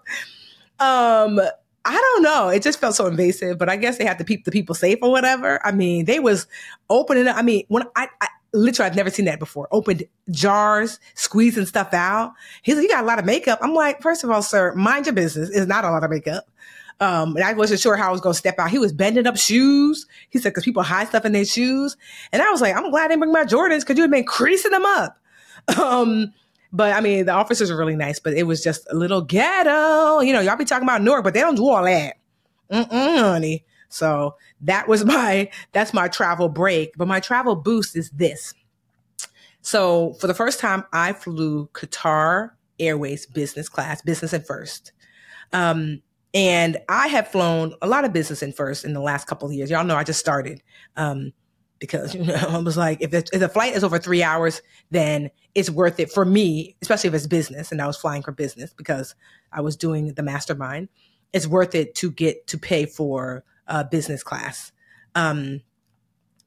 Um, 0.79 1.39
I 1.85 1.93
don't 1.93 2.23
know. 2.23 2.49
It 2.49 2.61
just 2.61 2.79
felt 2.79 2.95
so 2.95 3.07
invasive, 3.07 3.57
but 3.57 3.69
I 3.69 3.75
guess 3.75 3.97
they 3.97 4.05
have 4.05 4.17
to 4.17 4.23
keep 4.23 4.45
the 4.45 4.51
people 4.51 4.75
safe 4.75 4.99
or 5.01 5.11
whatever. 5.11 5.65
I 5.65 5.71
mean, 5.71 6.05
they 6.05 6.19
was 6.19 6.47
opening 6.89 7.27
up. 7.27 7.37
I 7.37 7.41
mean, 7.41 7.65
when 7.67 7.83
I, 7.95 8.07
I 8.21 8.27
literally, 8.53 8.89
I've 8.89 8.95
never 8.95 9.09
seen 9.09 9.25
that 9.25 9.39
before. 9.39 9.67
Opened 9.71 10.03
jars, 10.29 10.99
squeezing 11.15 11.65
stuff 11.65 11.93
out. 11.93 12.33
He's 12.61 12.75
like, 12.75 12.83
you 12.83 12.89
got 12.89 13.03
a 13.03 13.07
lot 13.07 13.19
of 13.19 13.25
makeup. 13.25 13.59
I'm 13.61 13.73
like, 13.73 14.01
first 14.01 14.23
of 14.23 14.29
all, 14.29 14.41
sir, 14.41 14.73
mind 14.75 15.05
your 15.05 15.13
business. 15.13 15.49
It's 15.49 15.67
not 15.67 15.83
a 15.85 15.89
lot 15.89 16.03
of 16.03 16.09
makeup. 16.09 16.49
Um, 16.99 17.35
and 17.35 17.43
I 17.43 17.53
wasn't 17.53 17.81
sure 17.81 17.97
how 17.97 18.09
I 18.09 18.11
was 18.11 18.21
going 18.21 18.33
to 18.33 18.37
step 18.37 18.59
out. 18.59 18.69
He 18.69 18.79
was 18.79 18.93
bending 18.93 19.27
up 19.27 19.35
shoes. 19.35 20.05
He 20.29 20.39
said, 20.39 20.53
cause 20.53 20.63
people 20.63 20.83
hide 20.83 21.07
stuff 21.07 21.25
in 21.25 21.31
their 21.31 21.45
shoes. 21.45 21.97
And 22.31 22.41
I 22.41 22.49
was 22.51 22.61
like, 22.61 22.75
I'm 22.75 22.91
glad 22.91 23.05
I 23.05 23.07
didn't 23.09 23.21
bring 23.21 23.31
my 23.33 23.43
Jordans 23.43 23.85
cause 23.85 23.97
you 23.97 24.03
had 24.03 24.11
been 24.11 24.25
creasing 24.25 24.71
them 24.71 24.85
up. 24.85 25.17
Um, 25.81 26.33
but 26.73 26.93
I 26.93 26.99
mean, 26.99 27.27
the 27.27 27.31
officers 27.31 27.69
are 27.69 27.77
really 27.77 27.95
nice, 27.95 28.19
but 28.19 28.33
it 28.33 28.43
was 28.43 28.61
just 28.63 28.85
a 28.91 28.95
little 28.95 29.21
ghetto. 29.21 30.19
You 30.21 30.33
know, 30.33 30.41
y'all 30.41 30.57
be 30.57 30.65
talking 30.65 30.83
about 30.83 31.03
Newark, 31.03 31.23
but 31.23 31.33
they 31.35 31.39
don't 31.39 31.55
do 31.55 31.69
all 31.69 31.83
that. 31.83 32.17
Mm-mm, 32.69 33.19
honey. 33.21 33.63
So 33.93 34.35
that 34.61 34.87
was 34.87 35.05
my, 35.05 35.49
that's 35.71 35.93
my 35.93 36.07
travel 36.07 36.49
break. 36.49 36.93
But 36.97 37.07
my 37.07 37.19
travel 37.19 37.55
boost 37.55 37.95
is 37.95 38.09
this. 38.11 38.53
So 39.61 40.13
for 40.19 40.27
the 40.27 40.33
first 40.33 40.59
time, 40.59 40.83
I 40.91 41.13
flew 41.13 41.67
Qatar 41.73 42.51
Airways 42.79 43.25
business 43.25 43.69
class, 43.69 44.01
business 44.01 44.33
and 44.33 44.45
first. 44.45 44.91
Um, 45.53 46.01
and 46.33 46.77
I 46.89 47.07
have 47.07 47.27
flown 47.27 47.73
a 47.81 47.87
lot 47.87 48.05
of 48.05 48.11
business 48.11 48.41
in 48.41 48.51
first 48.51 48.83
in 48.83 48.93
the 48.93 48.99
last 48.99 49.27
couple 49.27 49.47
of 49.47 49.53
years. 49.53 49.69
Y'all 49.69 49.85
know 49.85 49.95
I 49.95 50.03
just 50.03 50.19
started 50.19 50.61
um, 50.97 51.31
because 51.79 52.15
you 52.15 52.25
know 52.25 52.35
I 52.35 52.57
was 52.57 52.75
like, 52.75 53.01
if, 53.01 53.13
if 53.13 53.39
the 53.39 53.47
flight 53.47 53.75
is 53.75 53.83
over 53.83 53.99
three 53.99 54.23
hours, 54.23 54.61
then 54.91 55.29
it's 55.55 55.69
worth 55.69 55.99
it 55.99 56.11
for 56.11 56.25
me, 56.25 56.75
especially 56.81 57.09
if 57.09 57.13
it's 57.13 57.27
business. 57.27 57.71
And 57.71 57.81
I 57.81 57.87
was 57.87 57.97
flying 57.97 58.23
for 58.23 58.31
business 58.31 58.73
because 58.73 59.15
I 59.51 59.61
was 59.61 59.77
doing 59.77 60.13
the 60.13 60.23
mastermind. 60.23 60.89
It's 61.31 61.47
worth 61.47 61.75
it 61.75 61.95
to 61.95 62.11
get 62.11 62.47
to 62.47 62.57
pay 62.57 62.85
for 62.85 63.43
uh, 63.68 63.84
business 63.84 64.24
class. 64.24 64.72
Um, 65.16 65.61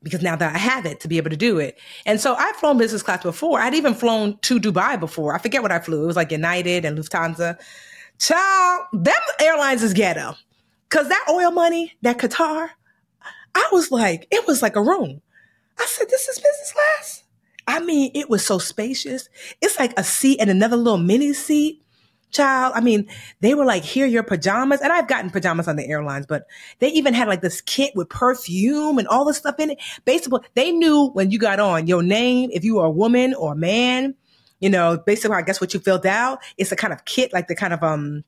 because 0.02 0.22
now 0.22 0.36
that 0.36 0.54
I 0.54 0.58
have 0.58 0.86
it 0.86 1.00
to 1.00 1.08
be 1.08 1.16
able 1.16 1.30
to 1.30 1.36
do 1.36 1.58
it. 1.58 1.78
And 2.04 2.20
so 2.20 2.34
I've 2.34 2.54
flown 2.56 2.78
business 2.78 3.02
class 3.02 3.22
before. 3.22 3.58
I'd 3.58 3.74
even 3.74 3.94
flown 3.94 4.38
to 4.42 4.60
Dubai 4.60 5.00
before. 5.00 5.34
I 5.34 5.38
forget 5.38 5.62
what 5.62 5.72
I 5.72 5.80
flew. 5.80 6.04
It 6.04 6.06
was 6.06 6.16
like 6.16 6.30
United 6.30 6.84
and 6.84 6.96
Lufthansa. 6.96 7.58
Child, 8.18 8.86
them 8.92 9.14
airlines 9.40 9.82
is 9.82 9.94
ghetto. 9.94 10.36
Cause 10.90 11.08
that 11.08 11.26
oil 11.28 11.50
money, 11.50 11.92
that 12.02 12.18
Qatar, 12.18 12.68
I 13.54 13.68
was 13.72 13.90
like, 13.90 14.28
it 14.30 14.46
was 14.46 14.62
like 14.62 14.76
a 14.76 14.82
room. 14.82 15.22
I 15.78 15.86
said, 15.86 16.08
this 16.08 16.28
is 16.28 16.36
business 16.36 16.72
class. 16.72 17.24
I 17.66 17.80
mean, 17.80 18.12
it 18.14 18.30
was 18.30 18.46
so 18.46 18.58
spacious. 18.58 19.28
It's 19.60 19.78
like 19.78 19.92
a 19.98 20.04
seat 20.04 20.38
and 20.40 20.50
another 20.50 20.76
little 20.76 20.98
mini 20.98 21.32
seat. 21.32 21.82
Child, 22.36 22.74
I 22.76 22.80
mean, 22.80 23.08
they 23.40 23.54
were 23.54 23.64
like, 23.64 23.82
here 23.82 24.06
your 24.06 24.22
pajamas. 24.22 24.80
And 24.80 24.92
I've 24.92 25.08
gotten 25.08 25.30
pajamas 25.30 25.68
on 25.68 25.76
the 25.76 25.86
airlines, 25.88 26.26
but 26.26 26.46
they 26.78 26.88
even 26.88 27.14
had 27.14 27.28
like 27.28 27.40
this 27.40 27.60
kit 27.60 27.92
with 27.94 28.08
perfume 28.08 28.98
and 28.98 29.08
all 29.08 29.24
this 29.24 29.38
stuff 29.38 29.58
in 29.58 29.70
it. 29.70 29.78
Basically, 30.04 30.40
they 30.54 30.70
knew 30.70 31.08
when 31.14 31.30
you 31.30 31.38
got 31.38 31.60
on 31.60 31.86
your 31.86 32.02
name, 32.02 32.50
if 32.52 32.64
you 32.64 32.76
were 32.76 32.84
a 32.84 32.90
woman 32.90 33.34
or 33.34 33.52
a 33.52 33.56
man, 33.56 34.14
you 34.60 34.70
know, 34.70 34.98
basically, 34.98 35.36
I 35.36 35.42
guess 35.42 35.60
what 35.60 35.74
you 35.74 35.80
filled 35.80 36.06
out. 36.06 36.40
It's 36.58 36.72
a 36.72 36.76
kind 36.76 36.92
of 36.92 37.04
kit, 37.04 37.32
like 37.32 37.48
the 37.48 37.54
kind 37.54 37.72
of, 37.72 37.82
um, 37.82 38.24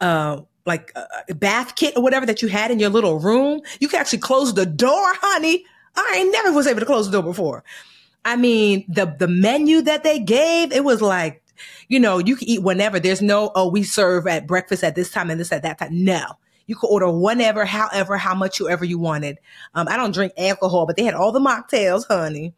uh, 0.00 0.40
like 0.66 0.92
a 1.28 1.34
bath 1.34 1.74
kit 1.74 1.96
or 1.96 2.02
whatever 2.02 2.26
that 2.26 2.42
you 2.42 2.48
had 2.48 2.70
in 2.70 2.78
your 2.78 2.90
little 2.90 3.18
room. 3.18 3.60
You 3.80 3.88
can 3.88 4.00
actually 4.00 4.18
close 4.18 4.54
the 4.54 4.66
door, 4.66 5.12
honey. 5.20 5.64
I 5.96 6.14
ain't 6.18 6.32
never 6.32 6.52
was 6.52 6.66
able 6.66 6.80
to 6.80 6.86
close 6.86 7.06
the 7.06 7.12
door 7.12 7.22
before. 7.22 7.64
I 8.24 8.36
mean, 8.36 8.84
the 8.88 9.06
the 9.18 9.28
menu 9.28 9.82
that 9.82 10.04
they 10.04 10.18
gave, 10.18 10.72
it 10.72 10.84
was 10.84 11.00
like, 11.00 11.39
you 11.88 11.98
know, 11.98 12.18
you 12.18 12.36
can 12.36 12.48
eat 12.48 12.62
whenever. 12.62 13.00
There's 13.00 13.22
no, 13.22 13.50
oh, 13.54 13.68
we 13.68 13.82
serve 13.82 14.26
at 14.26 14.46
breakfast 14.46 14.84
at 14.84 14.94
this 14.94 15.10
time 15.10 15.30
and 15.30 15.40
this 15.40 15.52
at 15.52 15.62
that 15.62 15.78
time. 15.78 16.04
No. 16.04 16.24
You 16.66 16.76
could 16.76 16.88
order 16.88 17.10
whenever, 17.10 17.64
however, 17.64 18.16
how 18.16 18.34
much 18.34 18.60
you 18.60 18.68
ever 18.68 18.84
you 18.84 18.98
wanted. 18.98 19.38
Um, 19.74 19.88
I 19.88 19.96
don't 19.96 20.14
drink 20.14 20.32
alcohol, 20.38 20.86
but 20.86 20.96
they 20.96 21.04
had 21.04 21.14
all 21.14 21.32
the 21.32 21.40
mocktails, 21.40 22.06
honey. 22.06 22.54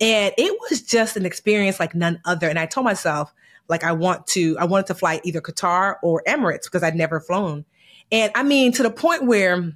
And 0.00 0.32
it 0.38 0.58
was 0.70 0.80
just 0.80 1.16
an 1.16 1.26
experience 1.26 1.78
like 1.78 1.94
none 1.94 2.20
other. 2.24 2.48
And 2.48 2.58
I 2.58 2.66
told 2.66 2.86
myself, 2.86 3.34
like, 3.68 3.84
I 3.84 3.92
want 3.92 4.26
to, 4.28 4.56
I 4.58 4.64
wanted 4.64 4.86
to 4.86 4.94
fly 4.94 5.20
either 5.24 5.40
Qatar 5.40 5.96
or 6.02 6.22
Emirates 6.26 6.64
because 6.64 6.82
I'd 6.82 6.96
never 6.96 7.20
flown. 7.20 7.66
And 8.10 8.32
I 8.34 8.42
mean, 8.42 8.72
to 8.72 8.82
the 8.82 8.90
point 8.90 9.26
where 9.26 9.72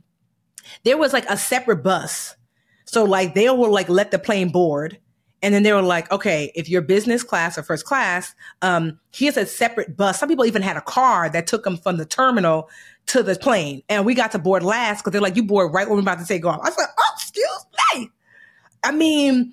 there 0.82 0.96
was 0.96 1.12
like 1.12 1.26
a 1.28 1.36
separate 1.36 1.82
bus. 1.82 2.36
So 2.84 3.04
like 3.04 3.34
they 3.34 3.48
will 3.50 3.72
like 3.72 3.88
let 3.88 4.10
the 4.10 4.18
plane 4.18 4.50
board. 4.50 4.98
And 5.44 5.54
then 5.54 5.62
they 5.62 5.72
were 5.72 5.82
like, 5.82 6.10
okay, 6.10 6.50
if 6.54 6.68
you're 6.68 6.82
business 6.82 7.22
class 7.22 7.58
or 7.58 7.62
first 7.62 7.84
class, 7.84 8.34
um, 8.62 8.98
here's 9.12 9.36
a 9.36 9.44
separate 9.44 9.96
bus. 9.96 10.18
Some 10.18 10.28
people 10.28 10.46
even 10.46 10.62
had 10.62 10.76
a 10.76 10.80
car 10.80 11.28
that 11.28 11.46
took 11.46 11.64
them 11.64 11.76
from 11.76 11.98
the 11.98 12.06
terminal 12.06 12.70
to 13.06 13.22
the 13.22 13.36
plane. 13.36 13.82
And 13.90 14.06
we 14.06 14.14
got 14.14 14.32
to 14.32 14.38
board 14.38 14.62
last 14.62 15.02
because 15.02 15.12
they're 15.12 15.20
like, 15.20 15.36
you 15.36 15.44
board 15.44 15.74
right 15.74 15.86
when 15.86 15.96
we're 15.96 16.02
about 16.02 16.18
to 16.20 16.26
take 16.26 16.46
off. 16.46 16.60
I 16.62 16.70
was 16.70 16.78
like, 16.78 16.88
oh, 16.98 17.12
excuse 17.14 17.66
me. 17.94 18.10
I 18.82 18.90
mean, 18.90 19.52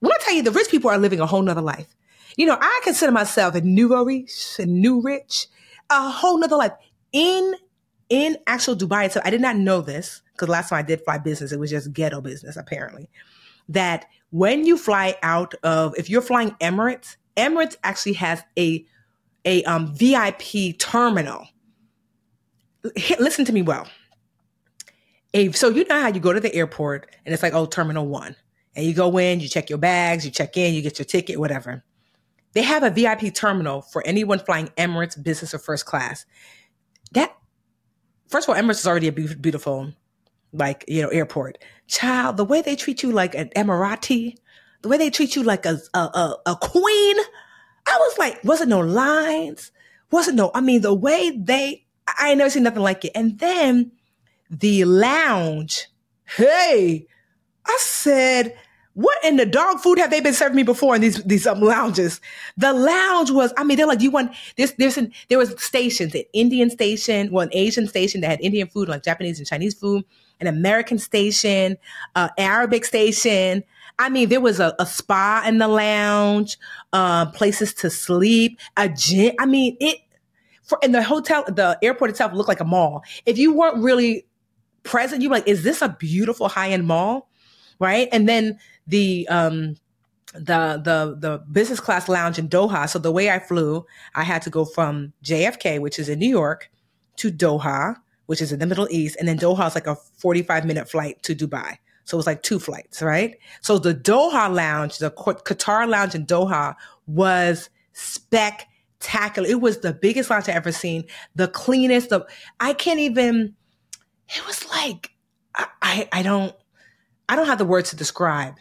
when 0.00 0.12
I 0.12 0.16
tell 0.20 0.34
you 0.34 0.42
the 0.42 0.50
rich 0.50 0.70
people 0.70 0.90
are 0.90 0.98
living 0.98 1.20
a 1.20 1.26
whole 1.26 1.42
nother 1.42 1.62
life. 1.62 1.94
You 2.36 2.46
know, 2.46 2.56
I 2.60 2.80
consider 2.84 3.10
myself 3.10 3.54
a 3.54 3.60
nouveau 3.60 4.04
riche, 4.04 4.58
a 4.58 4.66
new 4.66 5.00
rich, 5.00 5.48
a 5.90 6.10
whole 6.10 6.38
nother 6.38 6.56
life. 6.56 6.72
In 7.12 7.54
in 8.08 8.36
actual 8.46 8.76
Dubai 8.76 9.10
So 9.10 9.20
I 9.24 9.30
did 9.30 9.40
not 9.40 9.56
know 9.56 9.80
this 9.80 10.22
because 10.32 10.48
last 10.48 10.68
time 10.68 10.78
I 10.78 10.82
did 10.82 11.02
fly 11.02 11.18
business, 11.18 11.52
it 11.52 11.58
was 11.58 11.70
just 11.70 11.92
ghetto 11.92 12.20
business, 12.20 12.56
apparently. 12.56 13.08
That 13.68 14.06
when 14.30 14.64
you 14.64 14.78
fly 14.78 15.16
out 15.22 15.54
of, 15.62 15.94
if 15.98 16.08
you're 16.08 16.22
flying 16.22 16.50
Emirates, 16.60 17.16
Emirates 17.36 17.76
actually 17.84 18.14
has 18.14 18.42
a 18.58 18.84
a 19.44 19.62
um, 19.64 19.94
VIP 19.94 20.78
terminal. 20.78 21.46
Listen 23.18 23.44
to 23.44 23.52
me 23.52 23.62
well. 23.62 23.88
A, 25.34 25.52
so 25.52 25.68
you 25.68 25.84
know 25.84 26.00
how 26.00 26.08
you 26.08 26.20
go 26.20 26.32
to 26.32 26.40
the 26.40 26.54
airport 26.54 27.14
and 27.24 27.32
it's 27.32 27.42
like, 27.42 27.54
oh, 27.54 27.66
terminal 27.66 28.06
one 28.06 28.34
and 28.78 28.86
you 28.86 28.94
go 28.94 29.18
in, 29.18 29.40
you 29.40 29.48
check 29.48 29.68
your 29.68 29.78
bags, 29.78 30.24
you 30.24 30.30
check 30.30 30.56
in, 30.56 30.72
you 30.72 30.82
get 30.82 31.00
your 31.00 31.06
ticket, 31.06 31.40
whatever. 31.40 31.82
They 32.52 32.62
have 32.62 32.84
a 32.84 32.90
VIP 32.90 33.34
terminal 33.34 33.82
for 33.82 34.06
anyone 34.06 34.38
flying 34.38 34.68
Emirates 34.78 35.20
business 35.20 35.52
or 35.52 35.58
first 35.58 35.84
class. 35.84 36.24
That 37.10 37.36
first 38.28 38.48
of 38.48 38.54
all, 38.54 38.62
Emirates 38.62 38.78
is 38.78 38.86
already 38.86 39.08
a 39.08 39.12
beautiful, 39.12 39.92
like 40.52 40.84
you 40.88 41.02
know, 41.02 41.08
airport. 41.08 41.58
Child, 41.86 42.36
the 42.36 42.44
way 42.44 42.62
they 42.62 42.76
treat 42.76 43.02
you 43.02 43.12
like 43.12 43.34
an 43.34 43.50
Emirati, 43.56 44.36
the 44.82 44.88
way 44.88 44.98
they 44.98 45.10
treat 45.10 45.36
you 45.36 45.42
like 45.42 45.66
a 45.66 45.78
a, 45.94 45.98
a, 45.98 46.36
a 46.46 46.56
queen. 46.56 47.16
I 47.86 47.96
was 47.98 48.18
like, 48.18 48.44
wasn't 48.44 48.68
no 48.68 48.80
lines, 48.80 49.72
wasn't 50.10 50.36
no. 50.36 50.50
I 50.54 50.60
mean, 50.60 50.82
the 50.82 50.92
way 50.92 51.30
they, 51.30 51.86
I 52.06 52.30
ain't 52.30 52.38
never 52.38 52.50
seen 52.50 52.64
nothing 52.64 52.82
like 52.82 53.04
it. 53.06 53.12
And 53.14 53.38
then 53.38 53.92
the 54.50 54.84
lounge, 54.84 55.88
hey, 56.36 57.06
I 57.66 57.76
said, 57.80 58.54
what 58.92 59.16
in 59.24 59.36
the 59.36 59.46
dog 59.46 59.80
food 59.80 59.98
have 59.98 60.10
they 60.10 60.20
been 60.20 60.34
serving 60.34 60.56
me 60.56 60.64
before 60.64 60.96
in 60.96 61.00
these 61.00 61.22
these 61.22 61.46
um, 61.46 61.60
lounges? 61.60 62.20
The 62.56 62.72
lounge 62.72 63.30
was, 63.30 63.52
I 63.56 63.64
mean, 63.64 63.76
they're 63.76 63.86
like, 63.86 64.02
you 64.02 64.10
want 64.10 64.32
this? 64.56 64.72
There's 64.72 64.98
an, 64.98 65.12
there 65.28 65.38
was 65.38 65.54
stations, 65.62 66.14
an 66.14 66.24
Indian 66.32 66.68
station, 66.68 67.30
well, 67.30 67.44
an 67.44 67.50
Asian 67.52 67.86
station 67.86 68.22
that 68.22 68.28
had 68.30 68.40
Indian 68.40 68.68
food, 68.68 68.88
like 68.88 69.04
Japanese 69.04 69.38
and 69.38 69.46
Chinese 69.46 69.74
food, 69.74 70.04
an 70.40 70.46
American 70.46 70.98
station, 70.98 71.76
Arabic 72.16 72.84
station. 72.84 73.64
I 73.98 74.08
mean, 74.08 74.28
there 74.28 74.40
was 74.40 74.60
a, 74.60 74.74
a 74.78 74.86
spa 74.86 75.44
in 75.46 75.58
the 75.58 75.68
lounge, 75.68 76.56
uh, 76.92 77.26
places 77.32 77.74
to 77.74 77.90
sleep, 77.90 78.58
a 78.76 78.88
gym. 78.88 79.34
I 79.38 79.46
mean, 79.46 79.76
it 79.80 79.98
for 80.62 80.78
in 80.82 80.92
the 80.92 81.02
hotel, 81.02 81.44
the 81.46 81.78
airport 81.82 82.10
itself 82.10 82.32
looked 82.32 82.48
like 82.48 82.60
a 82.60 82.64
mall. 82.64 83.02
If 83.24 83.38
you 83.38 83.54
weren't 83.54 83.82
really 83.82 84.26
present, 84.82 85.22
you 85.22 85.30
were 85.30 85.36
like, 85.36 85.48
is 85.48 85.64
this 85.64 85.82
a 85.82 85.88
beautiful 85.88 86.48
high 86.48 86.70
end 86.70 86.86
mall? 86.86 87.28
Right. 87.80 88.08
And 88.12 88.28
then 88.28 88.58
the 88.86 89.26
um 89.28 89.76
the 90.34 90.80
the 90.84 91.16
the 91.18 91.42
business 91.50 91.80
class 91.80 92.08
lounge 92.08 92.38
in 92.38 92.48
Doha. 92.48 92.88
So 92.88 92.98
the 92.98 93.10
way 93.10 93.30
I 93.30 93.38
flew, 93.38 93.86
I 94.14 94.24
had 94.24 94.42
to 94.42 94.50
go 94.50 94.64
from 94.64 95.14
JFK, 95.24 95.80
which 95.80 95.98
is 95.98 96.08
in 96.08 96.18
New 96.18 96.28
York, 96.28 96.70
to 97.16 97.32
Doha, 97.32 97.96
which 98.28 98.40
is 98.40 98.52
in 98.52 98.58
the 98.58 98.66
Middle 98.66 98.88
East, 98.90 99.16
and 99.18 99.26
then 99.26 99.38
Doha 99.38 99.66
is 99.66 99.74
like 99.74 99.86
a 99.86 99.96
45 99.96 100.64
minute 100.64 100.90
flight 100.90 101.22
to 101.24 101.34
Dubai. 101.34 101.78
So 102.04 102.16
it 102.16 102.18
was 102.18 102.26
like 102.26 102.42
two 102.42 102.58
flights, 102.58 103.02
right? 103.02 103.36
So 103.60 103.78
the 103.78 103.94
Doha 103.94 104.52
lounge, 104.54 104.98
the 104.98 105.10
Qatar 105.10 105.88
lounge 105.88 106.14
in 106.14 106.24
Doha 106.24 106.74
was 107.06 107.68
spectacular. 107.92 109.48
It 109.48 109.60
was 109.60 109.80
the 109.80 109.92
biggest 109.92 110.30
lounge 110.30 110.48
I 110.48 110.52
ever 110.52 110.72
seen, 110.72 111.04
the 111.34 111.48
cleanest. 111.48 112.10
The 112.10 112.26
I 112.60 112.72
can't 112.72 113.00
even. 113.00 113.54
It 114.28 114.46
was 114.46 114.66
like 114.70 115.10
I 115.54 115.66
I, 115.82 116.08
I 116.12 116.22
don't 116.22 116.54
I 117.28 117.36
don't 117.36 117.46
have 117.46 117.58
the 117.58 117.66
words 117.66 117.90
to 117.90 117.96
describe 117.96 118.54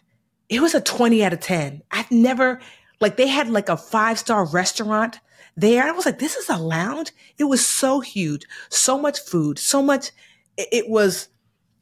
it 0.49 0.61
was 0.61 0.73
a 0.75 0.81
20 0.81 1.23
out 1.23 1.33
of 1.33 1.39
10. 1.39 1.81
I've 1.91 2.11
never, 2.11 2.59
like, 2.99 3.17
they 3.17 3.27
had 3.27 3.49
like 3.49 3.69
a 3.69 3.77
five 3.77 4.17
star 4.19 4.45
restaurant 4.45 5.19
there. 5.57 5.83
I 5.83 5.91
was 5.91 6.05
like, 6.05 6.19
this 6.19 6.35
is 6.35 6.49
a 6.49 6.57
lounge. 6.57 7.11
It 7.37 7.45
was 7.45 7.65
so 7.65 7.99
huge, 7.99 8.45
so 8.69 8.97
much 8.97 9.19
food, 9.19 9.59
so 9.59 9.81
much. 9.81 10.11
It, 10.55 10.69
it 10.71 10.89
was 10.89 11.27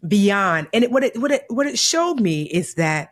beyond. 0.07 0.67
And 0.73 0.83
it, 0.83 0.91
what 0.91 1.03
it, 1.03 1.19
what 1.19 1.31
it, 1.31 1.43
what 1.49 1.67
it 1.67 1.77
showed 1.77 2.19
me 2.19 2.43
is 2.43 2.75
that 2.75 3.11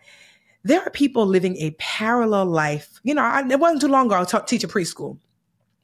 there 0.64 0.82
are 0.82 0.90
people 0.90 1.26
living 1.26 1.58
a 1.58 1.72
parallel 1.72 2.46
life. 2.46 3.00
You 3.04 3.14
know, 3.14 3.22
I, 3.22 3.44
it 3.48 3.60
wasn't 3.60 3.82
too 3.82 3.90
long 3.90 4.08
ago 4.08 4.16
I 4.16 4.24
taught 4.24 4.48
teach 4.48 4.64
a 4.64 4.68
preschool. 4.68 5.18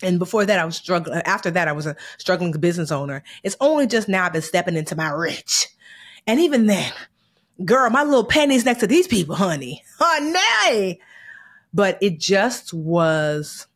And 0.02 0.18
before 0.18 0.46
that, 0.46 0.60
I 0.60 0.64
was 0.64 0.78
struggling. 0.78 1.22
After 1.26 1.52
that, 1.52 1.68
I 1.68 1.74
was 1.74 1.86
a 1.86 1.98
struggling 2.18 2.52
business 2.54 2.90
owner. 2.90 3.22
It's 3.44 3.58
only 3.60 3.86
just 3.86 4.08
now 4.08 4.26
I've 4.26 4.34
been 4.34 4.42
stepping 4.42 4.78
into 4.78 4.96
my 4.96 5.10
rich. 5.10 5.68
And 6.26 6.40
even 6.40 6.68
then, 6.68 6.94
girl, 7.66 7.90
my 7.90 8.04
little 8.04 8.24
pennies 8.24 8.64
next 8.64 8.80
to 8.80 8.88
these 8.88 9.08
people, 9.08 9.36
honey. 9.36 9.84
Honey. 10.00 11.02
But 11.74 11.98
it 12.02 12.20
just 12.20 12.74
was 12.74 13.68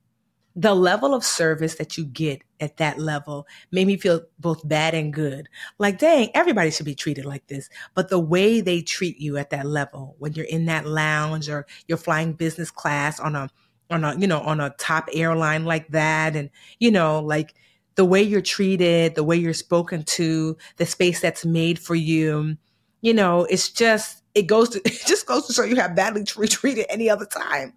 the 0.55 0.75
level 0.75 1.13
of 1.13 1.23
service 1.23 1.75
that 1.75 1.97
you 1.97 2.05
get 2.05 2.43
at 2.59 2.77
that 2.77 2.99
level 2.99 3.47
made 3.71 3.87
me 3.87 3.97
feel 3.97 4.21
both 4.39 4.67
bad 4.67 4.93
and 4.93 5.11
good. 5.11 5.49
Like, 5.79 5.97
dang, 5.97 6.29
everybody 6.35 6.69
should 6.69 6.85
be 6.85 6.95
treated 6.95 7.25
like 7.25 7.47
this. 7.47 7.69
But 7.95 8.09
the 8.09 8.19
way 8.19 8.61
they 8.61 8.81
treat 8.81 9.19
you 9.19 9.37
at 9.37 9.49
that 9.49 9.65
level, 9.65 10.15
when 10.19 10.33
you're 10.33 10.45
in 10.45 10.65
that 10.65 10.85
lounge 10.85 11.49
or 11.49 11.65
you're 11.87 11.97
flying 11.97 12.33
business 12.33 12.69
class 12.69 13.19
on 13.19 13.35
a, 13.35 13.49
on 13.89 14.03
a, 14.03 14.15
you 14.17 14.27
know, 14.27 14.41
on 14.41 14.59
a 14.59 14.69
top 14.77 15.09
airline 15.13 15.65
like 15.65 15.87
that, 15.89 16.35
and, 16.35 16.49
you 16.79 16.91
know, 16.91 17.19
like 17.19 17.55
the 17.95 18.05
way 18.05 18.21
you're 18.21 18.41
treated, 18.41 19.15
the 19.15 19.23
way 19.23 19.35
you're 19.35 19.53
spoken 19.53 20.03
to, 20.03 20.55
the 20.77 20.85
space 20.85 21.19
that's 21.19 21.45
made 21.45 21.79
for 21.79 21.95
you, 21.95 22.57
you 23.01 23.13
know, 23.13 23.45
it's 23.45 23.69
just, 23.69 24.23
it 24.35 24.43
goes 24.43 24.69
to, 24.69 24.81
it 24.85 25.01
just 25.07 25.25
goes 25.25 25.47
to 25.47 25.53
show 25.53 25.63
you 25.63 25.79
how 25.79 25.87
badly 25.87 26.23
treated 26.25 26.85
any 26.89 27.09
other 27.09 27.25
time. 27.25 27.73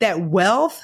That 0.00 0.20
wealth, 0.20 0.82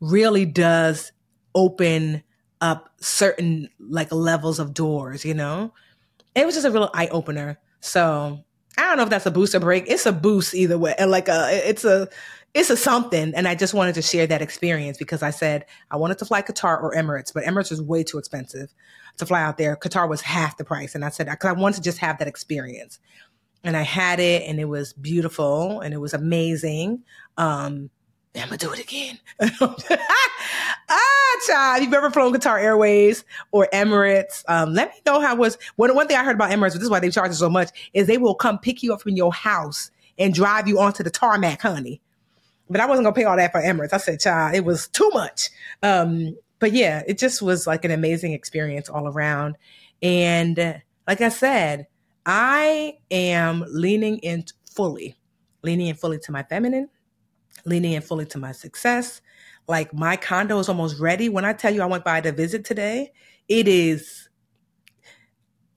really 0.00 0.44
does 0.44 1.12
open 1.54 2.22
up 2.60 2.90
certain 3.00 3.68
like 3.78 4.12
levels 4.12 4.58
of 4.58 4.74
doors, 4.74 5.24
you 5.24 5.34
know? 5.34 5.72
It 6.34 6.46
was 6.46 6.54
just 6.54 6.66
a 6.66 6.70
real 6.70 6.90
eye 6.94 7.08
opener. 7.08 7.58
So 7.80 8.44
I 8.76 8.82
don't 8.82 8.96
know 8.96 9.02
if 9.02 9.10
that's 9.10 9.26
a 9.26 9.30
boost 9.30 9.54
or 9.54 9.60
break. 9.60 9.88
It's 9.88 10.06
a 10.06 10.12
boost 10.12 10.54
either 10.54 10.78
way. 10.78 10.94
And 10.98 11.10
like 11.10 11.28
a 11.28 11.68
it's 11.68 11.84
a 11.84 12.08
it's 12.54 12.70
a 12.70 12.76
something. 12.76 13.34
And 13.34 13.46
I 13.48 13.54
just 13.54 13.74
wanted 13.74 13.94
to 13.96 14.02
share 14.02 14.26
that 14.26 14.40
experience 14.40 14.98
because 14.98 15.22
I 15.22 15.30
said 15.30 15.66
I 15.90 15.96
wanted 15.96 16.18
to 16.18 16.24
fly 16.24 16.42
Qatar 16.42 16.80
or 16.82 16.94
Emirates, 16.94 17.32
but 17.34 17.44
Emirates 17.44 17.70
was 17.70 17.82
way 17.82 18.04
too 18.04 18.18
expensive 18.18 18.72
to 19.18 19.26
fly 19.26 19.42
out 19.42 19.58
there. 19.58 19.76
Qatar 19.76 20.08
was 20.08 20.20
half 20.20 20.56
the 20.56 20.64
price. 20.64 20.94
And 20.94 21.04
I 21.04 21.08
said, 21.10 21.28
because 21.28 21.48
I 21.48 21.52
wanted 21.52 21.76
to 21.76 21.82
just 21.82 21.98
have 21.98 22.18
that 22.18 22.28
experience. 22.28 22.98
And 23.64 23.76
I 23.76 23.82
had 23.82 24.20
it 24.20 24.48
and 24.48 24.60
it 24.60 24.66
was 24.66 24.92
beautiful 24.92 25.80
and 25.80 25.92
it 25.92 25.98
was 25.98 26.14
amazing. 26.14 27.02
Um, 27.36 27.90
I'm 28.36 28.44
gonna 28.44 28.58
do 28.58 28.72
it 28.72 28.78
again. 28.78 29.18
ah, 30.90 31.40
child, 31.46 31.82
you've 31.82 31.92
ever 31.92 32.10
flown 32.10 32.32
Qatar 32.32 32.60
Airways 32.60 33.24
or 33.50 33.68
Emirates? 33.72 34.44
Um, 34.48 34.74
let 34.74 34.88
me 34.90 35.00
know 35.06 35.20
how 35.20 35.34
it 35.34 35.38
was. 35.38 35.58
One, 35.76 35.94
one 35.94 36.06
thing 36.06 36.16
I 36.16 36.24
heard 36.24 36.36
about 36.36 36.50
Emirates, 36.50 36.74
this 36.74 36.82
is 36.82 36.90
why 36.90 37.00
they 37.00 37.10
charge 37.10 37.32
so 37.32 37.50
much, 37.50 37.70
is 37.94 38.06
they 38.06 38.18
will 38.18 38.34
come 38.34 38.58
pick 38.58 38.82
you 38.82 38.92
up 38.92 39.02
from 39.02 39.12
your 39.12 39.32
house 39.32 39.90
and 40.18 40.34
drive 40.34 40.68
you 40.68 40.78
onto 40.78 41.02
the 41.02 41.10
tarmac, 41.10 41.62
honey. 41.62 42.00
But 42.70 42.80
I 42.80 42.86
wasn't 42.86 43.06
gonna 43.06 43.14
pay 43.14 43.24
all 43.24 43.36
that 43.36 43.52
for 43.52 43.60
Emirates. 43.60 43.92
I 43.92 43.98
said, 43.98 44.20
child, 44.20 44.54
it 44.54 44.64
was 44.64 44.88
too 44.88 45.10
much. 45.12 45.50
Um, 45.82 46.36
but 46.58 46.72
yeah, 46.72 47.02
it 47.06 47.18
just 47.18 47.40
was 47.40 47.66
like 47.66 47.84
an 47.84 47.90
amazing 47.90 48.32
experience 48.32 48.88
all 48.88 49.08
around. 49.08 49.56
And 50.02 50.82
like 51.06 51.20
I 51.20 51.30
said, 51.30 51.86
I 52.26 52.98
am 53.10 53.64
leaning 53.68 54.18
in 54.18 54.44
fully, 54.70 55.16
leaning 55.62 55.86
in 55.86 55.94
fully 55.94 56.18
to 56.20 56.32
my 56.32 56.42
feminine 56.42 56.88
leaning 57.68 57.92
in 57.92 58.02
fully 58.02 58.26
to 58.26 58.38
my 58.38 58.52
success. 58.52 59.20
Like 59.66 59.92
my 59.92 60.16
condo 60.16 60.58
is 60.58 60.68
almost 60.68 60.98
ready. 60.98 61.28
When 61.28 61.44
I 61.44 61.52
tell 61.52 61.72
you 61.72 61.82
I 61.82 61.86
went 61.86 62.04
by 62.04 62.20
to 62.22 62.32
visit 62.32 62.64
today, 62.64 63.12
it 63.48 63.68
is, 63.68 64.28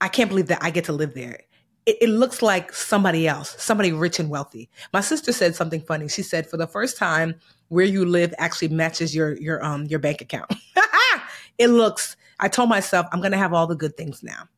I 0.00 0.08
can't 0.08 0.30
believe 0.30 0.46
that 0.48 0.62
I 0.62 0.70
get 0.70 0.84
to 0.86 0.92
live 0.92 1.14
there. 1.14 1.40
It, 1.84 1.96
it, 2.00 2.08
looks 2.08 2.42
like 2.42 2.72
somebody 2.72 3.26
else, 3.26 3.56
somebody 3.60 3.92
rich 3.92 4.20
and 4.20 4.30
wealthy. 4.30 4.70
My 4.92 5.00
sister 5.00 5.32
said 5.32 5.56
something 5.56 5.80
funny. 5.80 6.08
She 6.08 6.22
said, 6.22 6.48
for 6.48 6.56
the 6.56 6.66
first 6.66 6.96
time, 6.96 7.34
where 7.68 7.84
you 7.84 8.04
live 8.04 8.34
actually 8.38 8.68
matches 8.68 9.14
your 9.14 9.36
your 9.40 9.64
um 9.64 9.86
your 9.86 9.98
bank 9.98 10.20
account. 10.20 10.52
it 11.58 11.68
looks. 11.68 12.16
I 12.38 12.48
told 12.48 12.68
myself 12.68 13.06
I'm 13.10 13.20
gonna 13.22 13.38
have 13.38 13.52
all 13.52 13.66
the 13.66 13.74
good 13.74 13.96
things 13.96 14.22
now. 14.22 14.48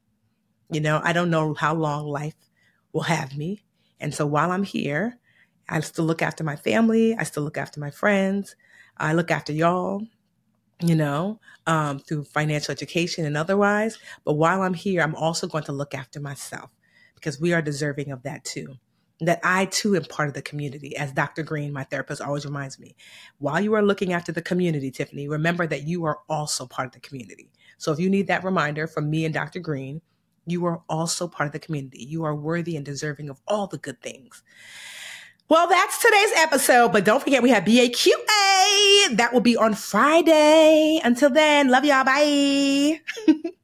You 0.71 0.81
know, 0.81 1.01
I 1.03 1.13
don't 1.13 1.31
know 1.31 1.55
how 1.55 1.75
long 1.75 2.07
life 2.07 2.35
will 2.93 3.03
have 3.03 3.37
me, 3.37 3.63
and 4.01 4.13
so 4.13 4.27
while 4.27 4.51
I'm 4.51 4.65
here, 4.65 5.17
I 5.69 5.81
still 5.81 6.05
look 6.05 6.23
after 6.23 6.45
my 6.45 6.57
family. 6.57 7.17
I 7.17 7.25
still 7.25 7.43
look 7.43 7.59
after 7.59 7.81
my 7.81 7.91
friends. 7.91 8.57
I 8.97 9.13
look 9.15 9.31
after 9.31 9.53
y'all, 9.53 10.07
you 10.81 10.95
know, 10.95 11.41
um, 11.67 11.99
through 11.99 12.25
financial 12.25 12.73
education 12.73 13.25
and 13.25 13.37
otherwise. 13.37 13.99
But 14.25 14.35
while 14.35 14.63
I'm 14.63 14.75
here, 14.75 15.03
I'm 15.03 15.15
also 15.15 15.47
going 15.47 15.65
to 15.65 15.73
look 15.73 15.95
after 15.95 16.21
myself 16.21 16.71
because 17.15 17.41
we 17.41 17.53
are 17.53 17.63
deserving 17.63 18.11
of 18.11 18.23
that 18.25 18.45
too. 18.45 18.75
That 19.21 19.41
I 19.45 19.67
too 19.67 19.97
am 19.97 20.05
part 20.05 20.29
of 20.29 20.35
the 20.35 20.43
community, 20.43 20.97
as 20.97 21.13
Dr. 21.13 21.45
Green, 21.45 21.73
my 21.73 21.85
therapist, 21.85 22.21
always 22.21 22.45
reminds 22.45 22.79
me. 22.81 22.97
While 23.39 23.61
you 23.61 23.73
are 23.75 23.83
looking 23.83 24.13
after 24.13 24.33
the 24.33 24.43
community, 24.43 24.91
Tiffany, 24.91 25.29
remember 25.29 25.67
that 25.69 25.87
you 25.87 26.05
are 26.05 26.19
also 26.29 26.67
part 26.67 26.87
of 26.87 26.93
the 26.93 27.01
community. 27.01 27.51
So 27.79 27.93
if 27.93 28.01
you 28.01 28.11
need 28.11 28.27
that 28.27 28.45
reminder 28.45 28.87
from 28.87 29.09
me 29.09 29.25
and 29.25 29.33
Dr. 29.33 29.61
Green, 29.61 30.03
you 30.47 30.67
are 30.67 30.83
also 30.89 31.29
part 31.29 31.47
of 31.47 31.53
the 31.53 31.59
community. 31.59 32.05
You 32.05 32.25
are 32.25 32.35
worthy 32.35 32.77
and 32.77 32.85
deserving 32.85 33.31
of 33.31 33.41
all 33.47 33.67
the 33.67 33.79
good 33.79 34.03
things. 34.03 34.43
Well, 35.49 35.69
that's 35.69 36.03
today's 36.03 36.33
episode, 36.37 36.93
but 36.93 37.05
don't 37.05 37.23
forget 37.23 37.43
we 37.43 37.51
have 37.51 37.65
BAQA. 37.65 39.17
That 39.17 39.31
will 39.33 39.41
be 39.41 39.57
on 39.57 39.75
Friday. 39.75 41.01
Until 41.05 41.29
then, 41.29 41.69
love 41.69 41.85
y'all. 41.85 42.05
Bye. 42.05 43.01